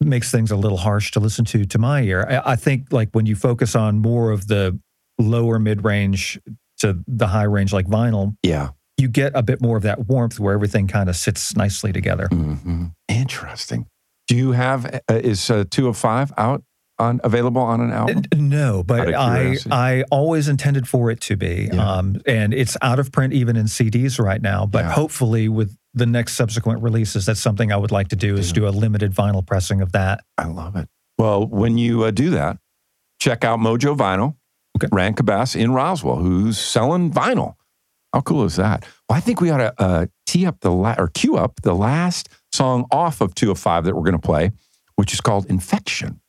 makes 0.00 0.30
things 0.30 0.50
a 0.52 0.56
little 0.56 0.78
harsh 0.78 1.10
to 1.12 1.20
listen 1.20 1.44
to 1.46 1.64
to 1.64 1.78
my 1.78 2.02
ear. 2.02 2.24
I, 2.28 2.52
I 2.52 2.56
think 2.56 2.92
like 2.92 3.08
when 3.12 3.26
you 3.26 3.34
focus 3.34 3.74
on 3.74 3.98
more 3.98 4.30
of 4.30 4.46
the 4.46 4.78
lower 5.18 5.58
mid 5.58 5.82
range 5.84 6.38
to 6.78 7.02
the 7.08 7.26
high 7.26 7.42
range 7.42 7.72
like 7.72 7.86
vinyl, 7.86 8.36
Yeah. 8.44 8.68
you 8.96 9.08
get 9.08 9.32
a 9.34 9.42
bit 9.42 9.60
more 9.60 9.76
of 9.76 9.82
that 9.82 10.06
warmth 10.06 10.38
where 10.38 10.54
everything 10.54 10.86
kind 10.86 11.08
of 11.08 11.16
sits 11.16 11.56
nicely 11.56 11.92
together. 11.92 12.28
hmm 12.28 12.86
Interesting. 13.08 13.86
Do 14.28 14.36
you 14.36 14.52
have, 14.52 14.84
uh, 15.08 15.14
is 15.14 15.50
uh, 15.50 15.64
two 15.70 15.88
of 15.88 15.96
five 15.96 16.32
out 16.36 16.62
on 16.98 17.20
available 17.24 17.62
on 17.62 17.80
an 17.80 17.90
album? 17.92 18.22
No, 18.36 18.82
but 18.82 19.14
I. 19.14 19.56
I 19.70 20.04
always 20.10 20.48
intended 20.48 20.86
for 20.86 21.10
it 21.10 21.20
to 21.22 21.36
be, 21.36 21.70
Yeah. 21.72 21.82
um, 21.94 22.20
and 22.26 22.52
it's 22.52 22.76
out 22.82 22.98
of 22.98 23.10
print 23.10 23.32
even 23.32 23.56
in 23.56 23.66
CDs 23.66 24.22
right 24.22 24.40
now. 24.42 24.66
But 24.66 24.84
Yeah. 24.84 24.90
hopefully, 24.92 25.48
with 25.48 25.76
the 25.94 26.06
next 26.06 26.34
subsequent 26.34 26.82
releases, 26.82 27.24
that's 27.26 27.40
something 27.40 27.72
I 27.72 27.76
would 27.76 27.90
like 27.90 28.08
to 28.08 28.16
do 28.16 28.36
is 28.36 28.48
Yeah. 28.50 28.54
do 28.54 28.68
a 28.68 28.70
limited 28.70 29.14
vinyl 29.14 29.44
pressing 29.46 29.80
of 29.80 29.92
that. 29.92 30.22
I 30.36 30.44
love 30.46 30.76
it. 30.76 30.88
Well, 31.18 31.46
when 31.46 31.78
you 31.78 32.04
uh, 32.04 32.10
do 32.10 32.30
that, 32.30 32.58
check 33.20 33.44
out 33.44 33.58
Mojo 33.58 33.96
Vinyl, 33.96 34.36
Okay. 34.76 34.88
Rand 34.92 35.16
Cabas 35.16 35.56
in 35.56 35.72
Roswell, 35.72 36.16
who's 36.16 36.58
selling 36.58 37.10
vinyl. 37.10 37.54
How 38.12 38.20
cool 38.20 38.44
is 38.44 38.56
that? 38.56 38.84
Well, 39.08 39.16
I 39.16 39.20
think 39.20 39.40
we 39.40 39.50
ought 39.50 39.58
to 39.58 39.74
uh, 39.82 40.06
tee 40.26 40.46
up 40.46 40.60
the 40.60 40.70
la- 40.70 40.94
or 40.98 41.08
cue 41.08 41.36
up 41.36 41.60
the 41.62 41.74
last 41.74 42.28
song 42.52 42.86
off 42.90 43.20
of 43.20 43.34
two 43.34 43.50
of 43.50 43.58
five 43.58 43.84
that 43.84 43.94
we're 43.94 44.02
going 44.02 44.12
to 44.12 44.18
play, 44.18 44.52
which 44.96 45.12
is 45.12 45.20
called 45.20 45.46
"Infection." 45.46 46.20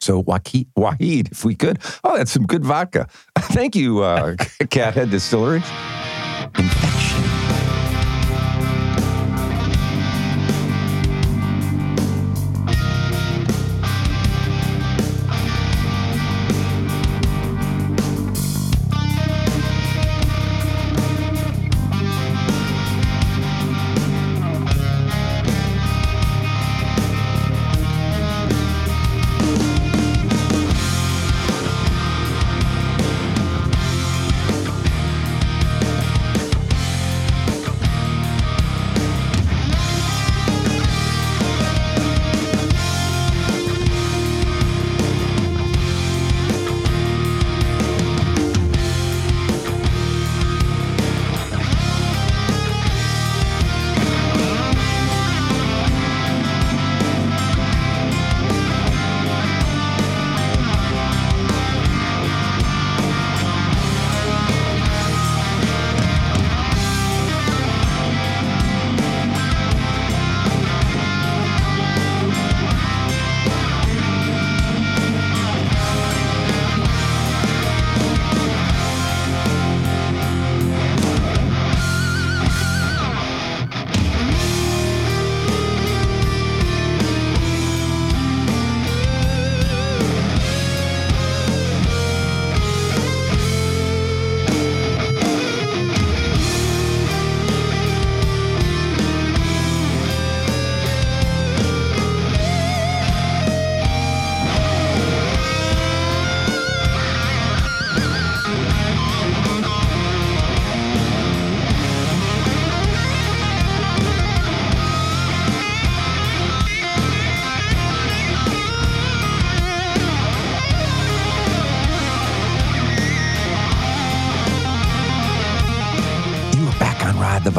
So, 0.00 0.22
Wahid, 0.22 1.30
if 1.30 1.44
we 1.44 1.54
could. 1.54 1.78
Oh, 2.02 2.16
that's 2.16 2.32
some 2.32 2.46
good 2.46 2.64
vodka. 2.64 3.06
Thank 3.38 3.76
you, 3.76 4.02
uh, 4.02 4.34
Cathead 4.64 5.10
Distillery. 5.10 5.62
Infection. 6.58 6.91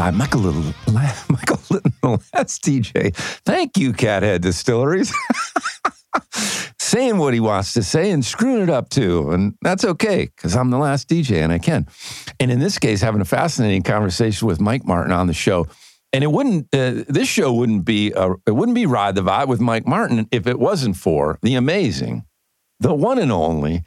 Ride. 0.03 0.15
Michael 0.15 0.41
Little, 0.41 0.73
Michael 1.29 1.59
Little, 1.69 1.91
the 2.01 2.19
last 2.33 2.61
DJ. 2.63 3.15
Thank 3.45 3.77
you, 3.77 3.93
Cathead 3.93 4.41
Distilleries. 4.41 5.13
Saying 6.79 7.17
what 7.17 7.33
he 7.33 7.39
wants 7.39 7.73
to 7.73 7.83
say 7.83 8.11
and 8.11 8.23
screwing 8.23 8.61
it 8.61 8.69
up 8.69 8.89
too. 8.89 9.31
And 9.31 9.55
that's 9.61 9.85
okay 9.85 10.25
because 10.25 10.55
I'm 10.55 10.71
the 10.71 10.77
last 10.77 11.07
DJ 11.07 11.37
and 11.41 11.53
I 11.53 11.57
can. 11.57 11.87
And 12.39 12.51
in 12.51 12.59
this 12.59 12.77
case, 12.77 13.01
having 13.01 13.21
a 13.21 13.25
fascinating 13.25 13.81
conversation 13.81 14.47
with 14.47 14.59
Mike 14.59 14.85
Martin 14.85 15.13
on 15.13 15.27
the 15.27 15.33
show. 15.33 15.67
And 16.11 16.23
it 16.23 16.31
wouldn't, 16.31 16.67
uh, 16.73 17.05
this 17.07 17.27
show 17.27 17.53
wouldn't 17.53 17.85
be, 17.85 18.13
uh, 18.13 18.33
it 18.45 18.51
wouldn't 18.51 18.75
be 18.75 18.85
Ride 18.85 19.15
the 19.15 19.23
Vibe 19.23 19.47
with 19.47 19.61
Mike 19.61 19.87
Martin 19.87 20.27
if 20.31 20.45
it 20.45 20.59
wasn't 20.59 20.97
for 20.97 21.39
the 21.41 21.55
amazing, 21.55 22.25
the 22.79 22.93
one 22.93 23.17
and 23.17 23.31
only 23.31 23.83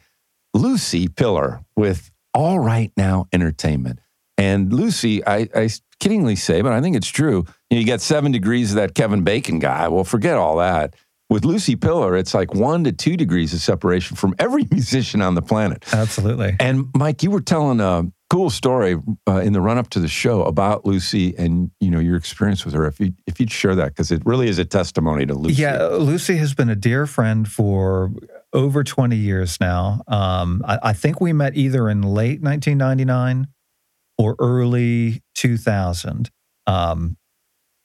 Lucy 0.53 1.07
Pillar 1.07 1.61
with 1.75 2.11
All 2.33 2.59
Right 2.59 2.91
Now 2.97 3.27
Entertainment. 3.31 3.99
And 4.37 4.73
Lucy, 4.73 5.25
I, 5.25 5.47
I 5.55 5.69
kiddingly 5.99 6.37
say, 6.37 6.61
but 6.61 6.73
I 6.73 6.81
think 6.81 6.95
it's 6.95 7.07
true. 7.07 7.45
You, 7.69 7.77
know, 7.77 7.79
you 7.81 7.85
got 7.85 8.01
seven 8.01 8.31
degrees 8.31 8.71
of 8.71 8.75
that 8.77 8.95
Kevin 8.95 9.23
Bacon 9.23 9.59
guy. 9.59 9.87
Well, 9.87 10.03
forget 10.03 10.37
all 10.37 10.57
that. 10.57 10.95
With 11.29 11.43
Lucy 11.43 11.75
Pillar, 11.75 12.15
it's 12.15 12.33
like 12.33 12.53
one 12.53 12.85
to 12.85 12.93
two 12.93 13.17
degrees 13.17 13.53
of 13.53 13.59
separation 13.59 14.15
from 14.15 14.33
every 14.39 14.65
musician 14.71 15.21
on 15.21 15.35
the 15.35 15.41
planet. 15.41 15.83
Absolutely. 15.93 16.55
And 16.59 16.85
Mike, 16.95 17.21
you 17.21 17.31
were 17.31 17.41
telling 17.41 17.81
a 17.81 18.09
cool 18.29 18.49
story 18.49 18.97
uh, 19.27 19.39
in 19.39 19.53
the 19.53 19.61
run 19.61 19.77
up 19.77 19.89
to 19.89 19.99
the 19.99 20.07
show 20.07 20.43
about 20.43 20.85
Lucy 20.85 21.35
and 21.37 21.71
you 21.79 21.89
know 21.89 21.99
your 21.99 22.15
experience 22.15 22.65
with 22.65 22.73
her. 22.73 22.85
If 22.85 22.99
you 22.99 23.13
if 23.25 23.39
you'd 23.39 23.51
share 23.51 23.75
that 23.75 23.89
because 23.89 24.11
it 24.11 24.21
really 24.25 24.47
is 24.47 24.57
a 24.57 24.65
testimony 24.65 25.25
to 25.25 25.33
Lucy. 25.33 25.61
Yeah, 25.61 25.87
Lucy 25.87 26.37
has 26.37 26.53
been 26.53 26.69
a 26.69 26.75
dear 26.75 27.05
friend 27.05 27.47
for 27.47 28.11
over 28.53 28.83
20 28.83 29.15
years 29.15 29.59
now. 29.59 30.01
Um, 30.07 30.61
I, 30.65 30.79
I 30.83 30.93
think 30.93 31.19
we 31.19 31.33
met 31.33 31.55
either 31.55 31.89
in 31.89 32.01
late 32.01 32.41
1999 32.41 33.47
or 34.17 34.35
early 34.39 35.21
2000. 35.35 36.29
Um, 36.65 37.17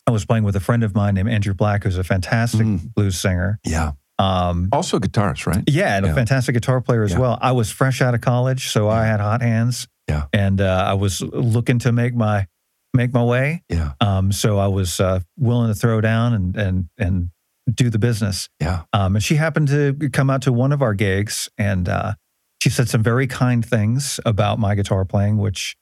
I 0.07 0.11
was 0.11 0.24
playing 0.24 0.45
with 0.45 0.57
a 0.57 0.61
friend 0.61 0.83
of 0.83 0.95
mine 0.95 1.14
named 1.14 1.28
Andrew 1.28 1.55
Black, 1.55 1.85
who's 1.85 1.97
a 1.99 2.05
fantastic 2.05 2.66
Mm. 2.66 2.95
blues 2.95 3.18
singer. 3.18 3.59
yeah. 3.64 3.93
Um, 4.18 4.68
Also 4.72 4.99
a 4.99 5.01
guitarist, 5.01 5.47
right? 5.47 5.64
yeah, 5.68 5.97
and 5.97 6.07
Yeah. 6.07 6.12
a 6.12 6.14
fantastic 6.14 6.55
guitar 6.55 6.80
player 6.80 7.03
as 7.03 7.12
Yeah. 7.12 7.18
well. 7.18 7.39
I 7.41 7.53
was 7.53 7.70
fresh 7.70 8.01
out 8.03 8.14
of 8.14 8.20
college, 8.20 8.68
so 8.68 8.89
I 8.89 9.05
had 9.07 9.20
hot 9.20 9.43
hands. 9.43 9.87
Yeah. 10.09 10.24
and 10.33 10.61
uh, 10.61 10.85
I 10.89 10.95
was 10.95 11.22
looking 11.22 11.78
to 11.80 11.93
make 11.93 12.14
my 12.14 12.47
make 12.93 13.14
my 13.14 13.22
way. 13.22 13.62
Yeah. 13.70 13.93
Um, 14.01 14.30
so 14.33 14.59
I 14.59 14.66
was 14.66 15.01
uh, 15.01 15.20
willing 15.39 15.68
to 15.72 15.74
throw 15.78 16.01
down 16.03 16.35
and 16.35 16.57
and 16.57 16.89
and 16.99 17.30
do 17.72 17.89
the 17.89 17.99
business. 18.01 18.49
Yeah. 18.61 18.83
Um, 18.93 19.14
and 19.16 19.22
she 19.24 19.37
happened 19.37 19.68
to 19.68 19.95
come 20.12 20.28
out 20.28 20.43
to 20.43 20.53
one 20.53 20.72
of 20.72 20.83
our 20.83 20.93
gigs, 20.93 21.49
and 21.57 21.89
uh, 21.89 22.14
she 22.62 22.68
said 22.68 22.89
some 22.89 23.03
very 23.03 23.26
kind 23.28 23.64
things 23.64 24.18
about 24.26 24.59
my 24.59 24.74
guitar 24.74 25.05
playing, 25.07 25.39
which 25.39 25.76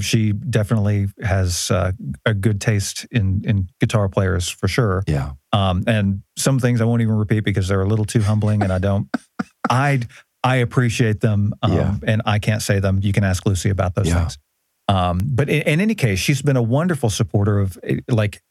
she 0.00 0.32
definitely 0.32 1.08
has 1.22 1.70
uh, 1.70 1.92
a 2.24 2.32
good 2.34 2.60
taste 2.60 3.06
in 3.10 3.42
in 3.44 3.68
guitar 3.80 4.08
players 4.08 4.48
for 4.48 4.68
sure. 4.68 5.02
Yeah. 5.06 5.32
Um, 5.52 5.84
and 5.86 6.22
some 6.36 6.58
things 6.58 6.80
I 6.80 6.84
won't 6.84 7.02
even 7.02 7.14
repeat 7.16 7.40
because 7.44 7.68
they're 7.68 7.82
a 7.82 7.86
little 7.86 8.06
too 8.06 8.22
humbling, 8.22 8.62
and 8.62 8.72
I 8.72 8.78
don't. 8.78 9.08
I 9.70 10.00
I 10.42 10.56
appreciate 10.56 11.20
them, 11.20 11.54
um, 11.62 11.72
Yeah. 11.72 11.94
and 12.06 12.22
I 12.24 12.38
can't 12.38 12.62
say 12.62 12.80
them. 12.80 13.00
You 13.02 13.12
can 13.12 13.22
ask 13.24 13.44
Lucy 13.46 13.68
about 13.70 13.94
those 13.94 14.08
Yeah. 14.08 14.20
things. 14.20 14.38
Um, 14.88 15.20
but 15.24 15.48
in, 15.48 15.62
in 15.62 15.80
any 15.80 15.94
case, 15.94 16.18
she's 16.18 16.42
been 16.42 16.56
a 16.56 16.62
wonderful 16.62 17.10
supporter 17.10 17.60
of 17.60 17.78
eh, 17.84 17.98
like 18.08 18.42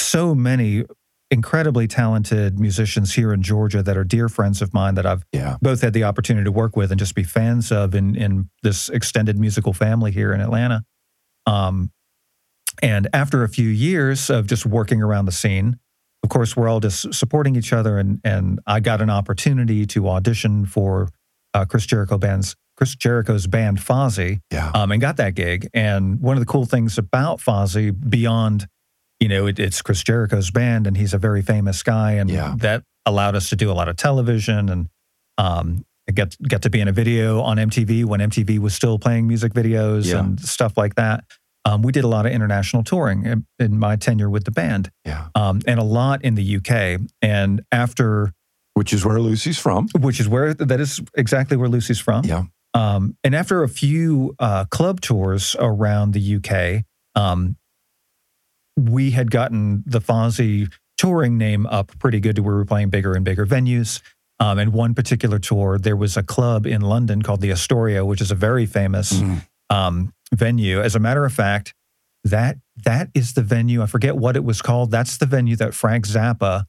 so 0.00 0.34
many 0.34 0.84
incredibly 1.30 1.88
talented 1.88 2.58
musicians 2.58 3.14
here 3.14 3.32
in 3.32 3.42
Georgia 3.42 3.82
that 3.82 3.96
are 3.96 4.04
dear 4.04 4.28
friends 4.28 4.62
of 4.62 4.72
mine 4.72 4.94
that 4.94 5.04
I've 5.06 5.24
Yeah. 5.32 5.56
both 5.60 5.80
had 5.82 5.92
the 5.92 6.04
opportunity 6.04 6.44
to 6.44 6.52
work 6.52 6.76
with 6.76 6.92
and 6.92 6.98
just 6.98 7.14
be 7.14 7.24
fans 7.24 7.72
of 7.72 7.94
in 7.94 8.14
in 8.14 8.48
this 8.62 8.88
extended 8.88 9.38
musical 9.38 9.72
family 9.72 10.12
here 10.12 10.32
in 10.32 10.40
Atlanta. 10.40 10.84
Um, 11.46 11.90
and 12.82 13.08
after 13.12 13.42
a 13.42 13.48
few 13.48 13.68
years 13.68 14.30
of 14.30 14.46
just 14.46 14.66
working 14.66 15.02
around 15.02 15.24
the 15.24 15.32
scene, 15.32 15.78
of 16.22 16.28
course, 16.28 16.56
we're 16.56 16.68
all 16.68 16.80
just 16.80 17.12
supporting 17.14 17.56
each 17.56 17.72
other. 17.72 17.98
And 17.98 18.20
and 18.22 18.60
I 18.66 18.80
got 18.80 19.00
an 19.00 19.10
opportunity 19.10 19.84
to 19.86 20.08
audition 20.08 20.64
for 20.66 21.08
uh, 21.54 21.64
Chris 21.64 21.86
Jericho 21.86 22.18
band's 22.18 22.54
Chris 22.76 22.94
Jericho's 22.94 23.46
band 23.46 23.78
Fozzy, 23.78 24.40
Yeah. 24.52 24.70
um, 24.74 24.92
and 24.92 25.00
got 25.00 25.16
that 25.16 25.34
gig. 25.34 25.66
And 25.72 26.20
one 26.20 26.36
of 26.36 26.40
the 26.40 26.46
cool 26.46 26.66
things 26.66 26.98
about 26.98 27.40
Fozzy, 27.40 27.90
beyond 27.90 28.66
you 29.20 29.28
know, 29.28 29.46
it, 29.46 29.58
it's 29.58 29.82
Chris 29.82 30.02
Jericho's 30.02 30.50
band, 30.50 30.86
and 30.86 30.96
he's 30.96 31.14
a 31.14 31.18
very 31.18 31.42
famous 31.42 31.82
guy, 31.82 32.12
and 32.12 32.28
Yeah. 32.30 32.54
that 32.58 32.82
allowed 33.06 33.34
us 33.36 33.48
to 33.50 33.56
do 33.56 33.70
a 33.70 33.74
lot 33.74 33.88
of 33.88 33.96
television 33.96 34.68
and 34.68 34.88
um, 35.38 35.84
get 36.12 36.36
get 36.42 36.62
to 36.62 36.70
be 36.70 36.80
in 36.80 36.88
a 36.88 36.92
video 36.92 37.40
on 37.40 37.56
MTV 37.58 38.04
when 38.04 38.20
MTV 38.20 38.58
was 38.58 38.74
still 38.74 38.98
playing 38.98 39.26
music 39.28 39.52
videos 39.54 40.06
Yeah. 40.10 40.20
and 40.20 40.40
stuff 40.40 40.76
like 40.76 40.94
that. 40.96 41.24
Um, 41.64 41.82
we 41.82 41.90
did 41.92 42.04
a 42.04 42.08
lot 42.08 42.26
of 42.26 42.32
international 42.32 42.84
touring 42.84 43.24
in, 43.26 43.44
in 43.58 43.78
my 43.78 43.96
tenure 43.96 44.30
with 44.30 44.44
the 44.44 44.52
band, 44.52 44.90
Yeah. 45.04 45.28
um, 45.34 45.60
and 45.66 45.80
a 45.80 45.84
lot 45.84 46.22
in 46.24 46.36
the 46.36 46.56
UK. 46.58 47.00
And 47.22 47.62
after, 47.72 48.32
Which 48.74 48.92
is 48.92 49.04
where 49.04 49.18
Lucy's 49.20 49.58
from. 49.58 49.88
which 49.98 50.20
is 50.20 50.28
where 50.28 50.54
that 50.54 50.80
is 50.80 51.00
exactly 51.16 51.56
where 51.56 51.68
Lucy's 51.68 51.98
from. 51.98 52.24
Yeah. 52.24 52.44
Um, 52.74 53.16
and 53.24 53.34
after 53.34 53.62
a 53.64 53.68
few 53.68 54.34
uh, 54.38 54.66
club 54.66 55.00
tours 55.00 55.56
around 55.58 56.12
the 56.12 56.36
UK, 56.36 56.84
um, 57.20 57.56
we 58.76 59.10
had 59.12 59.30
gotten 59.30 59.82
the 59.86 60.00
Fozzy 60.00 60.70
touring 60.98 61.36
name 61.38 61.66
up 61.66 61.92
pretty 61.98 62.20
good 62.20 62.36
to 62.36 62.42
where 62.42 62.54
we 62.54 62.58
were 62.60 62.64
playing 62.64 62.90
bigger 62.90 63.12
and 63.14 63.24
bigger 63.24 63.46
venues. 63.46 64.00
Um, 64.38 64.58
and 64.58 64.72
one 64.72 64.94
particular 64.94 65.38
tour, 65.38 65.78
there 65.78 65.96
was 65.96 66.16
a 66.16 66.22
club 66.22 66.66
in 66.66 66.82
London 66.82 67.22
called 67.22 67.40
the 67.40 67.50
Astoria, 67.50 68.04
which 68.04 68.20
is 68.20 68.30
a 68.30 68.34
very 68.34 68.66
famous 68.66 69.12
Mm. 69.14 69.42
um, 69.70 70.12
venue. 70.34 70.80
As 70.80 70.94
a 70.94 70.98
matter 70.98 71.24
of 71.24 71.32
fact, 71.32 71.72
that 72.24 72.58
that 72.84 73.08
is 73.14 73.32
the 73.34 73.42
venue. 73.42 73.82
I 73.82 73.86
forget 73.86 74.16
what 74.16 74.36
it 74.36 74.44
was 74.44 74.60
called. 74.60 74.90
That's 74.90 75.16
the 75.16 75.26
venue 75.26 75.56
that 75.56 75.72
Frank 75.74 76.06
Zappa 76.06 76.64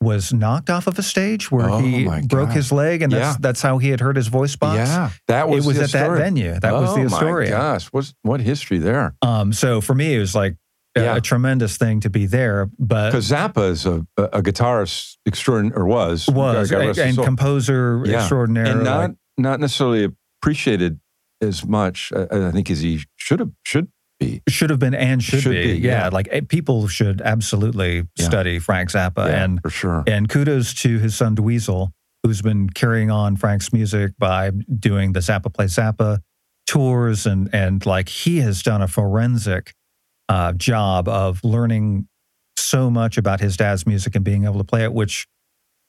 was 0.00 0.32
knocked 0.32 0.70
off 0.70 0.86
of 0.86 0.98
a 0.98 1.02
stage 1.02 1.50
where 1.50 1.68
Oh, 1.70 1.78
he 1.80 2.06
broke 2.28 2.50
his 2.50 2.70
leg, 2.70 3.02
and 3.02 3.10
that's 3.12 3.34
Yeah. 3.34 3.36
that's 3.40 3.62
how 3.62 3.78
he 3.78 3.88
had 3.88 4.00
hurt 4.00 4.16
his 4.16 4.28
voice 4.28 4.54
box. 4.56 4.76
Yeah. 4.88 5.10
That 5.28 5.48
was 5.48 5.64
it 5.64 5.68
was 5.68 5.78
at 5.78 5.90
that 5.92 6.16
venue. 6.16 6.58
That 6.60 6.72
was 6.74 6.94
the 6.94 7.02
Astoria. 7.06 7.50
Oh, 7.54 7.58
My 7.58 7.58
gosh, 7.58 7.86
what's 7.88 8.14
what 8.22 8.40
history 8.40 8.78
there? 8.78 9.14
Um, 9.22 9.52
so 9.52 9.80
for 9.80 9.94
me, 9.94 10.14
it 10.14 10.18
was 10.18 10.34
like 10.34 10.56
Yeah. 11.02 11.16
a 11.16 11.20
tremendous 11.20 11.76
thing 11.76 12.00
to 12.00 12.10
be 12.10 12.26
there. 12.26 12.70
But 12.78 13.10
Because 13.10 13.30
Zappa 13.30 13.70
is 13.70 13.86
a, 13.86 14.06
a 14.16 14.42
guitarist 14.42 15.16
extraordinary, 15.26 15.76
or 15.80 15.86
was 15.86 16.26
was 16.28 16.72
rest 16.72 16.98
and 16.98 17.16
composer 17.18 18.02
Yeah. 18.04 18.18
extraordinary. 18.20 18.70
and 18.70 18.84
not 18.84 18.98
like- 19.10 19.16
not 19.38 19.60
necessarily 19.60 20.12
appreciated 20.40 21.00
as 21.42 21.64
much. 21.66 22.12
uh, 22.14 22.26
I 22.30 22.50
think 22.52 22.70
as 22.70 22.80
he 22.80 23.02
should 23.16 23.40
have 23.40 23.50
should 23.64 23.88
be. 24.18 24.40
should 24.48 24.70
have 24.70 24.78
been 24.78 24.94
and 24.94 25.22
should, 25.22 25.42
Should 25.42 25.50
be. 25.52 25.74
be, 25.74 25.78
Yeah. 25.80 26.04
yeah. 26.04 26.08
like 26.08 26.28
eh, 26.32 26.40
people 26.48 26.88
should 26.88 27.20
absolutely 27.20 28.06
Yeah. 28.16 28.24
study 28.24 28.58
Frank 28.58 28.90
Zappa 28.90 29.28
Yeah, 29.28 29.44
and 29.44 29.60
for 29.60 29.68
sure. 29.70 30.04
and 30.06 30.28
kudos 30.28 30.72
to 30.82 30.98
his 30.98 31.14
son 31.14 31.36
Dweezil, 31.36 31.90
who's 32.22 32.40
been 32.40 32.70
carrying 32.70 33.10
on 33.10 33.36
Frank's 33.36 33.72
music 33.74 34.12
by 34.18 34.50
doing 34.78 35.12
the 35.12 35.20
Zappa 35.20 35.52
Play 35.52 35.66
Zappa 35.66 36.20
tours 36.66 37.26
and 37.26 37.48
and 37.52 37.84
like 37.86 38.08
he 38.08 38.40
has 38.40 38.62
done 38.62 38.80
a 38.82 38.88
forensic 38.88 39.74
uh, 40.28 40.52
job 40.52 41.08
of 41.08 41.42
learning 41.44 42.08
so 42.56 42.90
much 42.90 43.16
about 43.18 43.40
his 43.40 43.56
dad's 43.56 43.86
music 43.86 44.14
and 44.14 44.24
being 44.24 44.44
able 44.44 44.58
to 44.58 44.64
play 44.64 44.84
it, 44.84 44.92
which 44.92 45.26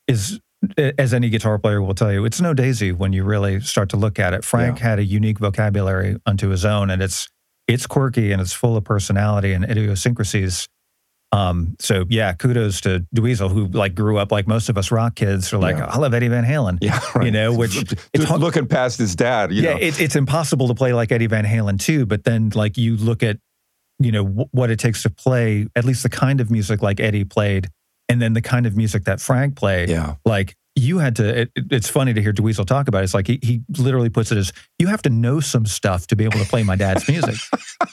is 0.07 0.39
as 0.77 1.13
any 1.13 1.29
guitar 1.29 1.59
player 1.59 1.81
will 1.81 1.93
tell 1.93 2.11
you, 2.11 2.25
it's 2.25 2.41
no 2.41 2.53
daisy 2.53 2.91
when 2.91 3.13
you 3.13 3.23
really 3.23 3.59
start 3.59 3.89
to 3.89 3.97
look 3.97 4.17
at 4.19 4.33
it. 4.33 4.43
Frank 4.43 4.79
had 4.79 4.99
a 4.99 5.03
unique 5.03 5.37
vocabulary 5.39 6.17
unto 6.25 6.49
his 6.49 6.65
own, 6.65 6.89
and 6.89 7.01
it's 7.01 7.27
it's 7.67 7.85
quirky 7.85 8.31
and 8.31 8.41
it's 8.41 8.53
full 8.53 8.77
of 8.77 8.83
personality 8.83 9.53
and 9.53 9.63
idiosyncrasies. 9.69 10.67
Um, 11.33 11.75
so 11.79 12.05
yeah, 12.09 12.33
kudos 12.33 12.81
to 12.81 13.05
Dweezil, 13.13 13.51
who 13.51 13.67
like 13.67 13.93
grew 13.93 14.17
up 14.17 14.31
like 14.31 14.47
most 14.47 14.69
of 14.69 14.77
us 14.77 14.91
rock 14.91 15.15
kids 15.15 15.51
are 15.51 15.57
like, 15.57 15.75
Yeah. 15.75 15.85
I 15.85 15.97
love 15.97 16.13
Eddie 16.13 16.29
Van 16.29 16.45
Halen. 16.45 16.77
Yeah, 16.81 16.99
right. 17.13 17.25
You 17.25 17.31
know, 17.31 17.53
which 17.53 17.75
it's 18.13 18.29
looking 18.31 18.65
past 18.65 18.97
his 18.97 19.15
dad. 19.15 19.51
You 19.51 19.63
yeah, 19.63 19.73
know. 19.73 19.79
it, 19.79 19.99
it's 19.99 20.15
impossible 20.15 20.69
to 20.69 20.73
play 20.73 20.93
like 20.93 21.11
Eddie 21.11 21.27
Van 21.27 21.45
Halen 21.45 21.79
too. 21.79 22.05
But 22.05 22.23
then, 22.23 22.51
like 22.55 22.77
you 22.77 22.95
look 22.95 23.23
at, 23.23 23.37
you 23.99 24.11
know, 24.11 24.23
w- 24.23 24.49
what 24.51 24.69
it 24.69 24.79
takes 24.79 25.03
to 25.03 25.09
play 25.09 25.67
at 25.75 25.85
least 25.85 26.03
the 26.03 26.09
kind 26.09 26.39
of 26.41 26.51
music 26.51 26.81
like 26.81 26.99
Eddie 26.99 27.23
played, 27.25 27.69
and 28.09 28.21
then 28.21 28.33
the 28.33 28.41
kind 28.41 28.65
of 28.65 28.75
music 28.75 29.05
that 29.05 29.19
Frank 29.19 29.55
played. 29.55 29.89
yeah. 29.89 30.15
Like 30.25 30.55
you 30.77 30.99
had 30.99 31.15
to. 31.17 31.41
It, 31.41 31.51
it- 31.55 31.65
it's 31.71 31.89
funny 31.89 32.13
to 32.13 32.21
hear 32.21 32.31
Dweezil 32.33 32.65
talk 32.65 32.87
about 32.87 33.01
it. 33.01 33.05
It's 33.05 33.13
like 33.13 33.27
he 33.27 33.39
he 33.41 33.61
literally 33.77 34.09
puts 34.09 34.31
it 34.31 34.37
as 34.37 34.53
you 34.79 34.87
have 34.87 35.01
to 35.03 35.09
know 35.09 35.39
some 35.39 35.65
stuff 35.65 36.07
to 36.07 36.15
be 36.15 36.23
able 36.23 36.39
to 36.39 36.45
play 36.45 36.63
my 36.63 36.75
dad's 36.75 37.07
music. 37.09 37.35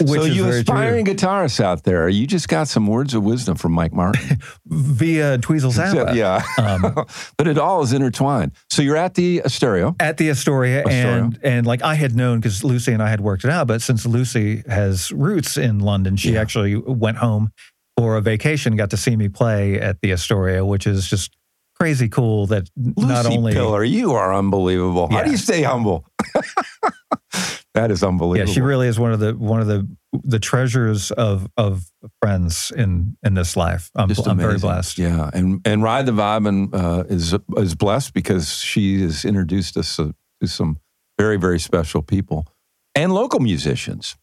Which 0.00 0.20
so 0.20 0.22
is 0.22 0.36
you 0.36 0.42
very 0.44 0.62
true. 0.64 0.74
aspiring 0.74 1.06
guitarists 1.06 1.60
out 1.60 1.82
there, 1.84 2.08
you 2.08 2.26
just 2.26 2.48
got 2.48 2.68
some 2.68 2.86
words 2.86 3.12
of 3.14 3.24
wisdom 3.24 3.56
from 3.56 3.72
Mike 3.72 3.92
Martin. 3.92 4.38
via 4.66 5.38
Dweezil 5.38 5.72
Zappa. 5.72 6.14
yeah. 6.14 6.42
Um, 6.58 7.04
but 7.36 7.48
it 7.48 7.58
all 7.58 7.82
is 7.82 7.92
intertwined. 7.92 8.52
So 8.70 8.82
you're 8.82 8.96
at 8.96 9.14
the 9.14 9.42
astoria 9.44 9.94
at 10.00 10.16
the 10.16 10.30
Astoria, 10.30 10.80
Astoria. 10.84 11.06
and 11.24 11.38
and 11.42 11.66
like 11.66 11.82
I 11.82 11.94
had 11.94 12.14
known 12.14 12.38
because 12.40 12.62
Lucy 12.62 12.92
and 12.92 13.02
I 13.02 13.08
had 13.08 13.20
worked 13.20 13.44
it 13.44 13.50
out, 13.50 13.66
but 13.66 13.82
since 13.82 14.06
Lucy 14.06 14.62
has 14.68 15.10
roots 15.12 15.56
in 15.56 15.80
London, 15.80 16.16
she 16.16 16.32
Yeah. 16.34 16.40
actually 16.40 16.76
went 16.76 17.16
home 17.18 17.50
for 17.98 18.16
a 18.16 18.20
vacation, 18.20 18.76
got 18.76 18.90
to 18.90 18.96
see 18.96 19.16
me 19.16 19.28
play 19.28 19.80
at 19.80 20.00
the 20.00 20.12
Astoria, 20.12 20.64
which 20.64 20.86
is 20.86 21.08
just 21.08 21.36
crazy 21.74 22.08
cool. 22.08 22.46
That 22.46 22.68
Lucy 22.76 23.08
not 23.08 23.26
only 23.26 23.52
Pillar, 23.52 23.84
you 23.84 24.12
are 24.12 24.34
unbelievable. 24.34 25.08
How 25.10 25.22
do 25.22 25.30
you 25.30 25.36
stay 25.36 25.62
humble? 25.62 26.06
that 27.74 27.90
is 27.90 28.02
unbelievable. 28.02 28.48
yeah, 28.48 28.54
she 28.54 28.60
really 28.60 28.88
is 28.88 28.98
one 28.98 29.12
of 29.12 29.20
the 29.20 29.34
one 29.34 29.60
of 29.60 29.66
the 29.66 29.88
the 30.12 30.38
treasures 30.38 31.10
of 31.10 31.48
of 31.56 31.90
friends 32.20 32.72
in 32.76 33.16
in 33.22 33.34
this 33.34 33.56
life. 33.56 33.90
I'm, 33.94 34.10
I'm 34.26 34.38
very 34.38 34.58
blessed. 34.58 34.98
Yeah, 34.98 35.30
and 35.34 35.60
and 35.66 35.82
ride 35.82 36.06
the 36.06 36.12
vibe 36.12 36.48
and 36.48 36.74
uh, 36.74 37.04
is 37.08 37.34
is 37.56 37.74
blessed 37.74 38.14
because 38.14 38.58
she 38.58 39.02
has 39.02 39.24
introduced 39.24 39.76
us 39.76 39.96
to, 39.96 40.14
to 40.40 40.46
some 40.46 40.78
very 41.18 41.36
very 41.36 41.58
special 41.58 42.02
people 42.02 42.46
and 42.94 43.12
local 43.12 43.40
musicians, 43.40 44.16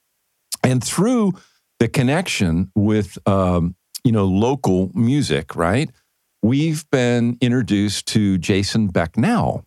and 0.63 0.83
through 0.83 1.33
the 1.79 1.87
connection 1.87 2.71
with 2.75 3.17
um, 3.27 3.75
you 4.03 4.11
know 4.11 4.25
local 4.25 4.91
music, 4.93 5.55
right? 5.55 5.89
We've 6.43 6.89
been 6.89 7.37
introduced 7.41 8.07
to 8.07 8.37
Jason 8.37 8.91
Becknell, 8.91 9.63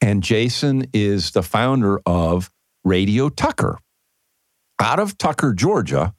and 0.00 0.22
Jason 0.22 0.86
is 0.92 1.32
the 1.32 1.42
founder 1.42 2.00
of 2.06 2.50
Radio 2.84 3.28
Tucker 3.28 3.78
out 4.80 4.98
of 4.98 5.16
Tucker, 5.18 5.52
Georgia 5.52 6.14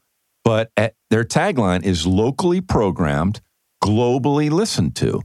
but 0.46 0.72
at, 0.78 0.94
their 1.10 1.26
tagline 1.26 1.84
is 1.84 2.08
locally 2.08 2.62
programmed, 2.62 3.42
globally 3.84 4.50
listened 4.50 4.96
to. 4.98 5.22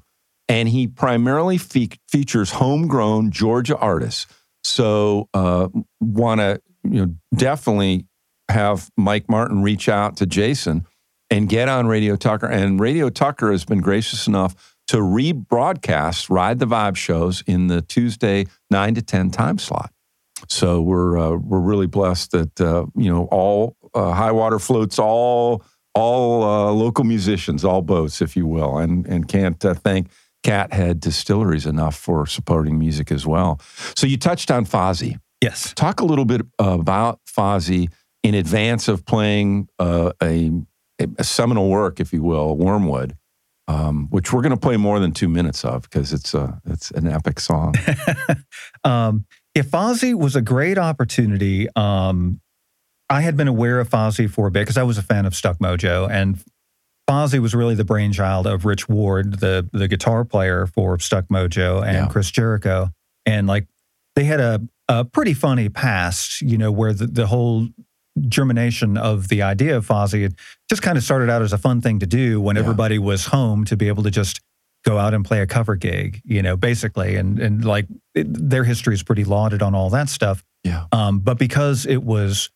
And 0.48 0.68
he 0.68 0.88
primarily 0.88 1.58
fe- 1.58 1.90
features 2.08 2.52
homegrown 2.52 3.30
Georgia 3.30 3.76
artists. 3.76 4.26
So, 4.64 5.28
uh, 5.32 5.68
want 6.00 6.40
to 6.40 6.60
you 6.82 7.06
know, 7.06 7.14
definitely 7.36 8.06
have 8.50 8.90
Mike 8.96 9.28
Martin 9.28 9.62
reach 9.62 9.88
out 9.88 10.16
to 10.16 10.26
Jason 10.26 10.86
and 11.30 11.48
get 11.48 11.68
on 11.68 11.86
Radio 11.86 12.16
Tucker. 12.16 12.46
And 12.46 12.80
Radio 12.80 13.08
Tucker 13.08 13.52
has 13.52 13.64
been 13.64 13.80
gracious 13.80 14.26
enough 14.26 14.74
to 14.88 14.96
rebroadcast 14.96 16.28
Ride 16.30 16.58
the 16.58 16.66
Vibe 16.66 16.96
shows 16.96 17.42
in 17.46 17.68
the 17.68 17.80
Tuesday 17.80 18.46
nine 18.70 18.94
to 18.94 19.02
ten 19.02 19.30
time 19.30 19.58
slot. 19.58 19.92
So 20.48 20.80
we're 20.80 21.18
uh, 21.18 21.36
we're 21.36 21.60
really 21.60 21.86
blessed 21.86 22.32
that 22.32 22.60
uh, 22.60 22.86
you 22.96 23.10
know 23.10 23.24
all 23.30 23.76
uh, 23.94 24.12
high 24.12 24.32
water 24.32 24.58
floats 24.58 24.98
all 24.98 25.62
all 25.94 26.42
uh, 26.42 26.72
local 26.72 27.04
musicians, 27.04 27.64
all 27.64 27.82
boats, 27.82 28.20
if 28.20 28.36
you 28.36 28.46
will, 28.46 28.78
and 28.78 29.06
and 29.06 29.28
can't 29.28 29.64
uh, 29.64 29.74
thank 29.74 30.08
Cathead 30.42 31.00
Distilleries 31.00 31.66
enough 31.66 31.96
for 31.96 32.26
supporting 32.26 32.78
music 32.78 33.12
as 33.12 33.26
well. 33.26 33.60
So 33.94 34.06
you 34.06 34.16
touched 34.16 34.50
on 34.50 34.64
Fozzy. 34.64 35.18
Yes. 35.42 35.72
Talk 35.74 36.00
a 36.00 36.04
little 36.04 36.24
bit 36.24 36.42
about 36.58 37.20
Fozzy 37.26 37.90
in 38.22 38.34
advance 38.34 38.88
of 38.88 39.06
playing 39.06 39.68
uh, 39.78 40.12
a, 41.00 41.06
a 41.18 41.24
seminal 41.24 41.68
work, 41.68 42.00
if 42.00 42.12
you 42.12 42.22
will, 42.22 42.56
Wormwood. 42.56 43.16
Um, 43.68 44.08
which 44.10 44.32
we're 44.32 44.40
going 44.42 44.50
to 44.50 44.56
play 44.58 44.76
more 44.76 44.98
than 44.98 45.12
two 45.12 45.28
minutes 45.28 45.64
of 45.64 45.82
because 45.82 46.12
it's 46.12 46.34
a 46.34 46.60
it's 46.66 46.90
an 46.90 47.06
epic 47.06 47.38
song. 47.38 47.74
um, 48.84 49.26
yeah, 49.54 49.62
Fozzy 49.62 50.12
was 50.12 50.34
a 50.34 50.42
great 50.42 50.76
opportunity. 50.76 51.68
Um, 51.76 52.40
I 53.08 53.20
had 53.20 53.36
been 53.36 53.46
aware 53.46 53.78
of 53.78 53.88
Fozzy 53.88 54.28
for 54.28 54.48
a 54.48 54.50
bit 54.50 54.62
because 54.62 54.76
I 54.76 54.82
was 54.82 54.98
a 54.98 55.02
fan 55.02 55.24
of 55.24 55.36
Stuck 55.36 55.58
Mojo, 55.58 56.10
and 56.10 56.42
Fozzy 57.08 57.38
was 57.38 57.54
really 57.54 57.76
the 57.76 57.84
brainchild 57.84 58.48
of 58.48 58.64
Rich 58.64 58.88
Ward, 58.88 59.38
the 59.38 59.68
the 59.72 59.86
guitar 59.86 60.24
player 60.24 60.66
for 60.66 60.98
Stuck 60.98 61.26
Mojo, 61.28 61.80
and 61.84 61.94
Yeah. 61.94 62.06
Chris 62.08 62.28
Jericho, 62.30 62.90
and 63.24 63.46
like 63.46 63.68
they 64.16 64.24
had 64.24 64.40
a 64.40 64.60
a 64.88 65.04
pretty 65.04 65.34
funny 65.34 65.68
past, 65.68 66.42
you 66.42 66.58
know, 66.58 66.72
where 66.72 66.92
the, 66.92 67.06
the 67.06 67.28
whole 67.28 67.68
germination 68.28 68.96
of 68.96 69.28
the 69.28 69.42
idea 69.42 69.76
of 69.76 69.86
Fozzy 69.86 70.22
had 70.22 70.34
just 70.68 70.82
kind 70.82 70.96
of 70.98 71.04
started 71.04 71.30
out 71.30 71.42
as 71.42 71.52
a 71.52 71.58
fun 71.58 71.80
thing 71.80 71.98
to 72.00 72.06
do 72.06 72.40
when 72.40 72.56
Yeah. 72.56 72.62
everybody 72.62 72.98
was 72.98 73.26
home 73.26 73.64
to 73.66 73.76
be 73.76 73.88
able 73.88 74.02
to 74.02 74.10
just 74.10 74.40
go 74.84 74.98
out 74.98 75.12
and 75.14 75.24
play 75.24 75.40
a 75.40 75.46
cover 75.46 75.76
gig, 75.76 76.22
you 76.24 76.40
know, 76.42 76.56
basically, 76.56 77.16
and 77.16 77.38
and 77.38 77.64
like 77.64 77.86
it, 78.14 78.26
their 78.30 78.64
history 78.64 78.94
is 78.94 79.02
pretty 79.02 79.24
lauded 79.24 79.62
on 79.62 79.74
all 79.74 79.90
that 79.90 80.08
stuff. 80.08 80.42
Yeah. 80.64 80.84
Um, 80.92 81.20
but 81.20 81.38
because 81.38 81.86
it 81.86 82.02
was 82.02 82.50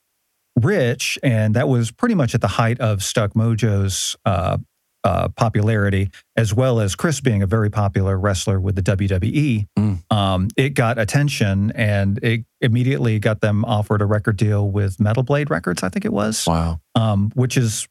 Rich, 0.61 1.19
and 1.23 1.55
that 1.55 1.69
was 1.69 1.91
pretty 1.91 2.15
much 2.15 2.35
at 2.35 2.41
the 2.41 2.47
height 2.49 2.79
of 2.81 3.03
Stuck 3.03 3.35
Mojo's 3.35 4.15
uh, 4.25 4.59
uh, 5.05 5.29
popularity, 5.29 6.11
as 6.37 6.55
well 6.55 6.81
as 6.81 6.95
Chris 6.97 7.21
being 7.21 7.43
a 7.43 7.47
very 7.47 7.71
popular 7.71 8.19
wrestler 8.19 8.59
with 8.59 8.75
the 8.75 8.83
WWE, 8.83 9.67
Mm. 9.79 10.03
um, 10.11 10.49
it 10.57 10.71
got 10.71 10.99
attention, 10.99 11.71
and 11.73 12.19
it 12.23 12.45
immediately 12.61 13.19
got 13.19 13.41
them 13.41 13.65
offered 13.67 14.01
a 14.01 14.07
record 14.07 14.37
deal 14.37 14.71
with 14.71 14.99
Metal 14.99 15.23
Blade 15.23 15.51
Records, 15.51 15.83
I 15.83 15.89
think 15.91 16.05
it 16.05 16.13
was, 16.13 16.47
Wow. 16.47 16.81
um, 16.95 17.31
which 17.35 17.57
is 17.59 17.87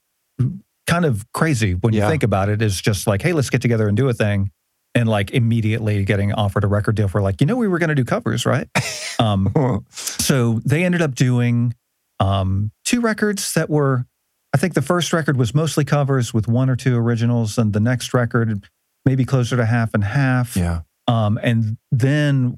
kind 0.88 1.06
of 1.06 1.26
crazy 1.34 1.74
when 1.76 1.94
Yeah. 1.94 2.06
you 2.06 2.10
think 2.10 2.24
about 2.24 2.50
it. 2.50 2.62
Is 2.62 2.82
just 2.82 3.06
like, 3.08 3.22
hey, 3.22 3.32
let's 3.34 3.50
get 3.50 3.62
together 3.62 3.88
and 3.88 3.96
do 3.96 4.10
a 4.10 4.14
thing. 4.14 4.50
And 4.96 5.08
like 5.10 5.32
immediately 5.32 6.04
getting 6.06 6.34
offered 6.34 6.64
a 6.64 6.68
record 6.68 6.96
deal 6.96 7.08
for 7.08 7.22
like, 7.22 7.42
you 7.42 7.48
know, 7.48 7.56
we 7.56 7.68
were 7.68 7.80
going 7.80 7.90
to 7.90 7.96
do 7.96 8.04
covers, 8.06 8.46
right? 8.46 8.68
Um, 9.20 9.86
so 9.92 10.60
they 10.66 10.84
ended 10.84 11.02
up 11.02 11.14
doing 11.16 11.76
um, 12.20 12.72
two 12.84 13.00
records 13.00 13.54
that 13.54 13.70
were, 13.70 14.06
I 14.54 14.58
think 14.58 14.74
the 14.76 14.82
first 14.82 15.12
record 15.14 15.36
was 15.38 15.54
mostly 15.56 15.84
covers 15.84 16.34
with 16.34 16.48
one 16.48 16.70
or 16.70 16.76
two 16.76 16.96
originals, 16.96 17.58
and 17.58 17.74
the 17.74 17.80
next 17.80 18.14
record 18.14 18.68
maybe 19.06 19.26
closer 19.26 19.58
to 19.58 19.66
half 19.66 19.94
and 19.94 20.04
half. 20.04 20.56
yeah. 20.56 20.82
Um, 21.08 21.38
and 21.44 21.78
then 21.92 22.58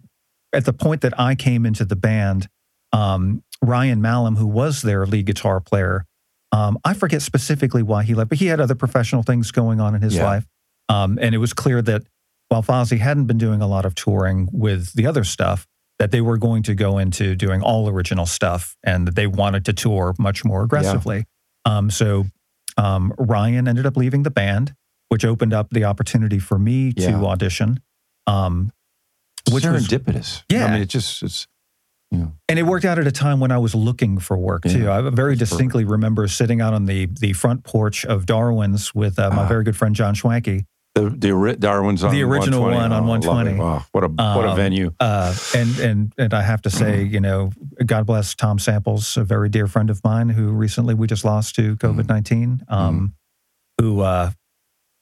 at 0.54 0.66
the 0.66 0.74
point 0.74 1.02
that 1.02 1.20
I 1.20 1.34
came 1.34 1.66
into 1.66 1.84
the 1.86 1.96
band, 1.96 2.48
um, 2.94 3.44
Ryan 3.64 4.02
Mallam, 4.02 4.36
who 4.36 4.46
was 4.46 4.84
their 4.84 5.06
lead 5.08 5.26
guitar 5.26 5.60
player, 5.60 6.06
um, 6.52 6.78
I 6.86 6.94
forget 6.94 7.22
specifically 7.24 7.82
why 7.82 8.04
he 8.04 8.14
left, 8.14 8.30
but 8.30 8.38
he 8.38 8.46
had 8.48 8.60
other 8.60 8.76
professional 8.76 9.24
things 9.24 9.52
going 9.52 9.80
on 9.82 9.96
in 9.96 10.02
his 10.04 10.16
Yeah. 10.16 10.26
life. 10.26 10.46
Um, 10.88 11.18
and 11.20 11.34
it 11.34 11.40
was 11.40 11.54
clear 11.54 11.82
that 11.82 12.04
while 12.50 12.62
Fozzy 12.62 13.00
hadn't 13.00 13.26
been 13.26 13.40
doing 13.40 13.62
a 13.62 13.68
lot 13.68 13.86
of 13.86 13.96
touring 13.96 14.48
with 14.52 14.94
the 14.94 15.08
other 15.08 15.24
stuff, 15.24 15.66
that 15.98 16.12
they 16.12 16.22
were 16.22 16.38
going 16.38 16.62
to 16.64 16.76
go 16.76 16.98
into 17.00 17.36
doing 17.36 17.62
all 17.62 17.90
original 17.90 18.26
stuff 18.28 18.76
and 18.84 19.08
that 19.08 19.16
they 19.16 19.26
wanted 19.28 19.66
to 19.66 19.74
tour 19.74 20.14
much 20.20 20.46
more 20.46 20.62
aggressively. 20.64 21.26
Um, 21.66 21.90
so 21.90 22.26
um, 22.78 23.14
Ryan 23.18 23.68
ended 23.68 23.86
up 23.86 23.98
leaving 23.98 24.24
the 24.24 24.32
band, 24.32 24.76
which 25.10 25.26
opened 25.26 25.54
up 25.54 25.70
the 25.72 25.84
opportunity 25.86 26.40
for 26.40 26.58
me 26.60 26.94
to 26.94 27.26
audition. 27.26 27.80
Um, 28.28 28.72
Which 29.52 29.64
which 29.64 29.66
was 29.66 29.88
serendipitous. 29.88 30.44
Yeah. 30.50 30.66
I 30.66 30.72
mean, 30.72 30.82
it 30.82 30.90
just 30.90 31.22
it's 31.24 31.48
you 32.12 32.20
know 32.20 32.32
and 32.50 32.58
it 32.60 32.64
worked 32.64 32.86
out 32.86 33.00
at 33.00 33.08
a 33.08 33.12
time 33.12 33.40
when 33.40 33.52
I 33.52 33.58
was 33.58 33.74
looking 33.76 34.18
for 34.20 34.38
work 34.38 34.64
too. 34.64 34.84
Yeah, 34.84 34.98
I 34.98 35.10
very 35.10 35.36
distinctly 35.36 35.86
remember 35.86 36.28
sitting 36.28 36.62
out 36.62 36.74
on 36.74 36.86
the 36.86 37.06
the 37.08 37.34
front 37.34 37.64
porch 37.64 38.06
of 38.06 38.26
Darwin's 38.26 38.94
with 38.96 39.18
uh, 39.20 39.30
my 39.32 39.44
Ah. 39.44 39.48
very 39.48 39.64
good 39.64 39.76
friend 39.78 39.96
John 39.96 40.14
Schwanke, 40.16 40.66
the 40.96 41.10
the 41.10 41.56
Darwin's 41.60 42.04
on 42.04 42.12
The 42.12 42.24
original 42.24 42.62
120. 42.62 42.76
one 42.76 42.92
on 42.92 43.04
Oh, 43.04 43.08
120. 43.08 43.52
it. 43.52 43.60
Oh, 43.62 43.86
what 43.92 44.04
a 44.04 44.08
what 44.08 44.46
a 44.46 44.50
Um, 44.52 44.56
venue. 44.56 44.92
uh, 45.00 45.36
and 45.54 45.80
and 45.80 46.14
and 46.18 46.34
I 46.34 46.42
have 46.42 46.62
to 46.64 46.70
say, 46.70 47.04
Mm-hmm. 47.04 47.14
you 47.14 47.20
know, 47.20 47.52
God 47.86 48.06
bless 48.06 48.34
Tom 48.34 48.58
Samples, 48.60 49.18
a 49.18 49.24
very 49.24 49.50
dear 49.50 49.68
friend 49.68 49.90
of 49.90 50.02
mine 50.04 50.30
who 50.30 50.50
recently 50.52 50.94
we 50.94 51.06
just 51.08 51.26
lost 51.26 51.56
to 51.56 51.76
Mm-hmm. 51.76 52.00
COVID 52.00 52.08
19 52.10 52.64
Um, 52.70 53.14
Who 53.80 54.02
uh, 54.02 54.32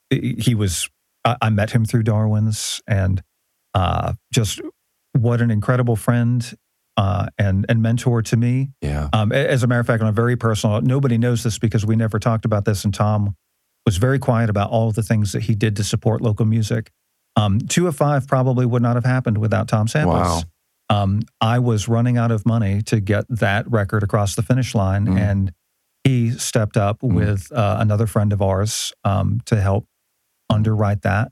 he 0.09 0.35
he 0.39 0.55
was. 0.55 0.89
I, 1.25 1.37
I 1.43 1.49
met 1.51 1.71
him 1.71 1.85
through 1.85 2.03
Darwin's, 2.03 2.81
and 2.87 3.21
uh, 3.73 4.13
just 4.33 4.59
what 5.13 5.41
an 5.41 5.51
incredible 5.51 5.95
friend 5.95 6.53
uh, 6.97 7.27
and 7.37 7.65
and 7.69 7.81
mentor 7.83 8.21
to 8.23 8.35
me. 8.35 8.71
Yeah. 8.81 9.09
Um, 9.13 9.31
as 9.31 9.61
a 9.63 9.67
matter 9.67 9.79
of 9.81 9.87
fact, 9.87 10.01
on 10.01 10.09
a 10.09 10.11
very 10.11 10.35
personal, 10.35 10.81
nobody 10.81 11.17
knows 11.19 11.43
this 11.43 11.59
because 11.59 11.85
we 11.85 11.95
never 11.95 12.17
talked 12.19 12.45
about 12.45 12.65
this, 12.65 12.83
and 12.83 12.93
Tom 12.93 13.35
was 13.85 13.97
very 13.97 14.19
quiet 14.19 14.49
about 14.49 14.69
all 14.69 14.89
of 14.89 14.95
the 14.95 15.03
things 15.03 15.31
that 15.33 15.43
he 15.43 15.55
did 15.55 15.75
to 15.77 15.83
support 15.83 16.21
local 16.21 16.45
music. 16.45 16.91
Um, 17.35 17.59
two 17.59 17.87
of 17.87 17.95
five 17.95 18.27
probably 18.27 18.65
would 18.65 18.81
not 18.81 18.95
have 18.95 19.05
happened 19.05 19.37
without 19.39 19.67
Tom 19.67 19.87
Samples. 19.87 20.43
Wow. 20.89 21.03
Um, 21.03 21.21
I 21.41 21.59
was 21.59 21.87
running 21.87 22.17
out 22.17 22.31
of 22.31 22.45
money 22.45 22.81
to 22.83 22.99
get 22.99 23.25
that 23.29 23.69
record 23.69 24.03
across 24.03 24.35
the 24.35 24.41
finish 24.43 24.75
line, 24.75 25.07
Mm. 25.07 25.19
and 25.19 25.53
he 26.03 26.31
stepped 26.31 26.77
up 26.77 26.99
Mm. 27.01 27.13
with 27.15 27.51
uh, 27.51 27.77
another 27.79 28.05
friend 28.07 28.31
of 28.33 28.41
ours 28.41 28.91
um, 29.03 29.41
to 29.45 29.59
help 29.59 29.87
underwrite 30.49 31.01
that. 31.01 31.31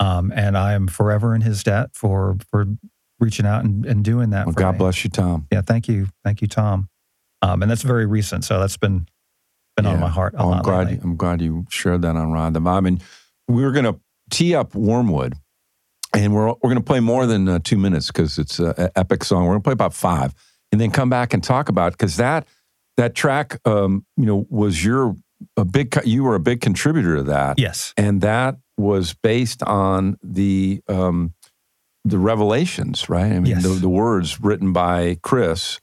Um, 0.00 0.32
and 0.34 0.56
I 0.56 0.72
am 0.72 0.86
forever 0.88 1.34
in 1.34 1.42
his 1.42 1.62
debt 1.62 1.90
for 1.92 2.36
for 2.50 2.66
reaching 3.20 3.46
out 3.46 3.64
and, 3.64 3.84
and 3.86 4.02
doing 4.04 4.30
that. 4.30 4.46
Well, 4.46 4.54
for 4.54 4.60
God 4.60 4.72
me. 4.72 4.78
bless 4.78 5.04
you, 5.04 5.10
Tom. 5.10 5.46
Yeah, 5.52 5.60
thank 5.62 5.86
you, 5.88 6.08
thank 6.24 6.40
you, 6.42 6.48
Tom. 6.48 6.88
Um, 7.42 7.62
and 7.62 7.70
that's 7.70 7.82
very 7.82 8.06
recent, 8.06 8.44
so 8.44 8.58
that's 8.58 8.76
been 8.76 9.06
been 9.76 9.86
on 9.86 10.00
my 10.00 10.08
heart 10.08 10.34
a 10.34 10.38
Oh, 10.42 10.52
I'm 10.52 10.62
glad. 10.62 10.86
lately. 10.88 11.00
I'm 11.02 11.16
glad 11.16 11.40
you 11.40 11.66
shared 11.68 12.02
that 12.02 12.16
on 12.16 12.32
Ride 12.32 12.54
the 12.54 12.60
Vibe. 12.60 12.86
And 12.88 13.02
we 13.48 13.62
were 13.62 13.72
going 13.72 13.84
to 13.84 13.98
tee 14.30 14.54
up 14.54 14.74
Wormwood, 14.74 15.34
and 16.14 16.34
we're 16.34 16.46
we're 16.48 16.54
going 16.62 16.76
to 16.76 16.80
play 16.82 17.00
more 17.00 17.26
than 17.26 17.48
uh, 17.48 17.58
two 17.62 17.76
minutes 17.78 18.08
because 18.08 18.38
it's 18.38 18.58
an 18.58 18.74
epic 18.96 19.24
song. 19.24 19.44
We're 19.44 19.52
going 19.52 19.60
to 19.60 19.64
play 19.64 19.72
about 19.72 19.94
five, 19.94 20.34
and 20.72 20.80
then 20.80 20.90
come 20.90 21.10
back 21.10 21.34
and 21.34 21.42
talk 21.42 21.68
about 21.68 21.92
because 21.92 22.16
that 22.16 22.46
that 22.96 23.14
track, 23.14 23.58
um, 23.64 24.06
you 24.16 24.24
know, 24.26 24.46
was 24.48 24.84
your 24.84 25.16
a 25.56 25.64
big. 25.64 25.94
You 26.04 26.24
were 26.24 26.36
a 26.36 26.40
big 26.40 26.60
contributor 26.60 27.16
to 27.16 27.22
that, 27.24 27.58
Yes, 27.58 27.92
and 27.96 28.20
that 28.22 28.56
was 28.78 29.14
based 29.14 29.62
on 29.64 30.16
the 30.22 30.80
um, 30.88 31.34
the 32.04 32.18
revelations, 32.18 33.08
right? 33.08 33.32
I 33.32 33.40
mean, 33.40 33.46
Yes. 33.46 33.62
the, 33.62 33.68
the 33.70 33.88
words 33.88 34.40
written 34.40 34.72
by 34.72 35.18
Chris, 35.22 35.80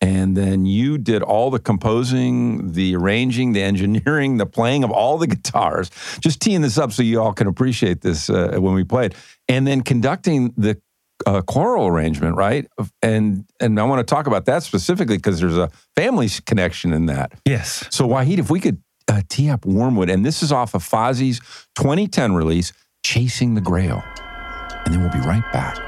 and 0.00 0.36
then 0.36 0.64
you 0.64 0.98
did 0.98 1.22
all 1.22 1.50
the 1.50 1.58
composing, 1.58 2.72
the 2.72 2.94
arranging, 2.94 3.52
the 3.52 3.62
engineering, 3.72 4.36
the 4.36 4.46
playing 4.46 4.84
of 4.84 4.90
all 4.90 5.18
the 5.18 5.26
guitars. 5.26 5.90
Just 6.20 6.40
teeing 6.40 6.60
this 6.60 6.78
up 6.78 6.92
so 6.92 7.02
you 7.02 7.20
all 7.20 7.32
can 7.32 7.46
appreciate 7.46 8.00
this 8.00 8.30
uh, 8.30 8.56
when 8.58 8.74
we 8.74 8.84
play 8.84 9.06
it, 9.06 9.14
and 9.48 9.66
then 9.66 9.82
conducting 9.82 10.52
the 10.56 10.80
uh, 11.26 11.42
choral 11.42 11.86
arrangement, 11.88 12.36
right? 12.36 12.68
And 13.02 13.44
and 13.60 13.78
I 13.80 13.84
want 13.84 14.06
to 14.06 14.14
talk 14.14 14.26
about 14.26 14.46
that 14.46 14.62
specifically 14.62 15.16
because 15.16 15.40
there's 15.40 15.56
a 15.56 15.70
family 15.96 16.28
connection 16.46 16.92
in 16.92 17.06
that. 17.06 17.32
yes. 17.44 17.86
So, 17.90 18.06
Wahid, 18.06 18.38
if 18.38 18.50
we 18.50 18.60
could 18.60 18.82
uh, 19.08 19.22
tee 19.28 19.50
up 19.50 19.64
Wormwood, 19.64 20.10
and 20.10 20.24
this 20.24 20.42
is 20.42 20.52
off 20.52 20.74
of 20.74 20.82
Fozzy's 20.82 21.40
2010 21.76 22.34
release, 22.34 22.72
Chasing 23.02 23.54
the 23.54 23.60
Grail. 23.60 24.02
And 24.84 24.94
then 24.94 25.02
we'll 25.02 25.12
be 25.12 25.18
right 25.18 25.44
back. 25.52 25.87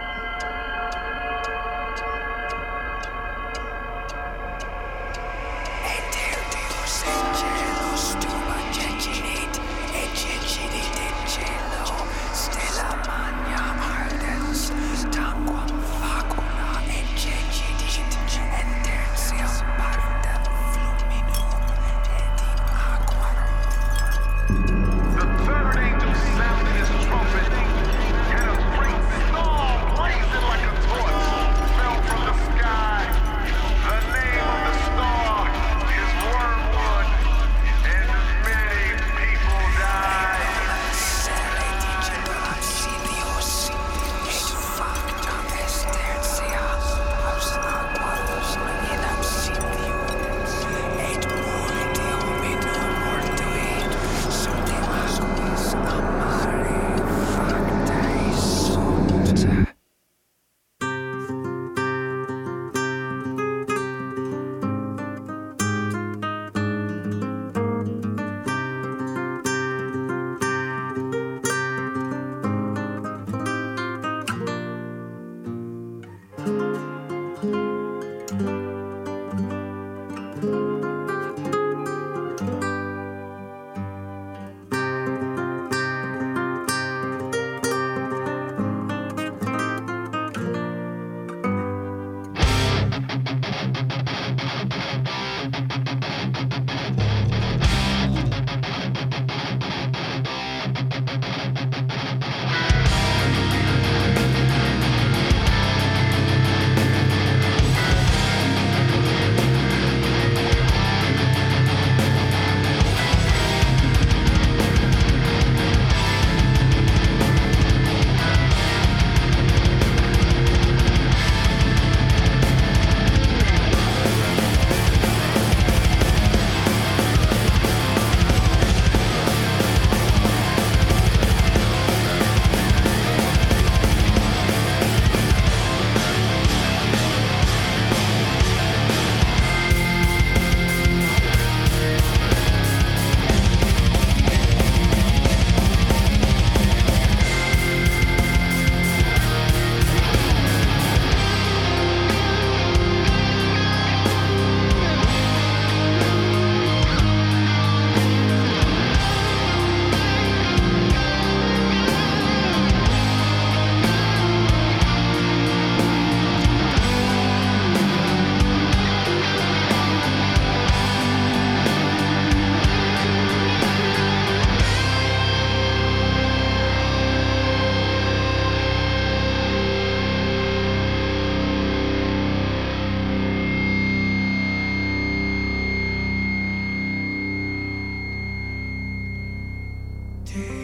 A 190.33 190.60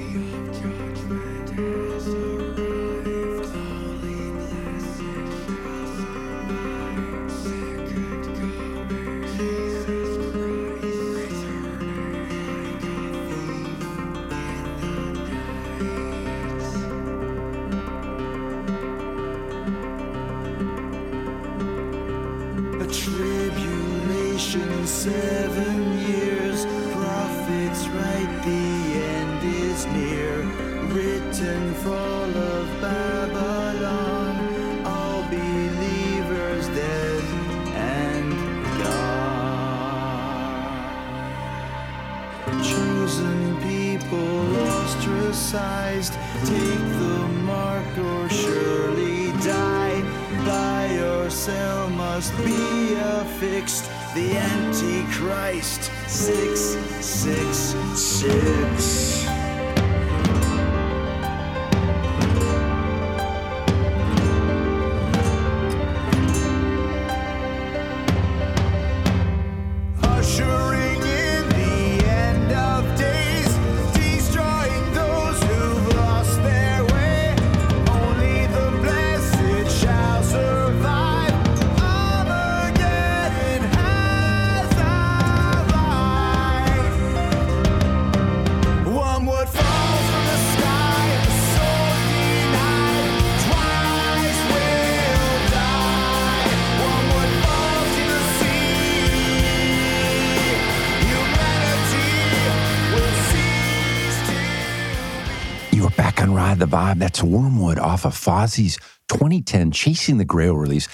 the 106.57 106.67
Vibe. 106.67 106.99
That's 106.99 107.23
Wormwood 107.23 107.79
off 107.79 108.05
of 108.05 108.15
Fozzy's 108.15 108.77
2010 109.09 109.71
Chasing 109.71 110.19
the 110.19 110.25
Grail 110.25 110.57
release. 110.57 110.89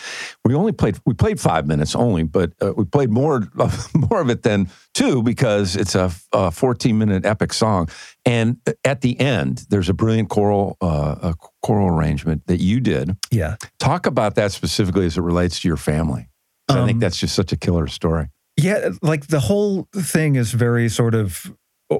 We 0.44 0.54
only 0.54 0.72
played 0.72 0.98
we 1.06 1.14
played 1.14 1.40
five 1.40 1.66
minutes 1.66 1.94
only, 1.96 2.24
but 2.24 2.52
uh, 2.60 2.72
we 2.76 2.84
played 2.84 3.10
more 3.10 3.42
more 3.94 4.20
of 4.20 4.28
it 4.28 4.42
than 4.42 4.68
two 4.94 5.22
because 5.22 5.76
it's 5.76 5.94
a, 5.94 6.10
a 6.32 6.50
14 6.50 6.98
minute 6.98 7.24
epic 7.24 7.52
song. 7.54 7.88
And 8.26 8.58
at 8.84 9.00
the 9.00 9.18
end, 9.18 9.64
there's 9.70 9.88
a 9.88 9.94
brilliant 9.94 10.28
choral 10.28 10.76
uh, 10.82 11.16
a 11.22 11.34
choral 11.62 11.88
arrangement 11.88 12.46
that 12.48 12.60
you 12.60 12.80
did. 12.80 13.16
Yeah. 13.30 13.56
Talk 13.78 14.06
about 14.06 14.34
that 14.34 14.52
specifically 14.52 15.06
as 15.06 15.16
it 15.16 15.22
relates 15.22 15.60
to 15.60 15.68
your 15.68 15.78
family. 15.78 16.28
'Cause 16.68 16.76
I 16.78 16.84
think 16.86 16.96
Um, 16.96 17.00
that's 17.00 17.16
just 17.16 17.34
such 17.34 17.52
a 17.52 17.56
killer 17.56 17.86
story. 17.86 18.28
Yeah, 18.58 18.90
like 19.00 19.28
the 19.28 19.40
whole 19.40 19.88
thing 19.96 20.36
is 20.36 20.52
very 20.52 20.88
sort 20.90 21.14
of 21.14 21.50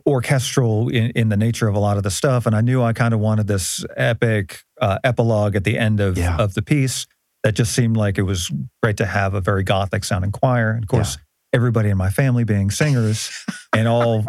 orchestral 0.07 0.88
in, 0.88 1.11
in 1.12 1.28
the 1.28 1.36
nature 1.36 1.68
of 1.68 1.74
a 1.74 1.78
lot 1.78 1.97
of 1.97 2.03
the 2.03 2.11
stuff. 2.11 2.47
And 2.47 2.55
I 2.55 2.61
knew 2.61 2.82
I 2.82 2.93
kind 2.93 3.12
of 3.14 3.20
wanted 3.20 3.47
this 3.47 3.84
epic 3.97 4.61
uh, 4.80 4.99
epilogue 5.05 5.57
at 5.57 5.64
the 5.64 5.78
end 5.78 6.01
of, 6.01 6.16
Yeah. 6.18 6.36
of 6.36 6.55
the 6.55 6.62
piece 6.62 7.07
that 7.45 7.53
just 7.55 7.72
seemed 7.74 7.97
like 7.97 8.18
it 8.18 8.22
was 8.22 8.51
great 8.82 8.97
to 8.99 9.07
have 9.07 9.34
a 9.34 9.40
very 9.40 9.62
gothic 9.64 10.05
sounding 10.05 10.30
choir. 10.32 10.70
And 10.70 10.84
of 10.84 10.88
course, 10.88 11.18
everybody 11.53 11.88
in 11.90 11.97
my 11.97 12.09
family 12.11 12.45
being 12.45 12.70
singers 12.70 13.30
and 13.74 13.86
all 13.88 14.24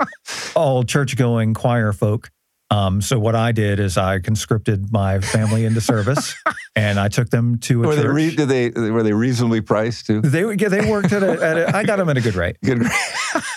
all 0.55 0.84
church 0.84 1.16
going 1.16 1.53
choir 1.53 1.93
folk. 1.93 2.30
Um, 2.70 3.01
so 3.01 3.20
what 3.20 3.36
I 3.36 3.51
did 3.51 3.80
is 3.80 3.97
I 3.99 4.18
conscripted 4.20 4.91
my 4.91 5.20
family 5.20 5.64
into 5.66 5.80
service, 5.80 6.34
and 6.76 6.99
I 6.99 7.07
took 7.07 7.30
them 7.30 7.59
to 7.59 7.84
a 7.84 7.88
Were 7.88 7.95
they, 7.95 8.01
church. 8.01 8.16
re- 8.16 8.36
did 8.36 8.49
they 8.49 8.89
were 8.89 9.03
they 9.03 9.14
reasonably 9.14 9.61
priced 9.61 10.07
too? 10.07 10.22
they 10.22 10.41
yeah, 10.55 10.70
they 10.70 10.89
worked 10.89 11.11
at 11.14 11.22
a, 11.22 11.32
at 11.43 11.57
a 11.57 11.76
I 11.78 11.84
got 11.84 11.97
them 11.97 12.09
at 12.09 12.18
a 12.18 12.22
good 12.22 12.34
rate. 12.34 12.57
Good. 12.64 12.82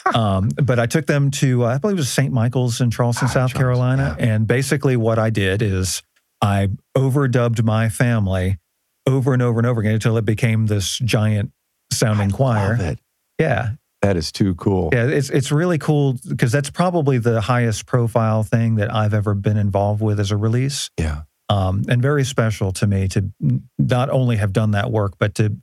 Um, 0.15 0.49
but 0.63 0.79
I 0.79 0.87
took 0.87 1.07
them 1.07 1.31
to, 1.33 1.65
uh, 1.65 1.75
I 1.75 1.79
believe 1.79 1.97
it 1.97 2.01
was 2.01 2.09
St. 2.13 2.33
Michael's 2.33 2.81
in 2.81 2.91
Charleston, 2.91 3.27
Ah, 3.27 3.33
South 3.33 3.53
Charleston, 3.53 3.59
Carolina. 3.59 4.17
And 4.19 4.47
basically, 4.47 4.97
what 4.97 5.19
I 5.19 5.31
did 5.31 5.63
is 5.63 6.03
I 6.41 6.69
overdubbed 6.97 7.63
my 7.65 7.89
family 7.89 8.59
over 9.07 9.33
and 9.33 9.43
over 9.43 9.59
and 9.59 9.67
over 9.67 9.81
again 9.81 9.95
until 9.95 10.17
it 10.17 10.25
became 10.25 10.67
this 10.67 10.99
giant 10.99 11.53
sounding 11.93 12.31
choir. 12.31 12.77
Love 12.77 12.81
it. 12.81 12.99
Yeah. 13.39 13.71
That 14.03 14.17
is 14.17 14.31
too 14.31 14.55
cool. 14.57 14.91
Yeah. 14.93 15.07
It's, 15.07 15.31
it's 15.31 15.51
really 15.51 15.79
cool 15.79 16.17
because 16.29 16.53
that's 16.53 16.71
probably 16.71 17.19
the 17.19 17.41
highest 17.41 17.87
profile 17.87 18.43
thing 18.43 18.77
that 18.77 18.95
I've 18.95 19.15
ever 19.15 19.35
been 19.35 19.57
involved 19.57 20.03
with 20.03 20.21
as 20.21 20.31
a 20.31 20.37
release. 20.37 20.91
Yeah. 20.99 21.23
Um, 21.49 21.85
and 21.89 22.03
very 22.03 22.25
special 22.25 22.73
to 22.73 22.87
me 22.87 23.09
to 23.09 23.31
not 23.79 24.11
only 24.11 24.37
have 24.37 24.53
done 24.53 24.73
that 24.73 24.91
work, 24.91 25.15
but 25.19 25.35
to, 25.37 25.57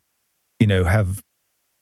you 0.59 0.67
know, 0.67 0.83
have 0.85 1.21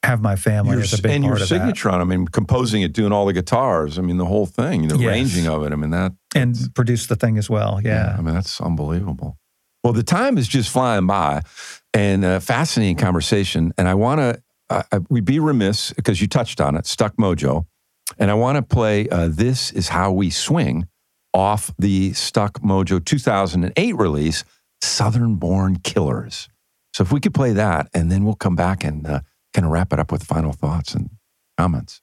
have 0.03 0.21
my 0.21 0.35
family 0.35 0.71
Your, 0.73 0.81
as 0.81 0.93
a 0.97 1.01
big 1.01 1.11
and 1.11 1.23
your 1.23 1.33
part 1.33 1.41
of 1.43 1.47
signature 1.47 1.89
on. 1.89 1.99
it. 1.99 2.03
I 2.03 2.05
mean, 2.05 2.27
composing 2.27 2.81
it, 2.81 2.91
doing 2.93 3.11
all 3.11 3.25
the 3.25 3.33
guitars. 3.33 3.99
I 3.99 4.01
mean, 4.01 4.17
the 4.17 4.25
whole 4.25 4.45
thing, 4.47 4.87
the 4.87 4.97
Yes. 4.97 5.07
arranging 5.07 5.47
of 5.47 5.63
it. 5.63 5.71
I 5.71 5.75
mean, 5.75 5.91
that 5.91 6.13
that, 6.33 6.39
and 6.39 6.73
produce 6.73 7.05
the 7.07 7.15
thing 7.15 7.37
as 7.37 7.49
well. 7.49 7.79
Yeah. 7.83 8.15
I 8.17 8.21
mean, 8.21 8.33
that's 8.33 8.59
unbelievable. 8.59 9.37
Well, 9.83 9.93
the 9.93 10.03
time 10.03 10.37
is 10.37 10.47
just 10.47 10.69
flying 10.69 11.05
by 11.07 11.41
and 11.93 12.23
a 12.25 12.39
fascinating 12.39 12.95
conversation. 12.97 13.73
And 13.77 13.87
I 13.87 13.93
want 13.95 14.19
to, 14.21 14.41
uh, 14.69 14.99
we'd 15.09 15.25
be 15.25 15.39
remiss 15.39 15.91
because 15.93 16.21
you 16.21 16.27
touched 16.27 16.59
on 16.61 16.75
it, 16.75 16.85
Stuck 16.85 17.15
Mojo. 17.17 17.65
And 18.17 18.29
I 18.31 18.33
want 18.33 18.55
to 18.57 18.61
play 18.63 19.07
uh, 19.09 19.27
This 19.29 19.71
Is 19.71 19.89
How 19.89 20.11
We 20.11 20.29
Swing 20.29 20.87
off 21.33 21.71
the 21.79 22.13
Stuck 22.13 22.59
Mojo 22.61 23.03
2008 23.03 23.95
release, 23.95 24.43
Southern 24.81 25.35
Born 25.35 25.77
Killers. 25.77 26.49
So 26.93 27.03
if 27.03 27.11
we 27.11 27.19
could 27.19 27.33
play 27.33 27.53
that, 27.53 27.87
and 27.93 28.11
then 28.11 28.25
we'll 28.25 28.35
come 28.35 28.55
back 28.55 28.83
and 28.83 29.05
uh, 29.07 29.21
kind 29.53 29.65
of 29.65 29.71
wrap 29.71 29.93
it 29.93 29.99
up 29.99 30.11
with 30.11 30.23
final 30.23 30.53
thoughts 30.53 30.93
and 30.93 31.09
comments. 31.57 32.01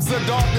The 0.00 0.18
depths 0.26 0.49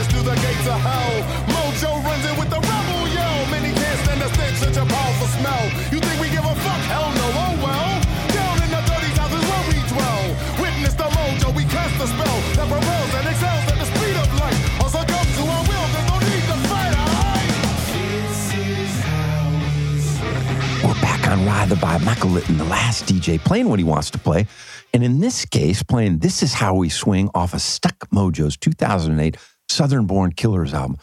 on 21.48 21.70
the 21.70 21.76
Vibe. 21.76 22.04
Michael 22.06 22.30
Litton, 22.30 22.58
the 22.58 22.66
last 22.66 23.06
DJ, 23.06 23.40
playing 23.40 23.70
what 23.70 23.80
he 23.80 23.86
wants 23.86 24.10
to 24.12 24.18
play. 24.18 24.48
And 24.94 25.04
in 25.04 25.20
this 25.20 25.46
case, 25.46 25.82
playing 25.82 26.20
This 26.20 26.44
Is 26.44 26.54
How 26.54 26.76
We 26.76 26.90
Swing 26.90 27.30
off 27.34 27.54
of 27.54 27.62
Stuck 27.62 28.10
Mojo's 28.10 28.58
2008 28.58 29.38
Southern 29.70 30.06
Born 30.06 30.34
Killers 30.34 30.74
album. 30.74 30.98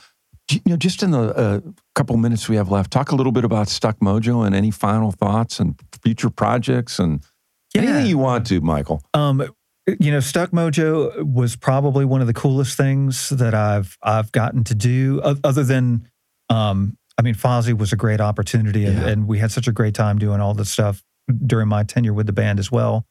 You 0.50 0.60
know, 0.66 0.76
just 0.76 1.02
in 1.02 1.10
the 1.10 1.34
uh, 1.34 1.60
couple 1.94 2.16
minutes 2.16 2.48
we 2.48 2.56
have 2.56 2.70
left, 2.70 2.90
talk 2.90 3.12
a 3.12 3.14
little 3.14 3.32
bit 3.32 3.44
about 3.44 3.68
Stuck 3.68 3.98
Mojo 4.00 4.46
and 4.46 4.54
any 4.54 4.70
final 4.70 5.12
thoughts 5.12 5.60
and 5.60 5.78
future 6.02 6.30
projects 6.30 6.98
and 6.98 7.22
anything 7.74 8.06
you 8.06 8.18
want 8.18 8.46
to, 8.46 8.60
Michael. 8.60 9.02
Um, 9.14 9.42
you 9.98 10.10
know, 10.10 10.20
Stuck 10.20 10.50
Mojo 10.50 11.22
was 11.22 11.56
probably 11.56 12.04
one 12.04 12.20
of 12.20 12.26
the 12.26 12.34
coolest 12.34 12.76
things 12.76 13.28
that 13.30 13.54
I've 13.54 13.98
I've 14.02 14.32
gotten 14.32 14.64
to 14.64 14.74
do. 14.74 15.20
Other 15.22 15.64
than, 15.64 16.08
um, 16.48 16.96
I 17.18 17.22
mean, 17.22 17.34
Fozzy 17.34 17.76
was 17.76 17.92
a 17.92 17.96
great 17.96 18.20
opportunity, 18.20 18.84
and, 18.86 18.98
Yeah. 18.98 19.08
and 19.08 19.26
we 19.26 19.38
had 19.38 19.50
such 19.50 19.66
a 19.68 19.72
great 19.72 19.94
time 19.94 20.18
doing 20.18 20.40
all 20.40 20.54
this 20.54 20.70
stuff 20.70 21.02
during 21.46 21.68
my 21.68 21.82
tenure 21.82 22.14
with 22.14 22.26
the 22.26 22.32
band 22.32 22.58
as 22.58 22.70
well. 22.72 23.04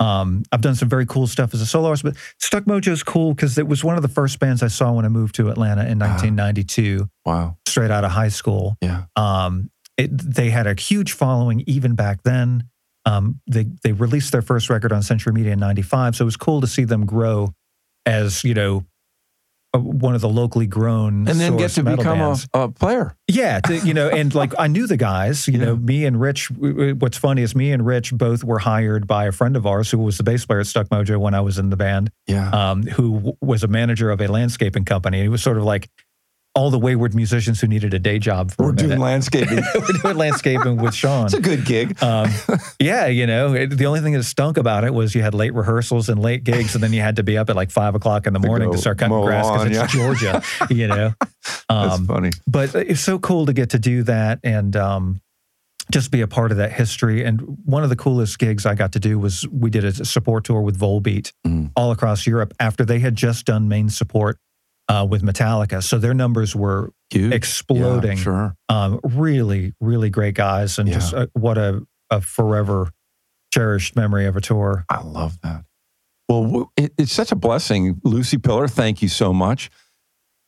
Um, 0.00 0.44
I've 0.52 0.60
done 0.60 0.76
some 0.76 0.88
very 0.88 1.06
cool 1.06 1.26
stuff 1.26 1.52
as 1.54 1.60
a 1.60 1.66
solo 1.66 1.88
artist, 1.88 2.04
but 2.04 2.16
Stuck 2.38 2.64
Mojo 2.64 2.88
is 2.92 3.02
cool 3.02 3.34
because 3.34 3.58
it 3.58 3.66
was 3.66 3.82
one 3.82 3.96
of 3.96 4.02
the 4.02 4.08
first 4.08 4.38
bands 4.38 4.62
I 4.62 4.68
saw 4.68 4.92
when 4.92 5.04
I 5.04 5.08
moved 5.08 5.34
to 5.36 5.50
Atlanta 5.50 5.82
in 5.86 6.00
Ah. 6.00 6.06
1992, 6.06 7.08
Wow. 7.26 7.56
straight 7.66 7.90
out 7.90 8.04
of 8.04 8.12
high 8.12 8.28
school. 8.28 8.76
Yeah. 8.80 9.04
Um, 9.16 9.70
it, 9.96 10.16
they 10.16 10.50
had 10.50 10.68
a 10.68 10.80
huge 10.80 11.12
following 11.12 11.64
even 11.66 11.96
back 11.96 12.22
then. 12.22 12.68
Um, 13.06 13.40
they 13.50 13.64
they 13.82 13.90
released 13.92 14.30
their 14.30 14.42
first 14.42 14.70
record 14.70 14.92
on 14.92 15.02
Century 15.02 15.32
Media 15.32 15.52
in 15.54 15.58
'95, 15.58 16.14
so 16.14 16.22
it 16.22 16.26
was 16.26 16.36
cool 16.36 16.60
to 16.60 16.66
see 16.68 16.84
them 16.84 17.04
grow 17.06 17.52
as 18.06 18.44
you 18.44 18.54
know 18.54 18.84
one 19.74 20.14
of 20.14 20.20
the 20.22 20.28
locally 20.28 20.66
grown 20.66 21.28
And 21.28 21.38
then 21.38 21.56
get 21.58 21.72
to 21.72 21.82
become 21.82 22.20
a, 22.20 22.36
a 22.54 22.68
player. 22.70 23.14
yeah, 23.28 23.60
to, 23.60 23.76
you 23.78 23.92
know, 23.92 24.08
and 24.08 24.34
like 24.34 24.54
I 24.58 24.66
knew 24.66 24.86
the 24.86 24.96
guys. 24.96 25.46
You 25.46 25.58
know, 25.58 25.76
me 25.76 26.06
and 26.06 26.18
Rich. 26.20 26.50
What's 26.50 27.18
funny 27.18 27.42
is 27.42 27.54
me 27.54 27.72
and 27.72 27.84
Rich 27.84 28.12
both 28.14 28.42
were 28.42 28.58
hired 28.58 29.06
by 29.06 29.26
a 29.26 29.32
friend 29.32 29.56
of 29.56 29.66
ours 29.66 29.90
who 29.90 29.98
was 29.98 30.16
the 30.16 30.22
bass 30.24 30.46
player 30.46 30.60
at 30.60 30.66
Stuck 30.66 30.88
Mojo 30.88 31.18
when 31.18 31.34
I 31.34 31.40
was 31.40 31.58
in 31.58 31.68
the 31.70 31.76
band, 31.76 32.10
Yeah. 32.26 32.48
um, 32.50 32.82
who 32.84 33.36
was 33.42 33.62
a 33.62 33.68
manager 33.68 34.10
of 34.10 34.20
a 34.20 34.26
landscaping 34.28 34.84
company. 34.86 35.20
He 35.22 35.28
was 35.28 35.42
sort 35.42 35.58
of 35.58 35.64
like 35.64 35.90
all 36.58 36.70
the 36.70 36.78
wayward 36.78 37.14
musicians 37.14 37.60
who 37.60 37.68
needed 37.68 37.94
a 37.94 37.98
day 38.00 38.18
job 38.18 38.50
for 38.50 38.66
We're 38.66 38.72
doing 38.72 38.98
landscaping. 38.98 39.62
We're 39.74 40.00
doing 40.02 40.16
landscaping 40.16 40.76
with 40.76 40.92
Sean. 40.92 41.26
It's 41.26 41.34
a 41.34 41.40
good 41.40 41.64
gig. 41.64 42.02
Um, 42.02 42.30
yeah, 42.80 43.06
you 43.06 43.26
know, 43.28 43.54
it, 43.54 43.68
the 43.68 43.86
only 43.86 44.00
thing 44.00 44.14
that 44.14 44.24
stunk 44.24 44.56
about 44.56 44.82
it 44.82 44.92
was 44.92 45.14
you 45.14 45.22
had 45.22 45.34
late 45.34 45.54
rehearsals 45.54 46.08
and 46.08 46.20
late 46.20 46.42
gigs, 46.42 46.74
and 46.74 46.82
then 46.82 46.92
you 46.92 47.00
had 47.00 47.16
to 47.16 47.22
be 47.22 47.38
up 47.38 47.48
at 47.48 47.54
like 47.56 47.70
five 47.70 47.94
o'clock 47.94 48.26
in 48.26 48.32
the 48.32 48.40
morning 48.40 48.68
go 48.68 48.72
to 48.72 48.78
start 48.78 48.98
cutting 48.98 49.20
grass 49.22 49.46
because 49.48 49.66
it's 49.66 49.76
yeah. 49.76 49.86
Georgia, 49.86 50.42
you 50.70 50.88
know. 50.88 51.12
That's 51.68 51.94
Um, 51.94 52.06
funny. 52.06 52.30
but 52.46 52.74
it's 52.74 53.00
so 53.02 53.18
cool 53.20 53.46
to 53.46 53.52
get 53.52 53.70
to 53.70 53.78
do 53.78 54.02
that 54.02 54.40
and 54.42 54.74
um, 54.74 55.20
just 55.92 56.10
be 56.10 56.20
a 56.22 56.26
part 56.26 56.50
of 56.50 56.56
that 56.58 56.72
history. 56.72 57.24
And 57.24 57.40
one 57.64 57.84
of 57.84 57.88
the 57.88 57.96
coolest 57.96 58.38
gigs 58.38 58.66
I 58.66 58.74
got 58.74 58.92
to 58.92 59.00
do 59.00 59.18
was 59.18 59.46
we 59.48 59.70
did 59.70 59.84
a 59.84 60.04
support 60.04 60.44
tour 60.44 60.60
with 60.62 60.78
Volbeat 60.78 61.32
Mm. 61.46 61.70
all 61.76 61.92
across 61.92 62.26
Europe 62.26 62.52
after 62.58 62.84
they 62.84 62.98
had 62.98 63.14
just 63.14 63.46
done 63.46 63.68
main 63.68 63.88
support 63.88 64.38
uh, 64.88 65.06
with 65.08 65.22
Metallica. 65.22 65.82
So 65.82 65.98
their 65.98 66.14
numbers 66.14 66.54
were 66.56 66.90
Huge. 67.10 67.32
exploding. 67.32 68.16
Yeah, 68.16 68.22
sure. 68.22 68.56
Um, 68.68 69.00
really, 69.04 69.74
really 69.80 70.10
great 70.10 70.34
guys, 70.34 70.78
and 70.78 70.88
Yeah. 70.88 70.94
just 70.94 71.14
uh, 71.14 71.26
what 71.34 71.58
a, 71.58 71.82
a 72.10 72.20
forever 72.20 72.90
cherished 73.52 73.96
memory 73.96 74.26
of 74.26 74.36
a 74.36 74.40
tour. 74.40 74.84
I 74.88 75.02
love 75.02 75.40
that. 75.42 75.64
Well, 76.28 76.70
it, 76.76 76.92
it's 76.98 77.12
such 77.12 77.32
a 77.32 77.36
blessing. 77.36 78.00
Lucy 78.04 78.36
Pillar, 78.38 78.68
thank 78.68 79.00
you 79.02 79.08
so 79.08 79.32
much. 79.32 79.70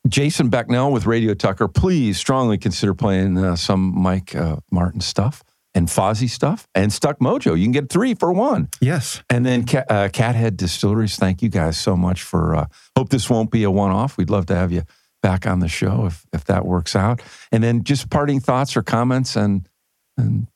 Jason 0.09 0.51
Becknell 0.51 0.93
with 0.93 1.07
Radio 1.07 1.34
Tucker, 1.34 1.68
please 1.68 2.18
strongly 2.18 2.59
consider 2.59 2.95
playing 2.95 3.38
uh, 3.38 3.57
some 3.57 3.93
Mike 4.01 4.34
uh, 4.34 4.57
Martin 4.70 5.01
stuff 5.01 5.43
and 5.75 5.87
Fozzy 5.89 6.29
stuff 6.29 6.66
and 6.75 6.93
Stuck 6.93 7.18
Mojo. 7.21 7.57
You 7.57 7.64
can 7.64 7.73
get 7.73 7.89
three 7.91 8.14
for 8.14 8.33
one. 8.33 8.68
Yes, 8.81 9.23
And 9.31 9.47
then 9.47 9.61
uh, 9.62 10.09
Cathead 10.12 10.57
Distilleries, 10.57 11.16
thank 11.16 11.43
you 11.43 11.49
guys 11.49 11.79
so 11.79 11.97
much 11.97 12.23
for. 12.23 12.57
Uh, 12.57 12.66
hope 12.97 13.09
this 13.11 13.31
won't 13.31 13.51
be 13.51 13.62
a 13.62 13.71
one 13.71 13.91
off. 13.93 14.16
We'd 14.16 14.31
love 14.31 14.47
to 14.47 14.55
have 14.57 14.73
you 14.73 14.83
back 15.23 15.47
on 15.47 15.61
the 15.61 15.68
show 15.68 16.07
if 16.07 16.25
if 16.33 16.45
that 16.47 16.64
works 16.64 16.97
out. 16.97 17.23
And 17.53 17.62
then 17.62 17.85
just 17.85 18.11
parting 18.11 18.41
thoughts 18.41 18.77
or 18.77 18.83
comments 18.83 19.37
and 19.37 19.68
and 20.16 20.47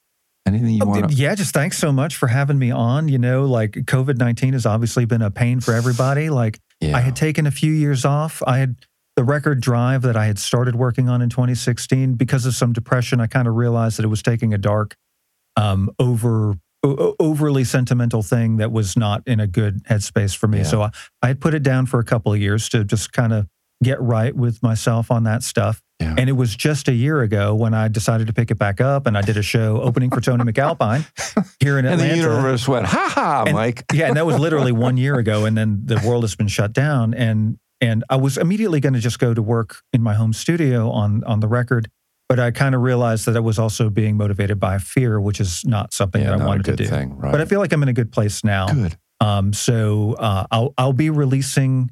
anything 0.46 0.70
you 0.70 0.80
Oh, 0.82 0.86
want 0.86 1.08
to. 1.10 1.14
yeah. 1.14 1.34
Just 1.34 1.54
thanks 1.54 1.78
so 1.78 1.92
much 1.92 2.16
for 2.16 2.26
having 2.28 2.58
me 2.58 2.70
on. 2.70 3.08
You 3.08 3.18
know, 3.18 3.44
like 3.44 3.72
COVID 3.72 4.16
nineteen 4.18 4.52
has 4.52 4.66
obviously 4.66 5.04
been 5.04 5.22
a 5.22 5.30
pain 5.30 5.60
for 5.60 5.74
everybody. 5.74 6.28
Like 6.30 6.60
Yeah. 6.80 6.96
I 6.96 7.00
had 7.00 7.14
taken 7.16 7.46
a 7.46 7.50
few 7.50 7.72
years 7.72 8.04
off. 8.04 8.42
I 8.46 8.58
had 8.58 8.76
the 9.16 9.22
record 9.24 9.60
drive 9.60 10.02
that 10.02 10.16
I 10.16 10.26
had 10.26 10.40
started 10.40 10.74
working 10.74 11.08
on 11.08 11.22
in 11.22 11.30
2016, 11.30 12.14
because 12.14 12.46
of 12.46 12.54
some 12.56 12.72
depression, 12.72 13.20
I 13.20 13.28
kind 13.28 13.46
of 13.46 13.54
realized 13.54 13.96
that 13.96 14.04
it 14.04 14.08
was 14.08 14.22
taking 14.24 14.52
a 14.52 14.58
dark, 14.58 14.96
um, 15.56 15.90
over 15.98 16.54
o- 16.82 17.14
overly 17.20 17.64
sentimental 17.64 18.22
thing 18.22 18.56
that 18.58 18.72
was 18.72 18.96
not 18.96 19.22
in 19.26 19.40
a 19.40 19.46
good 19.46 19.82
headspace 19.84 20.36
for 20.36 20.48
me. 20.48 20.58
Yeah. 20.58 20.64
So 20.64 20.82
I, 20.82 20.90
I 21.22 21.28
had 21.28 21.40
put 21.40 21.54
it 21.54 21.62
down 21.62 21.86
for 21.86 21.98
a 22.00 22.04
couple 22.04 22.32
of 22.32 22.40
years 22.40 22.68
to 22.70 22.84
just 22.84 23.12
kind 23.12 23.32
of 23.32 23.46
get 23.82 24.00
right 24.00 24.34
with 24.34 24.62
myself 24.62 25.10
on 25.10 25.24
that 25.24 25.42
stuff. 25.42 25.80
Yeah. 26.00 26.14
And 26.18 26.28
it 26.28 26.32
was 26.32 26.56
just 26.56 26.88
a 26.88 26.92
year 26.92 27.20
ago 27.22 27.54
when 27.54 27.72
I 27.74 27.88
decided 27.88 28.26
to 28.26 28.32
pick 28.32 28.50
it 28.50 28.56
back 28.58 28.80
up, 28.80 29.06
and 29.06 29.16
I 29.16 29.22
did 29.22 29.36
a 29.36 29.42
show 29.42 29.80
opening 29.80 30.10
for 30.10 30.20
Tony 30.20 30.42
MacAlpine 30.44 31.06
here 31.60 31.78
in 31.78 31.84
And 31.86 31.94
Atlanta. 32.00 32.10
the 32.14 32.16
universe 32.30 32.66
went, 32.66 32.86
ha 32.86 33.10
ha, 33.14 33.44
And- 33.46 33.54
Mike. 33.54 33.84
yeah, 33.92 34.08
and 34.08 34.16
that 34.16 34.26
was 34.26 34.38
literally 34.38 34.72
one 34.72 34.96
year 34.96 35.16
ago, 35.18 35.44
and 35.44 35.56
then 35.56 35.82
the 35.84 36.02
world 36.06 36.24
has 36.24 36.34
been 36.34 36.48
shut 36.48 36.72
down. 36.72 37.14
And 37.14 37.58
and 37.80 38.02
I 38.10 38.16
was 38.16 38.38
immediately 38.38 38.80
going 38.80 38.94
to 38.94 39.00
just 39.00 39.18
go 39.18 39.34
to 39.34 39.42
work 39.42 39.76
in 39.92 40.02
my 40.02 40.14
home 40.14 40.32
studio 40.32 40.90
on 40.90 41.22
on 41.24 41.40
the 41.40 41.48
record, 41.48 41.88
but 42.28 42.38
I 42.40 42.50
kind 42.50 42.74
of 42.74 42.80
realized 42.82 43.26
that 43.26 43.36
I 43.36 43.40
was 43.40 43.58
also 43.58 43.90
being 43.90 44.16
motivated 44.16 44.58
by 44.58 44.78
fear, 44.78 45.20
which 45.20 45.40
is 45.40 45.64
not 45.64 45.92
something 45.92 46.22
Yeah, 46.22 46.28
that 46.28 46.34
I 46.34 46.38
not 46.38 46.44
a 46.44 46.48
wanted 46.48 46.64
to 46.66 46.76
do. 46.76 46.86
thing, 46.86 47.16
right? 47.18 47.32
But 47.32 47.40
I 47.40 47.44
feel 47.44 47.60
like 47.60 47.72
I'm 47.72 47.82
in 47.82 47.88
a 47.88 47.92
good 47.92 48.12
place 48.12 48.42
now. 48.44 48.66
Good. 48.68 48.96
Um, 49.20 49.52
so 49.52 50.14
uh, 50.14 50.46
I'll 50.50 50.74
I'll 50.76 50.92
be 50.92 51.10
releasing 51.10 51.90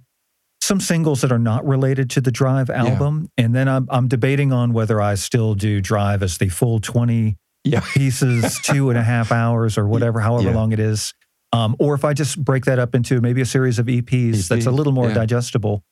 some 0.60 0.80
singles 0.80 1.22
that 1.22 1.32
are 1.32 1.38
not 1.38 1.66
related 1.66 2.08
to 2.10 2.20
the 2.20 2.30
Drive 2.30 2.70
album, 2.70 3.28
and 3.36 3.54
then 3.54 3.68
I'm 3.68 3.86
I'm 3.90 4.08
debating 4.08 4.52
on 4.52 4.72
whether 4.72 5.00
I 5.00 5.14
still 5.14 5.54
do 5.54 5.80
Drive 5.80 6.22
as 6.22 6.38
the 6.38 6.48
full 6.48 6.78
twenty 6.80 7.36
Yeah. 7.64 7.80
pieces, 7.94 8.58
two 8.62 8.90
and 8.90 8.98
a 8.98 9.02
half 9.02 9.32
hours 9.32 9.76
or 9.78 9.86
whatever, 9.86 10.20
however 10.20 10.48
Yeah. 10.50 10.54
long 10.56 10.72
it 10.72 10.80
is, 10.80 11.14
um, 11.52 11.76
or 11.78 11.94
if 11.94 12.04
I 12.04 12.12
just 12.12 12.42
break 12.42 12.64
that 12.66 12.78
up 12.78 12.94
into 12.94 13.20
maybe 13.20 13.40
a 13.40 13.46
series 13.46 13.78
of 13.78 13.86
EPs 13.86 14.48
that's 14.48 14.66
a 14.66 14.70
little 14.70 14.92
more 14.92 15.08
yeah. 15.08 15.14
digestible. 15.14 15.82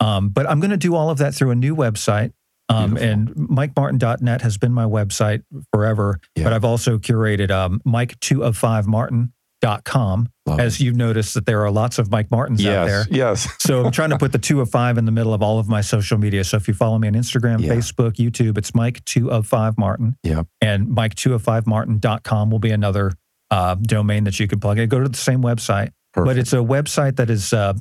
Um, 0.00 0.28
but 0.28 0.48
I'm 0.48 0.60
going 0.60 0.70
to 0.70 0.76
do 0.76 0.94
all 0.94 1.10
of 1.10 1.18
that 1.18 1.34
through 1.34 1.50
a 1.50 1.54
new 1.56 1.74
website. 1.74 2.32
Um, 2.70 2.98
and 2.98 3.30
MikeMartin.net 3.30 4.42
has 4.42 4.58
been 4.58 4.74
my 4.74 4.84
website 4.84 5.42
forever, 5.72 6.20
Yeah. 6.36 6.44
but 6.44 6.52
I've 6.52 6.66
also 6.66 6.98
curated 6.98 7.50
um, 7.50 7.80
Mike2of5Martin.com. 7.86 10.28
Love 10.46 10.60
As 10.60 10.80
you've 10.80 10.96
noticed 10.96 11.34
that 11.34 11.46
there 11.46 11.62
are 11.64 11.70
lots 11.70 11.98
of 11.98 12.10
Mike 12.10 12.30
Martins 12.30 12.64
out 12.64 12.86
there. 12.86 13.04
Yes. 13.10 13.46
Yes. 13.46 13.48
So 13.60 13.84
I'm 13.84 13.92
trying 13.92 14.10
to 14.10 14.18
put 14.18 14.32
the 14.32 14.38
two 14.38 14.60
of 14.60 14.70
five 14.70 14.98
in 14.98 15.04
the 15.04 15.12
middle 15.12 15.34
of 15.34 15.42
all 15.42 15.58
of 15.58 15.68
my 15.68 15.80
social 15.80 16.18
media. 16.18 16.44
So 16.44 16.56
if 16.56 16.68
you 16.68 16.74
follow 16.74 16.98
me 16.98 17.08
on 17.08 17.14
Instagram, 17.14 17.60
Yeah. 17.60 17.74
Facebook, 17.74 18.12
YouTube, 18.14 18.56
it's 18.58 18.74
Mike 18.74 19.04
two 19.04 19.30
of 19.30 19.46
five 19.46 19.76
Martin. 19.78 20.16
Yep. 20.22 20.46
And 20.60 20.88
Mike 20.88 21.14
two 21.14 21.34
of 21.34 21.42
five 21.42 21.66
Martin.com 21.66 22.50
will 22.50 22.58
be 22.60 22.70
another 22.70 23.12
uh, 23.50 23.74
domain 23.76 24.24
that 24.24 24.38
you 24.40 24.46
can 24.46 24.60
plug 24.60 24.78
in. 24.78 24.88
Go 24.88 25.00
to 25.00 25.08
the 25.08 25.16
same 25.18 25.42
website, 25.42 25.90
but 26.14 26.38
it's 26.38 26.52
a 26.52 26.56
website 26.56 27.16
that 27.16 27.30
is 27.30 27.52
uh, 27.52 27.74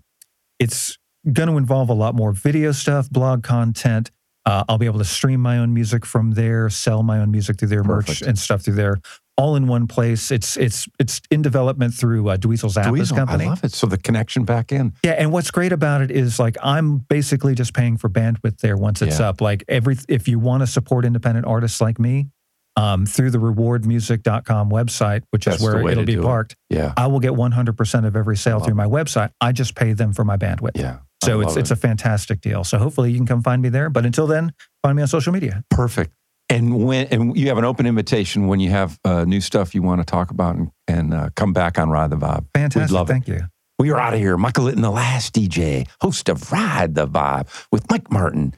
it's 0.60 0.98
going 1.32 1.50
to 1.50 1.58
involve 1.58 1.90
a 1.90 1.94
lot 1.94 2.16
more 2.16 2.32
video 2.32 2.72
stuff, 2.72 3.10
blog 3.10 3.44
content. 3.44 4.12
Uh, 4.48 4.64
I'll 4.70 4.78
be 4.78 4.86
able 4.86 5.00
to 5.00 5.06
stream 5.06 5.42
my 5.42 5.58
own 5.58 5.74
music 5.74 6.06
from 6.06 6.32
there, 6.32 6.70
sell 6.70 7.04
my 7.04 7.20
own 7.20 7.32
music 7.32 7.60
through 7.60 7.68
their 7.68 7.84
merch 7.84 8.22
and 8.22 8.40
stuff 8.40 8.62
through 8.62 8.76
there, 8.76 8.98
all 9.36 9.58
in 9.58 9.68
one 9.68 9.88
place. 9.88 10.32
It's 10.32 10.56
it's 10.56 10.88
it's 11.00 11.20
in 11.30 11.42
development 11.42 11.94
through 11.94 12.30
uh, 12.30 12.38
Dweezil 12.38 12.74
Zappa's 12.74 13.12
Dweezil, 13.12 13.16
company. 13.18 13.46
I 13.46 13.50
love 13.50 13.64
it. 13.66 13.74
So 13.74 13.88
the 13.88 13.98
connection 13.98 14.46
back 14.46 14.72
in. 14.72 14.94
Yeah, 15.04 15.12
and 15.12 15.34
what's 15.34 15.52
great 15.52 15.74
about 15.74 16.02
it 16.02 16.12
is 16.12 16.40
like 16.40 16.56
I'm 16.64 17.00
basically 17.00 17.56
just 17.56 17.74
paying 17.74 17.98
for 17.98 18.10
bandwidth 18.10 18.60
there 18.62 18.78
once 18.78 19.02
it's 19.02 19.20
Yeah. 19.20 19.30
up. 19.30 19.42
Like 19.42 19.66
every 19.68 19.98
if 20.08 20.30
you 20.30 20.40
want 20.40 20.62
to 20.64 20.68
support 20.68 21.04
independent 21.04 21.46
artists 21.46 21.82
like 21.82 22.00
me, 22.00 22.30
um, 22.78 23.06
through 23.06 23.32
the 23.32 23.40
rewardmusic.com 23.40 24.70
website, 24.70 25.24
which 25.32 25.46
That's 25.46 25.58
is 25.58 25.64
where 25.64 25.88
it'll 25.90 26.06
be 26.06 26.14
do 26.14 26.22
it. 26.22 26.24
parked, 26.24 26.56
Yeah. 26.70 26.94
I 26.96 27.08
will 27.08 27.20
get 27.20 27.34
100% 27.34 28.06
of 28.06 28.16
every 28.16 28.38
sale 28.38 28.60
through 28.60 28.76
my 28.76 28.86
website. 28.86 29.32
I 29.42 29.52
just 29.52 29.76
pay 29.76 29.94
them 29.94 30.14
for 30.14 30.24
my 30.24 30.38
bandwidth. 30.38 30.78
Yeah. 30.78 31.00
I 31.24 31.28
So 31.28 31.42
it's 31.42 31.50
love 31.50 31.58
it's 31.58 31.72
a 31.72 31.76
fantastic 31.76 32.42
deal. 32.42 32.64
So 32.64 32.78
hopefully 32.78 33.12
you 33.12 33.18
can 33.18 33.26
come 33.26 33.42
find 33.42 33.62
me 33.62 33.70
there. 33.70 33.90
But 33.90 34.06
until 34.06 34.28
then, 34.28 34.54
find 34.84 34.96
me 34.96 35.02
on 35.02 35.08
social 35.08 35.34
media. 35.34 35.64
perfect. 35.70 36.14
And 36.50 36.86
when 36.86 37.08
and 37.08 37.38
you 37.38 37.50
have 37.50 37.58
an 37.58 37.66
open 37.66 37.86
invitation 37.86 38.48
when 38.48 38.60
you 38.62 38.70
have 38.70 38.98
uh, 39.04 39.26
new 39.26 39.42
stuff 39.42 39.76
you 39.76 39.82
want 39.82 40.00
to 40.00 40.06
talk 40.06 40.32
about 40.32 40.56
and, 40.56 40.72
and 40.88 41.14
uh, 41.14 41.30
come 41.36 41.52
back 41.52 41.78
on 41.78 41.90
Ride 41.90 42.10
the 42.10 42.16
Vibe. 42.16 42.46
Fantastic. 42.54 42.94
love 42.94 43.10
it. 43.10 43.14
Thank 43.14 43.28
you. 43.28 43.42
We 43.80 43.92
are 43.92 44.00
out 44.00 44.14
of 44.14 44.20
here. 44.20 44.38
Michael 44.38 44.64
Litton, 44.64 44.82
the 44.82 44.90
last 44.90 45.36
DJ, 45.36 45.88
host 46.02 46.30
of 46.30 46.52
Ride 46.52 46.96
the 46.96 47.08
Vibe 47.08 47.48
with 47.72 47.90
Mike 47.92 48.10
Martin, 48.12 48.56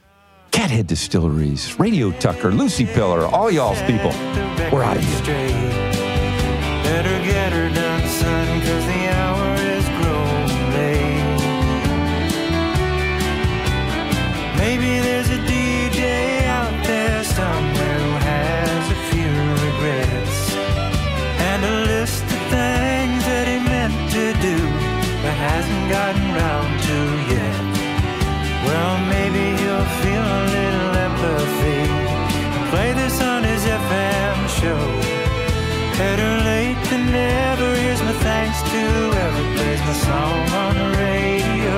Cathead 0.51 0.87
Distilleries, 0.87 1.77
Radio 1.79 2.11
Tucker, 2.11 2.51
Lucy 2.51 2.85
Pillar, 2.85 3.25
all 3.25 3.51
y'all's 3.51 3.81
people. 3.81 4.11
We're 4.71 4.83
out 4.83 4.97
of 4.97 5.03
here. 5.03 5.89
hasn't 25.39 25.85
gotten 25.89 26.25
round 26.35 26.71
to 26.87 26.97
yet. 27.31 27.55
Well, 28.67 28.95
maybe 29.07 29.43
you'll 29.61 29.91
feel 30.03 30.25
a 30.39 30.43
little 30.57 30.91
empathy. 31.07 31.81
Play 32.71 32.91
this 32.93 33.21
on 33.21 33.43
his 33.43 33.63
FM 33.63 34.37
show. 34.59 34.83
Better 35.97 36.31
late 36.51 36.81
than 36.89 37.03
never. 37.11 37.69
Here's 37.75 38.03
my 38.03 38.15
thanks 38.27 38.59
to 38.71 38.79
whoever 38.97 39.41
plays 39.55 39.81
my 39.89 39.95
song 40.07 40.39
on 40.63 40.73
the 40.81 40.89
radio. 41.07 41.77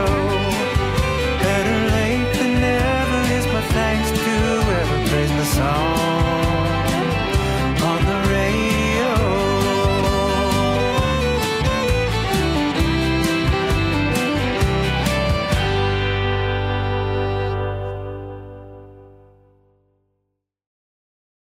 Better 1.45 1.77
late 1.97 2.29
than 2.37 2.51
never. 2.61 3.17
Here's 3.31 3.47
my 3.55 3.63
thanks 3.77 4.09
to 4.09 4.31
whoever 4.47 4.97
plays 5.09 5.31
my 5.39 5.43
song. 5.43 6.20